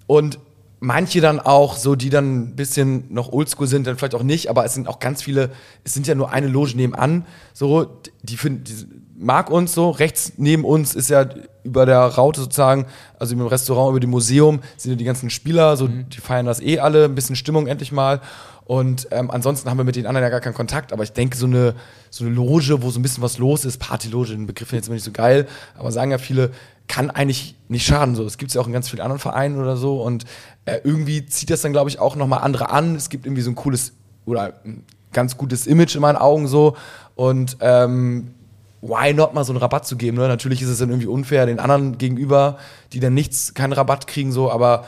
und 0.07 0.39
manche 0.79 1.21
dann 1.21 1.39
auch 1.39 1.75
so, 1.75 1.95
die 1.95 2.09
dann 2.09 2.39
ein 2.39 2.55
bisschen 2.55 3.05
noch 3.09 3.31
oldschool 3.31 3.67
sind, 3.67 3.87
dann 3.87 3.97
vielleicht 3.97 4.15
auch 4.15 4.23
nicht, 4.23 4.49
aber 4.49 4.65
es 4.65 4.73
sind 4.73 4.87
auch 4.87 4.99
ganz 4.99 5.23
viele, 5.23 5.49
es 5.83 5.93
sind 5.93 6.07
ja 6.07 6.15
nur 6.15 6.31
eine 6.31 6.47
Loge 6.47 6.75
nebenan, 6.75 7.25
so, 7.53 7.99
die 8.21 8.37
finden, 8.37 8.63
die 8.63 8.73
mag 9.17 9.49
uns 9.49 9.73
so, 9.73 9.89
rechts 9.89 10.33
neben 10.37 10.63
uns 10.63 10.93
ist 10.93 11.09
ja 11.09 11.25
über 11.63 11.85
der 11.85 11.99
Raute 11.99 12.41
sozusagen, 12.41 12.85
also 13.19 13.33
im 13.33 13.41
Restaurant, 13.41 13.89
über 13.89 13.99
dem 13.99 14.11
Museum, 14.11 14.61
sind 14.77 14.91
ja 14.91 14.97
die 14.97 15.03
ganzen 15.03 15.29
Spieler, 15.29 15.75
so, 15.75 15.87
die 15.87 16.19
feiern 16.19 16.45
das 16.45 16.61
eh 16.61 16.79
alle, 16.79 17.05
ein 17.05 17.15
bisschen 17.15 17.35
Stimmung 17.35 17.67
endlich 17.67 17.91
mal. 17.91 18.21
Und 18.63 19.07
ähm, 19.11 19.31
ansonsten 19.31 19.69
haben 19.69 19.77
wir 19.77 19.85
mit 19.85 19.95
den 19.95 20.05
anderen 20.05 20.23
ja 20.23 20.29
gar 20.29 20.41
keinen 20.41 20.53
Kontakt, 20.53 20.91
aber 20.91 21.03
ich 21.03 21.13
denke, 21.13 21.37
so 21.37 21.45
eine, 21.45 21.73
so 22.09 22.25
eine 22.25 22.33
Loge, 22.33 22.81
wo 22.81 22.89
so 22.89 22.99
ein 22.99 23.01
bisschen 23.01 23.23
was 23.23 23.37
los 23.37 23.63
ist, 23.63 23.77
Partyloge, 23.77 24.31
den 24.31 24.45
Begriff 24.45 24.67
finde 24.67 24.79
ich 24.79 24.81
jetzt 24.81 24.87
immer 24.87 24.95
nicht 24.95 25.05
so 25.05 25.11
geil, 25.11 25.47
aber 25.77 25.91
sagen 25.91 26.11
ja 26.11 26.17
viele, 26.17 26.51
kann 26.87 27.09
eigentlich 27.09 27.55
nicht 27.67 27.85
schaden. 27.85 28.15
So, 28.15 28.25
es 28.25 28.37
gibt 28.37 28.53
ja 28.53 28.61
auch 28.61 28.67
in 28.67 28.73
ganz 28.73 28.89
vielen 28.89 29.01
anderen 29.01 29.19
Vereinen 29.19 29.59
oder 29.59 29.77
so. 29.77 30.01
Und 30.01 30.25
äh, 30.65 30.79
irgendwie 30.83 31.25
zieht 31.25 31.49
das 31.49 31.61
dann, 31.61 31.71
glaube 31.71 31.89
ich, 31.89 31.99
auch 31.99 32.15
nochmal 32.15 32.39
andere 32.39 32.69
an. 32.69 32.95
Es 32.95 33.09
gibt 33.09 33.25
irgendwie 33.25 33.41
so 33.41 33.51
ein 33.51 33.55
cooles 33.55 33.93
oder 34.25 34.53
ein 34.65 34.83
ganz 35.13 35.37
gutes 35.37 35.67
Image 35.67 35.95
in 35.95 36.01
meinen 36.01 36.17
Augen 36.17 36.47
so. 36.47 36.75
Und 37.15 37.57
ähm, 37.61 38.33
why 38.81 39.13
not 39.13 39.33
mal 39.33 39.43
so 39.43 39.51
einen 39.51 39.59
Rabatt 39.59 39.87
zu 39.87 39.97
geben? 39.97 40.17
Ne? 40.17 40.27
Natürlich 40.27 40.61
ist 40.61 40.69
es 40.69 40.79
dann 40.79 40.89
irgendwie 40.89 41.07
unfair 41.07 41.45
den 41.45 41.59
anderen 41.59 41.97
gegenüber, 41.97 42.57
die 42.93 42.99
dann 42.99 43.13
nichts, 43.13 43.53
keinen 43.53 43.73
Rabatt 43.73 44.07
kriegen, 44.07 44.31
so, 44.31 44.51
aber 44.51 44.85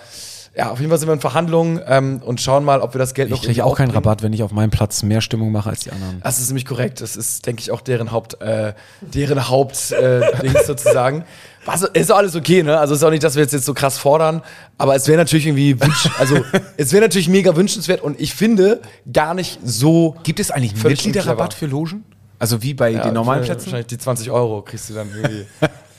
ja, 0.59 0.71
auf 0.71 0.79
jeden 0.79 0.89
Fall 0.89 0.99
sind 0.99 1.07
wir 1.07 1.13
in 1.13 1.21
Verhandlungen 1.21 1.79
ähm, 1.87 2.21
und 2.21 2.41
schauen 2.41 2.65
mal, 2.65 2.81
ob 2.81 2.93
wir 2.93 2.99
das 2.99 3.13
Geld 3.13 3.31
Ich 3.31 3.41
kriege 3.41 3.63
auch 3.63 3.77
keinen 3.77 3.91
Rabatt, 3.91 4.21
wenn 4.23 4.33
ich 4.33 4.43
auf 4.43 4.51
meinem 4.51 4.71
Platz 4.71 5.03
mehr 5.03 5.21
Stimmung 5.21 5.53
mache 5.53 5.69
als 5.69 5.79
die 5.85 5.91
anderen. 5.91 6.19
Das 6.21 6.37
ist 6.37 6.49
nämlich 6.49 6.65
korrekt. 6.65 6.99
Das 6.99 7.15
ist, 7.15 7.45
denke 7.45 7.61
ich, 7.61 7.71
auch 7.71 7.79
deren 7.79 8.11
Haupt, 8.11 8.41
äh, 8.41 8.73
deren 8.99 9.47
Haupt 9.47 9.93
äh, 9.93 10.19
Dings 10.41 10.67
sozusagen. 10.67 11.23
Was, 11.63 11.83
ist 11.83 12.11
auch 12.11 12.17
alles 12.17 12.35
okay, 12.35 12.61
ne? 12.61 12.77
Also 12.77 12.93
ist 12.93 13.03
auch 13.03 13.09
nicht, 13.09 13.23
dass 13.23 13.35
wir 13.35 13.43
jetzt, 13.43 13.53
jetzt 13.53 13.63
so 13.63 13.73
krass 13.73 13.97
fordern, 13.97 14.41
aber 14.77 14.95
es 14.95 15.07
wäre 15.07 15.17
natürlich 15.17 15.47
irgendwie 15.47 15.79
wünsch, 15.79 16.09
also 16.19 16.43
es 16.77 16.91
wäre 16.91 17.03
natürlich 17.03 17.29
mega 17.29 17.55
wünschenswert 17.55 18.01
und 18.01 18.19
ich 18.19 18.35
finde 18.35 18.81
gar 19.13 19.33
nicht 19.35 19.59
so. 19.63 20.17
Gibt 20.23 20.41
es 20.41 20.51
eigentlich 20.51 20.83
Mitgliederrabatt 20.83 21.53
für 21.53 21.67
Logen? 21.67 22.03
Also 22.37 22.61
wie 22.61 22.73
bei 22.73 22.91
den 22.91 23.13
normalen 23.13 23.45
Plätzen? 23.45 23.67
Wahrscheinlich 23.67 23.87
die 23.87 23.97
20 23.97 24.29
Euro 24.29 24.61
kriegst 24.61 24.89
du 24.89 24.93
dann 24.93 25.09
irgendwie. 25.09 25.45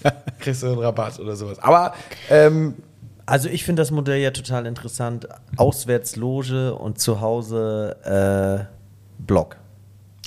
kriegst 0.38 0.62
du 0.62 0.66
einen 0.66 0.78
Rabatt 0.78 1.18
oder 1.18 1.34
sowas. 1.34 1.58
Aber 1.60 1.94
ähm, 2.28 2.74
Also 3.30 3.48
ich 3.48 3.64
finde 3.64 3.80
das 3.80 3.92
Modell 3.92 4.18
ja 4.18 4.32
total 4.32 4.66
interessant. 4.66 5.28
Auswärtsloge 5.56 6.74
und 6.74 6.98
zu 6.98 7.20
Hause 7.20 7.96
äh, 8.04 9.24
Block. 9.24 9.56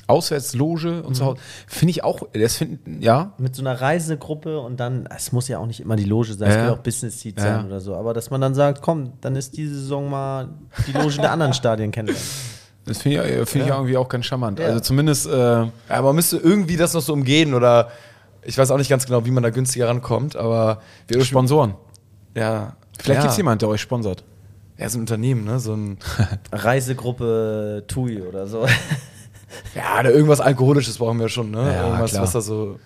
Auswärtsloge 0.06 1.02
und 1.02 1.14
so. 1.14 1.36
Finde 1.66 1.90
ich 1.90 2.02
auch, 2.02 2.22
das 2.32 2.56
finden, 2.56 3.02
ja. 3.02 3.34
Mit 3.36 3.56
so 3.56 3.62
einer 3.62 3.78
Reisegruppe 3.78 4.58
und 4.58 4.80
dann, 4.80 5.06
es 5.14 5.32
muss 5.32 5.48
ja 5.48 5.58
auch 5.58 5.66
nicht 5.66 5.80
immer 5.80 5.96
die 5.96 6.04
Loge 6.04 6.32
sein, 6.32 6.48
Ja, 6.48 6.54
es 6.54 6.56
kann 6.56 6.66
ja. 6.66 6.72
auch 6.72 6.78
Business 6.78 7.20
Seat 7.20 7.36
Ja, 7.36 7.42
sein 7.42 7.60
ja. 7.60 7.66
oder 7.66 7.80
so. 7.80 7.94
Aber 7.94 8.14
dass 8.14 8.30
man 8.30 8.40
dann 8.40 8.54
sagt, 8.54 8.80
komm, 8.80 9.12
dann 9.20 9.36
ist 9.36 9.54
diese 9.56 9.74
Saison 9.74 10.08
mal 10.08 10.48
die 10.86 10.92
Loge 10.92 11.16
der 11.16 11.30
anderen 11.30 11.52
Stadien 11.52 11.90
kennenlernen. 11.90 12.26
Das 12.86 12.98
finde 13.02 13.22
ich, 13.22 13.48
find 13.48 13.66
ich 13.66 13.70
irgendwie 13.70 13.98
auch 13.98 14.08
ganz 14.08 14.24
charmant. 14.24 14.58
Ja. 14.58 14.66
Also 14.66 14.80
zumindest, 14.80 15.26
äh, 15.26 15.30
ja, 15.30 15.70
man 15.88 16.14
müsste 16.14 16.38
irgendwie 16.38 16.78
das 16.78 16.94
noch 16.94 17.02
so 17.02 17.12
umgehen 17.12 17.52
oder 17.52 17.90
ich 18.42 18.56
weiß 18.56 18.70
auch 18.70 18.78
nicht 18.78 18.90
ganz 18.90 19.04
genau, 19.04 19.26
wie 19.26 19.30
man 19.30 19.42
da 19.42 19.50
günstiger 19.50 19.88
rankommt, 19.88 20.36
aber 20.36 20.80
wir 21.06 21.22
Sponsoren. 21.22 21.74
Ja. 22.34 22.76
Vielleicht 22.98 23.18
ja. 23.18 23.22
gibt 23.22 23.30
es 23.32 23.36
jemand, 23.36 23.62
der 23.62 23.68
euch 23.68 23.80
sponsert. 23.80 24.24
Ja, 24.76 24.88
so 24.88 24.98
ein 24.98 25.02
Unternehmen, 25.02 25.44
ne? 25.44 25.58
So 25.60 25.74
ein. 25.74 25.98
Reisegruppe 26.52 27.84
TUI 27.86 28.22
oder 28.22 28.46
so. 28.46 28.66
Ja, 29.74 30.00
oder 30.00 30.10
irgendwas 30.10 30.40
Alkoholisches 30.40 30.98
brauchen 30.98 31.20
wir 31.20 31.28
schon, 31.28 31.52
ne? 31.52 31.72
Ja, 31.72 31.84
irgendwas, 31.86 32.10
klar. 32.10 32.24
was 32.24 32.32
da 32.32 32.40
so. 32.40 32.80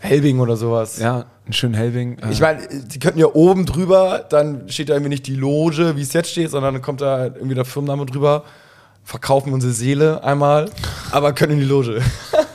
Helbing 0.00 0.40
oder 0.40 0.56
sowas. 0.56 0.98
Ja, 0.98 1.26
einen 1.44 1.52
schönen 1.52 1.74
Helbing. 1.74 2.18
Äh, 2.18 2.30
Ich 2.30 2.40
meine, 2.40 2.66
die 2.68 2.98
könnten 2.98 3.18
ja 3.18 3.26
oben 3.26 3.66
drüber, 3.66 4.24
dann 4.28 4.68
steht 4.68 4.88
da 4.88 4.94
irgendwie 4.94 5.10
nicht 5.10 5.26
die 5.26 5.34
Loge, 5.34 5.96
wie 5.96 6.02
es 6.02 6.12
jetzt 6.14 6.30
steht, 6.30 6.50
sondern 6.50 6.74
dann 6.74 6.82
kommt 6.82 7.02
da 7.02 7.26
irgendwie 7.26 7.54
der 7.54 7.66
Firmenname 7.66 8.06
drüber. 8.06 8.44
Verkaufen 9.04 9.52
unsere 9.52 9.72
Seele 9.72 10.22
einmal, 10.24 10.70
aber 11.10 11.32
können 11.32 11.52
in 11.52 11.58
die 11.60 11.64
Loge. 11.64 12.00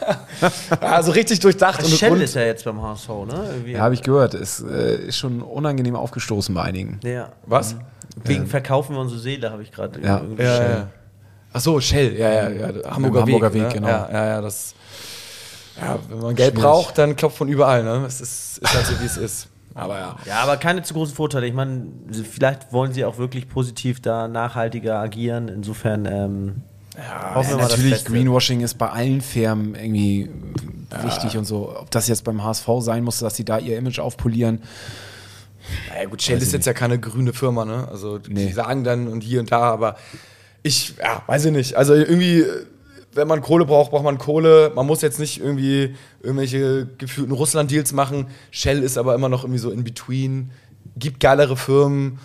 also 0.82 1.12
richtig 1.12 1.40
durchdacht 1.40 1.84
und, 1.84 1.90
Shell 1.90 2.12
und 2.12 2.22
ist 2.22 2.36
ja 2.36 2.44
jetzt 2.44 2.66
beim 2.66 2.82
HSV, 2.82 3.10
ne? 3.10 3.48
Irgendwie. 3.52 3.72
ja, 3.74 3.80
habe 3.80 3.94
ich 3.94 4.02
gehört. 4.02 4.34
Ist, 4.34 4.62
äh, 4.62 5.08
ist 5.08 5.18
schon 5.18 5.42
unangenehm 5.42 5.96
aufgestoßen 5.96 6.54
bei 6.54 6.64
einigen. 6.64 7.00
Ja. 7.04 7.30
was? 7.46 7.76
Wegen 8.24 8.48
verkaufen 8.48 8.96
wir 8.96 9.02
unsere 9.02 9.20
Seele, 9.20 9.52
habe 9.52 9.64
ich 9.64 9.72
gerade. 9.72 10.00
Ja. 10.02 10.20
irgendwie 10.20 10.44
Ja, 10.44 10.70
ja. 10.70 10.88
Ach 11.54 11.60
so, 11.60 11.80
Shell, 11.80 12.18
ja, 12.18 12.30
ja, 12.30 12.50
ja. 12.50 12.68
Hamburger, 12.90 13.22
Hamburger 13.22 13.54
Weg, 13.54 13.62
Weg, 13.62 13.68
ne? 13.68 13.74
genau. 13.74 13.88
Ja, 13.88 14.10
ja, 14.12 14.26
ja, 14.26 14.42
das. 14.42 14.76
Ja, 15.80 16.00
wenn 16.10 16.20
man 16.20 16.36
Geld 16.36 16.54
Schwierig. 16.54 16.64
braucht, 16.64 16.98
dann 16.98 17.16
klopft 17.16 17.38
von 17.38 17.48
überall, 17.48 17.84
ne? 17.84 18.04
Es 18.08 18.22
ist, 18.22 18.60
ist 18.60 18.74
halt 18.74 18.86
so, 18.86 19.00
wie 19.02 19.06
es 19.06 19.18
ist. 19.18 19.48
Aber 19.74 20.00
ja. 20.00 20.16
Ja, 20.26 20.40
aber 20.44 20.56
keine 20.56 20.84
zu 20.84 20.94
großen 20.94 21.16
Vorteile. 21.16 21.48
Ich 21.48 21.54
meine, 21.54 21.88
vielleicht 22.30 22.72
wollen 22.72 22.94
sie 22.94 23.04
auch 23.04 23.18
wirklich 23.18 23.50
positiv 23.50 24.02
da 24.02 24.28
nachhaltiger 24.30 25.00
agieren. 25.00 25.50
Insofern 25.50 26.06
ähm, 26.06 26.64
mal 26.96 27.44
das 27.44 27.72
Natürlich. 27.72 28.06
Greenwashing 28.06 28.62
ist 28.62 28.78
bei 28.78 28.90
allen 28.90 29.22
Firmen 29.22 29.76
irgendwie 29.76 30.30
wichtig 31.04 31.38
und 31.38 31.46
so. 31.46 31.76
Ob 31.78 31.92
das 31.92 32.08
jetzt 32.08 32.24
beim 32.24 32.44
HSV 32.44 32.68
sein 32.80 33.04
muss, 33.04 33.20
dass 33.20 33.36
sie 33.36 33.46
da 33.46 33.60
ihr 33.60 33.78
Image 33.78 34.00
aufpolieren. 34.00 34.62
Naja, 35.90 36.08
gut, 36.08 36.22
Shell 36.22 36.42
ist 36.42 36.54
jetzt 36.54 36.68
ja 36.68 36.74
keine 36.74 37.00
grüne 37.00 37.34
Firma, 37.34 37.66
ne? 37.66 37.88
Also, 37.90 38.20
die 38.20 38.34
Nee. 38.34 38.52
sagen 38.52 38.84
dann 38.84 39.08
und 39.08 39.22
hier 39.22 39.40
und 39.40 39.52
da, 39.52 39.62
aber 39.62 39.96
ich, 40.62 40.94
ja, 40.98 41.24
weiß 41.28 41.46
ich 41.46 41.52
nicht. 41.52 41.76
Also, 41.76 41.96
irgendwie, 41.96 42.44
wenn 43.14 43.28
man 43.28 43.42
Kohle 43.42 43.66
braucht, 43.66 43.92
braucht 43.92 44.04
man 44.04 44.18
Kohle. 44.18 44.72
Man 44.76 44.86
muss 44.86 45.02
jetzt 45.02 45.20
nicht 45.20 45.40
irgendwie 45.40 45.96
irgendwelche 46.22 46.88
gefühlten 46.98 47.34
Russland-Deals 47.34 47.94
machen. 47.94 48.28
Shell 48.52 48.84
ist 48.84 48.98
aber 48.98 49.16
immer 49.16 49.30
noch 49.30 49.44
irgendwie 49.44 49.60
so 49.60 49.72
in 49.72 49.84
between. 49.84 50.52
Gibt 50.98 51.20
geilere 51.20 51.58
Firmen. 51.58 52.20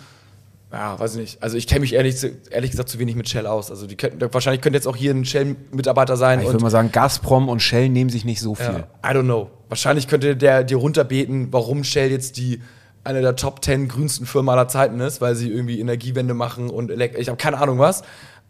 Ja, 0.71 0.97
weiß 0.99 1.15
ich 1.15 1.19
nicht. 1.19 1.43
Also, 1.43 1.57
ich 1.57 1.67
kenne 1.67 1.81
mich 1.81 1.93
ehrlich, 1.93 2.15
ehrlich 2.49 2.71
gesagt 2.71 2.89
zu 2.89 2.99
wenig 2.99 3.15
mit 3.15 3.27
Shell 3.27 3.45
aus. 3.45 3.69
Also, 3.69 3.87
die 3.87 3.95
könnten, 3.97 4.21
wahrscheinlich 4.33 4.61
könnte 4.61 4.77
jetzt 4.77 4.87
auch 4.87 4.95
hier 4.95 5.11
ein 5.11 5.25
Shell-Mitarbeiter 5.25 6.17
sein. 6.17 6.39
Ich 6.39 6.45
und 6.45 6.53
würde 6.53 6.63
mal 6.63 6.69
sagen, 6.69 6.91
Gazprom 6.91 7.49
und 7.49 7.61
Shell 7.61 7.89
nehmen 7.89 8.09
sich 8.09 8.25
nicht 8.25 8.39
so 8.39 8.55
viel. 8.55 8.65
ja, 8.65 9.09
I 9.09 9.13
don't 9.13 9.23
know. 9.23 9.49
Wahrscheinlich 9.69 10.07
könnte 10.07 10.35
der 10.35 10.63
dir 10.63 10.77
runterbeten, 10.77 11.51
warum 11.51 11.83
Shell 11.83 12.11
jetzt 12.11 12.37
die 12.37 12.61
eine 13.03 13.21
der 13.21 13.35
Top 13.35 13.63
10 13.63 13.87
grünsten 13.87 14.25
Firmen 14.25 14.49
aller 14.49 14.67
Zeiten 14.67 14.99
ist, 14.99 15.21
weil 15.21 15.35
sie 15.35 15.49
irgendwie 15.49 15.79
Energiewende 15.79 16.33
machen 16.33 16.69
und 16.69 16.91
Elekt 16.91 17.17
ich 17.17 17.29
habe 17.29 17.37
keine 17.37 17.57
Ahnung 17.57 17.79
was, 17.79 18.03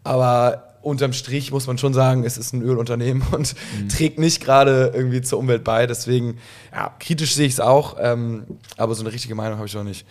aber 0.04 0.74
unterm 0.82 1.12
Strich 1.12 1.52
muss 1.52 1.66
man 1.66 1.78
schon 1.78 1.94
sagen, 1.94 2.24
es 2.24 2.36
ist 2.36 2.52
ein 2.52 2.62
Ölunternehmen 2.62 3.22
und 3.32 3.54
trägt 3.88 4.18
nicht 4.18 4.44
gerade 4.44 4.92
irgendwie 4.94 5.22
zur 5.22 5.38
Umwelt 5.38 5.64
bei. 5.64 5.86
Deswegen, 5.86 6.38
ja, 6.72 6.92
kritisch 6.98 7.34
sehe 7.34 7.46
ich 7.46 7.54
es 7.54 7.60
auch, 7.60 7.96
ähm, 8.00 8.44
aber 8.76 8.94
so 8.94 9.02
eine 9.02 9.12
richtige 9.12 9.34
Meinung 9.34 9.58
habe 9.58 9.66
ich 9.66 9.74
noch 9.74 9.84
nicht. 9.84 10.06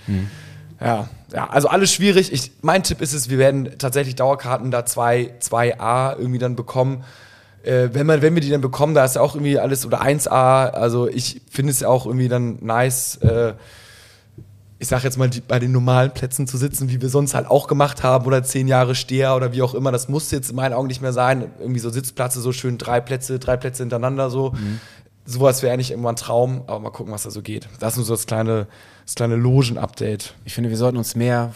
Ja, 0.81 1.07
ja, 1.31 1.49
also 1.49 1.67
alles 1.67 1.93
schwierig. 1.93 2.33
Ich, 2.33 2.51
mein 2.61 2.83
Tipp 2.83 3.01
ist 3.01 3.13
es, 3.13 3.29
wir 3.29 3.37
werden 3.37 3.77
tatsächlich 3.77 4.15
Dauerkarten 4.15 4.71
da 4.71 4.85
2, 4.85 5.35
2a 5.39 6.17
irgendwie 6.17 6.39
dann 6.39 6.55
bekommen. 6.55 7.03
Äh, 7.63 7.89
wenn, 7.93 8.07
man, 8.07 8.21
wenn 8.21 8.33
wir 8.33 8.41
die 8.41 8.49
dann 8.49 8.61
bekommen, 8.61 8.95
da 8.95 9.05
ist 9.05 9.15
ja 9.15 9.21
auch 9.21 9.35
irgendwie 9.35 9.59
alles 9.59 9.85
oder 9.85 10.01
1a. 10.01 10.71
Also 10.71 11.07
ich 11.07 11.41
finde 11.49 11.71
es 11.71 11.81
ja 11.81 11.87
auch 11.87 12.05
irgendwie 12.05 12.27
dann 12.27 12.57
nice, 12.61 13.17
äh, 13.17 13.53
ich 14.79 14.87
sag 14.87 15.03
jetzt 15.03 15.19
mal, 15.19 15.29
die, 15.29 15.41
bei 15.41 15.59
den 15.59 15.71
normalen 15.71 16.11
Plätzen 16.11 16.47
zu 16.47 16.57
sitzen, 16.57 16.89
wie 16.89 16.99
wir 16.99 17.09
sonst 17.09 17.35
halt 17.35 17.47
auch 17.47 17.67
gemacht 17.67 18.01
haben, 18.01 18.25
oder 18.25 18.41
zehn 18.41 18.67
Jahre 18.67 18.95
Steher 18.95 19.35
oder 19.35 19.53
wie 19.53 19.61
auch 19.61 19.75
immer. 19.75 19.91
Das 19.91 20.09
muss 20.09 20.31
jetzt 20.31 20.49
in 20.49 20.55
meinen 20.55 20.73
Augen 20.73 20.87
nicht 20.87 21.01
mehr 21.01 21.13
sein. 21.13 21.51
Irgendwie 21.59 21.79
so 21.79 21.91
Sitzplätze, 21.91 22.41
so 22.41 22.51
schön 22.51 22.79
drei 22.79 22.99
Plätze, 22.99 23.37
drei 23.37 23.57
Plätze 23.57 23.83
hintereinander 23.83 24.31
so. 24.31 24.53
Sowas 25.25 25.61
wäre 25.61 25.73
eigentlich 25.73 25.91
irgendwann 25.91 26.15
ein 26.15 26.17
Traum, 26.17 26.63
aber 26.67 26.79
mal 26.79 26.89
gucken, 26.89 27.13
was 27.13 27.23
da 27.23 27.29
so 27.31 27.41
geht. 27.41 27.67
Das 27.79 27.93
ist 27.93 27.97
nur 27.97 28.05
so 28.05 28.13
das 28.13 28.25
kleine, 28.25 28.67
das 29.05 29.15
kleine 29.15 29.35
Logen-Update. 29.35 30.33
Ich 30.45 30.53
finde, 30.55 30.69
wir 30.71 30.77
sollten 30.77 30.97
uns 30.97 31.15
mehr 31.15 31.51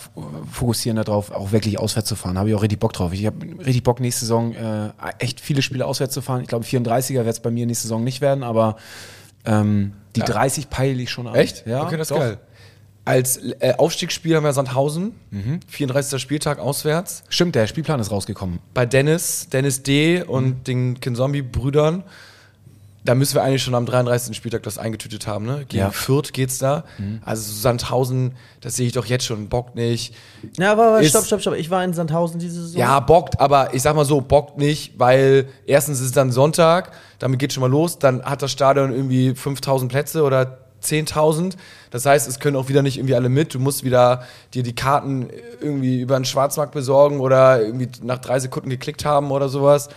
fokussieren 0.52 0.98
darauf, 0.98 1.32
auch 1.32 1.52
wirklich 1.52 1.80
auswärts 1.80 2.08
zu 2.08 2.16
fahren. 2.16 2.38
Habe 2.38 2.50
ich 2.50 2.56
auch 2.56 2.62
richtig 2.62 2.80
Bock 2.80 2.94
drauf. 2.94 3.12
Ich 3.12 3.26
habe 3.26 3.38
richtig 3.60 3.84
Bock, 3.84 4.00
nächste 4.00 4.22
Saison 4.22 4.54
äh, 4.54 4.92
echt 5.20 5.40
viele 5.42 5.62
Spiele 5.64 5.86
auswärts 5.86 6.14
zu 6.14 6.22
fahren. 6.22 6.42
Ich 6.42 6.48
glaube, 6.48 6.64
34er 6.64 7.26
wird 7.26 7.28
es 7.28 7.40
bei 7.40 7.50
mir 7.52 7.66
nächste 7.66 7.84
Saison 7.88 8.04
nicht 8.04 8.22
werden, 8.22 8.44
aber 8.44 8.78
ähm, 9.46 9.94
Die 10.16 10.22
30 10.22 10.70
peile 10.70 11.02
ich 11.02 11.10
schon 11.10 11.28
an. 11.28 11.36
Echt? 11.36 11.66
Ja, 11.66 11.84
okay, 11.84 11.98
das 11.98 12.12
ist 12.12 12.16
doch. 12.16 12.20
geil. 12.20 12.38
Als 13.04 13.38
äh, 13.38 13.74
Aufstiegsspiel 13.78 14.36
haben 14.36 14.44
wir 14.44 14.54
Sandhausen, 14.54 15.14
34. 15.68 16.20
Spieltag 16.20 16.58
auswärts. 16.58 17.24
Stimmt, 17.30 17.54
der 17.54 17.68
Spielplan 17.68 18.00
ist 18.00 18.12
rausgekommen. 18.12 18.58
Bei 18.74 18.88
Dennis, 18.88 19.48
Dennis 19.52 19.84
D. 19.84 20.24
und 20.24 20.68
den 20.68 21.00
Kinzombie-Brüdern. 21.00 22.04
Da 23.06 23.14
müssen 23.16 23.36
wir 23.36 23.44
eigentlich 23.44 23.62
schon 23.64 23.76
am 23.76 23.86
33. 23.86 24.36
Spieltag 24.36 24.64
das 24.64 24.78
eingetütet 24.80 25.28
haben, 25.28 25.46
ne? 25.46 25.66
Gegen 25.70 25.78
Ja. 25.84 25.92
Fürth 25.92 26.34
geht's 26.34 26.58
da. 26.58 26.84
Also 27.24 27.54
Sandhausen, 27.54 28.34
das 28.62 28.76
sehe 28.76 28.88
ich 28.88 28.94
doch 28.94 29.06
jetzt 29.06 29.26
schon, 29.26 29.48
bockt 29.48 29.76
nicht. 29.76 30.14
Ja, 30.58 30.72
aber, 30.72 30.88
aber 30.88 31.02
Ist- 31.02 31.12
stopp, 31.12 31.26
stopp, 31.26 31.42
stopp. 31.42 31.54
Ich 31.56 31.70
war 31.70 31.84
in 31.84 31.94
Sandhausen 31.94 32.40
diese 32.40 32.62
Saison. 32.64 32.80
Ja, 32.80 33.00
bockt, 33.00 33.40
aber 33.40 33.74
ich 33.76 33.82
sag 33.84 33.96
mal 33.96 34.06
so, 34.06 34.22
bockt 34.22 34.58
nicht, 34.58 34.98
weil 34.98 35.48
erstens 35.68 36.00
ist 36.00 36.08
es 36.08 36.12
dann 36.14 36.32
Sonntag, 36.32 36.92
damit 37.20 37.40
geht 37.40 37.54
schon 37.54 37.62
mal 37.62 37.70
los, 37.70 38.00
dann 38.00 38.24
hat 38.24 38.42
das 38.42 38.52
Stadion 38.52 38.92
irgendwie 38.92 39.36
5000 39.36 39.92
Plätze 39.92 40.24
oder 40.24 40.58
10.000. 40.84 41.56
Das 41.92 42.06
heißt, 42.06 42.28
es 42.28 42.40
können 42.40 42.56
auch 42.58 42.70
wieder 42.70 42.82
nicht 42.82 42.98
irgendwie 42.98 43.16
alle 43.16 43.30
mit. 43.30 43.54
Du 43.54 43.60
musst 43.60 43.84
wieder 43.84 44.24
dir 44.54 44.64
die 44.64 44.76
Karten 44.76 45.30
irgendwie 45.62 46.02
über 46.02 46.16
den 46.18 46.26
Schwarzmarkt 46.26 46.74
besorgen 46.74 47.20
oder 47.20 47.62
irgendwie 47.62 47.88
nach 48.04 48.18
drei 48.20 48.40
Sekunden 48.40 48.70
geklickt 48.70 49.06
haben 49.06 49.32
oder 49.32 49.50
sowas. 49.50 49.90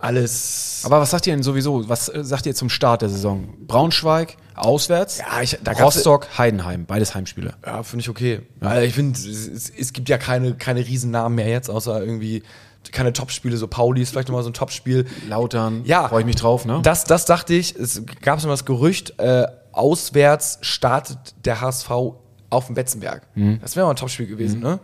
Alles. 0.00 0.82
Aber 0.84 1.00
was 1.00 1.10
sagt 1.10 1.26
ihr 1.26 1.34
denn 1.34 1.42
sowieso? 1.42 1.88
Was 1.88 2.08
äh, 2.08 2.24
sagt 2.24 2.46
ihr 2.46 2.54
zum 2.54 2.70
Start 2.70 3.02
der 3.02 3.08
Saison? 3.10 3.48
Braunschweig, 3.66 4.36
auswärts, 4.54 5.18
Ja, 5.18 5.42
ich- 5.42 5.58
Rostock, 5.80 6.26
Heidenheim, 6.38 6.86
beides 6.86 7.14
Heimspiele. 7.14 7.54
Ja, 7.64 7.82
finde 7.82 8.02
ich 8.02 8.08
okay. 8.08 8.40
Also 8.60 8.80
ich 8.82 8.94
finde, 8.94 9.18
es, 9.18 9.26
es, 9.26 9.70
es 9.70 9.92
gibt 9.92 10.08
ja 10.08 10.16
keine, 10.18 10.54
keine 10.54 10.80
Riesennamen 10.80 11.36
mehr 11.36 11.48
jetzt, 11.48 11.68
außer 11.68 12.00
irgendwie 12.00 12.42
keine 12.92 13.12
Topspiele. 13.12 13.56
So 13.58 13.68
Pauli 13.68 14.00
ist 14.00 14.10
vielleicht 14.10 14.28
nochmal 14.28 14.42
so 14.42 14.48
ein 14.50 14.54
Topspiel. 14.54 15.06
Lautern, 15.28 15.82
Ja. 15.84 16.08
freue 16.08 16.20
ich 16.20 16.26
mich 16.26 16.36
drauf, 16.36 16.64
ne? 16.64 16.80
Das, 16.82 17.04
das 17.04 17.26
dachte 17.26 17.52
ich. 17.54 17.76
Es 17.76 18.02
gab 18.22 18.40
so 18.40 18.48
mal 18.48 18.54
das 18.54 18.64
Gerücht, 18.64 19.18
äh, 19.20 19.46
auswärts 19.72 20.58
startet 20.62 21.18
der 21.44 21.60
HSV 21.60 21.90
auf 22.48 22.66
dem 22.66 22.74
Betzenberg. 22.74 23.22
Das 23.62 23.76
wäre 23.76 23.84
mal 23.86 23.92
ein 23.92 23.96
Topspiel 23.96 24.26
gewesen, 24.26 24.60
ne? 24.60 24.80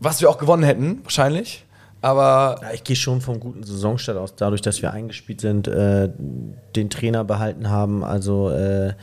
Was 0.00 0.20
wir 0.20 0.30
auch 0.30 0.38
gewonnen 0.38 0.62
hätten, 0.62 1.00
wahrscheinlich. 1.02 1.64
Aber 2.02 2.58
Ja, 2.62 2.72
ich 2.72 2.84
gehe 2.84 2.96
schon 2.96 3.20
vom 3.20 3.40
guten 3.40 3.62
Saisonstart 3.62 4.18
aus, 4.18 4.34
dadurch, 4.36 4.60
dass 4.60 4.82
wir 4.82 4.92
eingespielt 4.92 5.40
sind, 5.40 5.68
äh, 5.68 6.10
den 6.76 6.90
Trainer 6.90 7.24
behalten 7.24 7.70
haben. 7.70 8.04
Also 8.04 8.50
äh, 8.50 8.94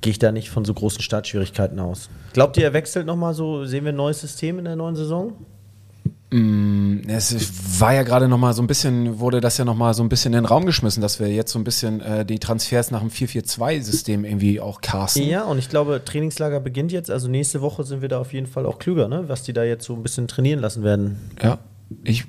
gehe 0.00 0.10
ich 0.10 0.18
da 0.18 0.32
nicht 0.32 0.50
von 0.50 0.64
so 0.64 0.74
großen 0.74 1.00
Startschwierigkeiten 1.00 1.78
aus. 1.78 2.10
Glaubt 2.32 2.56
ihr, 2.58 2.64
er 2.64 2.72
wechselt 2.72 3.06
nochmal 3.06 3.32
so? 3.32 3.64
Sehen 3.64 3.84
wir 3.84 3.92
ein 3.92 3.96
neues 3.96 4.20
System 4.20 4.58
in 4.58 4.64
der 4.66 4.76
neuen 4.76 4.96
Saison? 4.96 5.32
Es 7.08 7.80
war 7.80 7.94
ja 7.94 8.02
gerade 8.02 8.26
noch 8.28 8.36
mal 8.36 8.52
so 8.52 8.60
ein 8.60 8.66
bisschen, 8.66 9.20
wurde 9.20 9.40
das 9.40 9.58
ja 9.58 9.64
noch 9.64 9.76
mal 9.76 9.94
so 9.94 10.02
ein 10.02 10.08
bisschen 10.08 10.32
in 10.34 10.42
den 10.42 10.44
Raum 10.44 10.66
geschmissen, 10.66 11.00
dass 11.00 11.20
wir 11.20 11.28
jetzt 11.28 11.52
so 11.52 11.58
ein 11.58 11.64
bisschen 11.64 12.00
äh, 12.00 12.26
die 12.26 12.40
Transfers 12.40 12.90
nach 12.90 13.00
dem 13.00 13.10
4-4-2-System 13.10 14.24
irgendwie 14.24 14.60
auch 14.60 14.80
casten. 14.80 15.22
Ja, 15.22 15.44
und 15.44 15.58
ich 15.58 15.68
glaube, 15.68 16.02
Trainingslager 16.04 16.58
beginnt 16.58 16.90
jetzt. 16.90 17.10
Also 17.10 17.28
nächste 17.28 17.62
Woche 17.62 17.84
sind 17.84 18.02
wir 18.02 18.08
da 18.08 18.18
auf 18.18 18.32
jeden 18.32 18.48
Fall 18.48 18.66
auch 18.66 18.80
klüger, 18.80 19.06
ne? 19.06 19.28
was 19.28 19.44
die 19.44 19.52
da 19.52 19.62
jetzt 19.62 19.84
so 19.84 19.94
ein 19.94 20.02
bisschen 20.02 20.26
trainieren 20.26 20.60
lassen 20.60 20.82
werden. 20.82 21.30
Ja. 21.40 21.58
Ich 22.04 22.24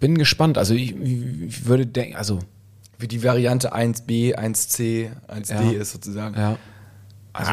bin 0.00 0.16
gespannt. 0.18 0.58
Also 0.58 0.74
ich, 0.74 0.94
ich 1.00 1.66
würde 1.66 1.86
denken, 1.86 2.16
also 2.16 2.38
wie 2.98 3.08
die 3.08 3.22
Variante 3.24 3.74
1b, 3.74 4.36
1c, 4.36 5.08
1d 5.28 5.72
Ja. 5.72 5.80
ist 5.80 5.92
sozusagen. 5.92 6.36
ja. 6.38 6.56
Also, 7.34 7.50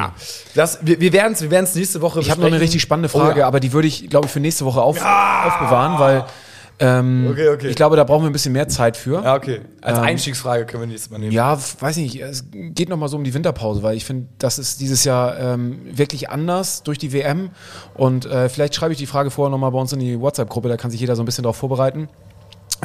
Das, 0.55 0.80
wir 0.82 0.99
wir 0.99 1.14
werden 1.14 1.32
es 1.34 1.41
wir 1.41 1.51
werden's 1.51 1.74
nächste 1.74 2.01
Woche 2.01 2.20
ich 2.20 2.30
habe 2.30 2.41
noch 2.41 2.47
eine 2.47 2.60
richtig 2.60 2.82
spannende 2.82 3.07
Oh 3.14 3.18
Frage, 3.20 3.39
ja. 3.41 3.47
aber 3.47 3.62
die 3.62 3.72
würde 3.72 3.88
ich, 3.88 4.10
glaube 4.10 4.26
ich, 4.26 4.32
für 4.34 4.41
nächste 4.41 4.66
Woche 4.66 4.82
auf, 4.82 4.97
aufbewahren, 4.97 5.97
weil 5.99 6.26
ähm, 6.80 7.27
Okay, 7.32 7.49
okay. 7.49 7.67
ich 7.67 7.75
glaube, 7.75 7.95
da 7.95 8.03
brauchen 8.03 8.23
wir 8.23 8.30
ein 8.30 8.34
bisschen 8.34 8.53
mehr 8.53 8.67
Zeit 8.67 8.95
für. 8.97 9.21
Ja, 9.23 9.36
okay. 9.36 9.61
Als 9.82 9.97
Ähm, 9.97 10.03
Einstiegsfrage 10.05 10.65
können 10.65 10.84
wir 10.84 10.88
nächstes 10.88 11.09
Mal 11.11 11.17
nehmen. 11.19 11.32
Ja, 11.32 11.57
weiß 11.80 11.97
nicht, 11.97 12.15
es 12.21 12.45
geht 12.51 12.89
noch 12.89 12.97
mal 12.97 13.07
so 13.09 13.17
um 13.17 13.23
die 13.23 13.34
Winterpause, 13.34 13.84
weil 13.84 13.97
ich 13.97 14.05
finde, 14.05 14.27
das 14.38 14.59
ist 14.59 14.80
dieses 14.80 15.03
Jahr 15.03 15.38
ähm, 15.39 15.80
wirklich 15.91 16.30
anders 16.30 16.84
durch 16.84 16.97
die 16.97 17.11
WM 17.13 17.49
und 17.95 18.25
äh, 18.25 18.47
vielleicht 18.49 18.75
schreibe 18.75 18.93
ich 18.93 18.97
die 18.99 19.05
Frage 19.07 19.30
vorher 19.32 19.51
noch 19.51 19.57
mal 19.57 19.69
bei 19.71 19.80
uns 19.80 19.91
in 19.93 19.99
die 19.99 20.19
WhatsApp-Gruppe, 20.19 20.69
da 20.69 20.77
kann 20.77 20.89
sich 20.91 20.99
jeder 21.01 21.15
so 21.15 21.23
ein 21.23 21.25
bisschen 21.25 21.43
darauf 21.43 21.57
vorbereiten. 21.57 22.07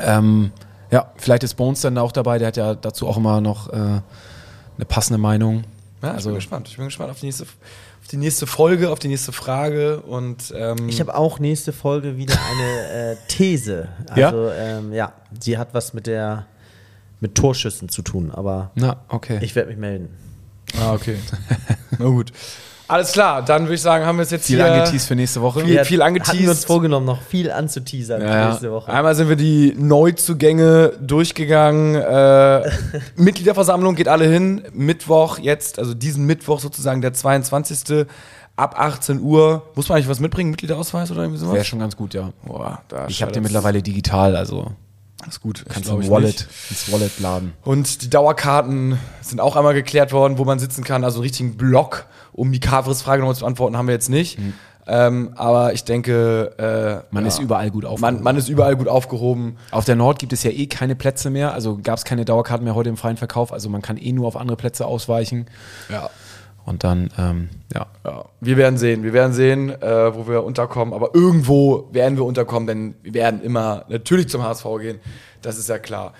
Ähm, 0.02 0.50
ja, 0.90 1.10
vielleicht 1.16 1.44
ist 1.44 1.54
Bones 1.54 1.80
dann 1.80 1.96
auch 1.98 2.12
dabei, 2.12 2.38
der 2.38 2.48
hat 2.48 2.56
ja 2.56 2.74
dazu 2.74 3.06
auch 3.08 3.16
immer 3.16 3.40
noch 3.40 3.68
äh, 3.72 3.76
eine 3.76 4.02
passende 4.88 5.18
Meinung. 5.18 5.64
Ja, 6.02 6.10
ich 6.10 6.14
Also- 6.16 6.30
bin 6.30 6.36
gespannt. 6.36 6.68
Ich 6.68 6.76
bin 6.76 6.84
gespannt 6.86 7.10
auf 7.10 7.20
die 7.20 7.26
nächste, 7.26 7.46
auf 8.04 8.08
die 8.08 8.18
nächste 8.18 8.46
Folge, 8.46 8.90
auf 8.90 8.98
die 8.98 9.08
nächste 9.08 9.32
Frage 9.32 10.02
und 10.02 10.52
ähm, 10.54 10.90
Ich 10.90 11.00
habe 11.00 11.14
auch 11.14 11.38
nächste 11.38 11.72
Folge 11.72 12.18
wieder 12.18 12.34
eine 12.34 13.12
äh, 13.12 13.16
These. 13.28 13.88
Ja? 14.14 14.26
Also 14.26 14.50
ähm, 14.50 14.92
ja, 14.92 15.14
sie 15.40 15.56
hat 15.56 15.72
was 15.72 15.94
mit 15.94 16.06
der 16.06 16.44
mit 17.20 17.34
Torschüssen 17.34 17.88
zu 17.88 18.02
tun, 18.02 18.30
aber 18.30 18.72
Na, 18.74 18.98
okay. 19.08 19.38
ich 19.40 19.54
werde 19.54 19.70
mich 19.70 19.78
melden. 19.78 20.10
Ah, 20.78 20.92
okay. 20.92 21.16
Na 21.98 22.04
gut. 22.04 22.30
Alles 22.86 23.12
klar, 23.12 23.42
dann 23.42 23.62
würde 23.62 23.74
ich 23.76 23.80
sagen, 23.80 24.04
haben 24.04 24.18
wir 24.18 24.22
es 24.24 24.30
jetzt 24.30 24.46
viel 24.46 24.56
hier 24.56 24.70
angeteased 24.70 25.08
für 25.08 25.14
nächste 25.16 25.40
Woche. 25.40 25.60
Viel- 25.60 25.84
viel 25.86 26.02
angeteased. 26.02 26.34
Hatten 26.34 26.42
wir 26.44 26.50
uns 26.50 26.64
vorgenommen, 26.66 27.06
noch 27.06 27.22
viel 27.22 27.50
anzuteasern 27.50 28.20
Ja, 28.20 28.28
ja. 28.28 28.48
nächste 28.50 28.70
Woche. 28.70 28.92
Einmal 28.92 29.14
sind 29.14 29.28
wir 29.30 29.36
die 29.36 29.74
Neuzugänge 29.76 30.92
durchgegangen. 31.00 31.94
Äh, 31.94 32.70
Mitgliederversammlung 33.16 33.94
geht 33.94 34.08
alle 34.08 34.26
hin. 34.26 34.62
Mittwoch 34.74 35.38
jetzt, 35.38 35.78
also 35.78 35.94
diesen 35.94 36.26
Mittwoch 36.26 36.60
sozusagen, 36.60 37.00
der 37.00 37.14
22. 37.14 38.06
ab 38.56 38.78
18 38.78 39.20
Uhr. 39.20 39.62
Muss 39.74 39.88
man 39.88 39.96
eigentlich 39.96 40.08
was 40.10 40.20
mitbringen? 40.20 40.50
Mitgliederausweis 40.50 41.10
oder 41.10 41.22
irgendwie 41.22 41.40
sowas? 41.40 41.54
Wäre 41.54 41.64
schon 41.64 41.78
ganz 41.78 41.96
gut, 41.96 42.12
ja. 42.14 42.30
Boah, 42.44 42.82
da 42.88 43.06
Ich 43.08 43.22
habe 43.22 43.32
den 43.32 43.42
mittlerweile 43.42 43.80
digital, 43.82 44.36
also 44.36 44.72
ist 45.28 45.40
gut. 45.40 45.64
kannst 45.68 45.88
du 45.88 46.10
Wallet, 46.10 46.46
ins 46.70 46.92
Wallet 46.92 47.20
laden. 47.20 47.52
Und 47.62 48.02
die 48.02 48.10
Dauerkarten 48.10 48.98
sind 49.20 49.40
auch 49.40 49.56
einmal 49.56 49.74
geklärt 49.74 50.12
worden, 50.12 50.38
wo 50.38 50.44
man 50.44 50.58
sitzen 50.58 50.84
kann. 50.84 51.04
Also 51.04 51.18
einen 51.18 51.24
richtigen 51.24 51.56
Block, 51.56 52.06
um 52.32 52.52
die 52.52 52.60
Kavris-Frage 52.60 53.20
nochmal 53.20 53.34
zu 53.34 53.40
beantworten, 53.42 53.76
haben 53.76 53.86
wir 53.86 53.94
jetzt 53.94 54.10
nicht. 54.10 54.38
Ähm, 54.86 55.32
aber 55.36 55.72
ich 55.72 55.84
denke, 55.84 56.52
äh, 56.58 57.14
Man 57.14 57.24
ja, 57.24 57.28
ist 57.28 57.38
überall 57.38 57.70
gut 57.70 57.86
aufgehoben. 57.86 58.16
man, 58.16 58.22
man 58.22 58.36
ist 58.36 58.48
überall 58.50 58.76
gut 58.76 58.86
aufgehoben. 58.88 59.56
Auf 59.70 59.86
der 59.86 59.96
Nord 59.96 60.18
gibt 60.18 60.34
es 60.34 60.42
ja 60.42 60.50
eh 60.50 60.66
keine 60.66 60.94
Plätze 60.94 61.30
mehr, 61.30 61.54
also 61.54 61.78
gab 61.82 61.96
es 61.96 62.04
keine 62.04 62.26
Dauerkarten 62.26 62.64
mehr 62.64 62.74
heute 62.74 62.90
im 62.90 62.98
freien 62.98 63.16
Verkauf, 63.16 63.50
also 63.50 63.70
man 63.70 63.80
kann 63.80 63.96
eh 63.96 64.12
nur 64.12 64.26
auf 64.26 64.36
andere 64.36 64.58
Plätze 64.58 64.84
ausweichen. 64.84 65.46
Ja. 65.88 66.10
Und 66.64 66.82
dann, 66.82 67.10
ähm, 67.18 67.50
ja. 67.74 67.86
Ja, 68.04 68.24
wir 68.40 68.56
werden 68.56 68.78
sehen. 68.78 69.02
Wir 69.02 69.12
werden 69.12 69.32
sehen, 69.32 69.70
äh, 69.70 70.14
wo 70.14 70.26
wir 70.26 70.44
unterkommen. 70.44 70.94
Aber 70.94 71.14
irgendwo 71.14 71.88
werden 71.92 72.16
wir 72.16 72.24
unterkommen, 72.24 72.66
denn 72.66 72.94
wir 73.02 73.14
werden 73.14 73.42
immer 73.42 73.84
natürlich 73.88 74.28
zum 74.28 74.42
HSV 74.42 74.64
gehen. 74.80 75.00
Das 75.42 75.58
ist 75.58 75.68
ja 75.68 75.78
klar. 75.78 76.14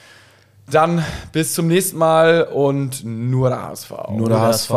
Dann 0.71 1.05
bis 1.33 1.55
zum 1.55 1.67
nächsten 1.67 1.99
Mal 1.99 2.45
und 2.45 3.05
nur 3.05 3.49
der 3.49 3.63
HSV. 3.63 3.93
Nur 4.11 4.29
der 4.29 4.41
HSV. 4.41 4.71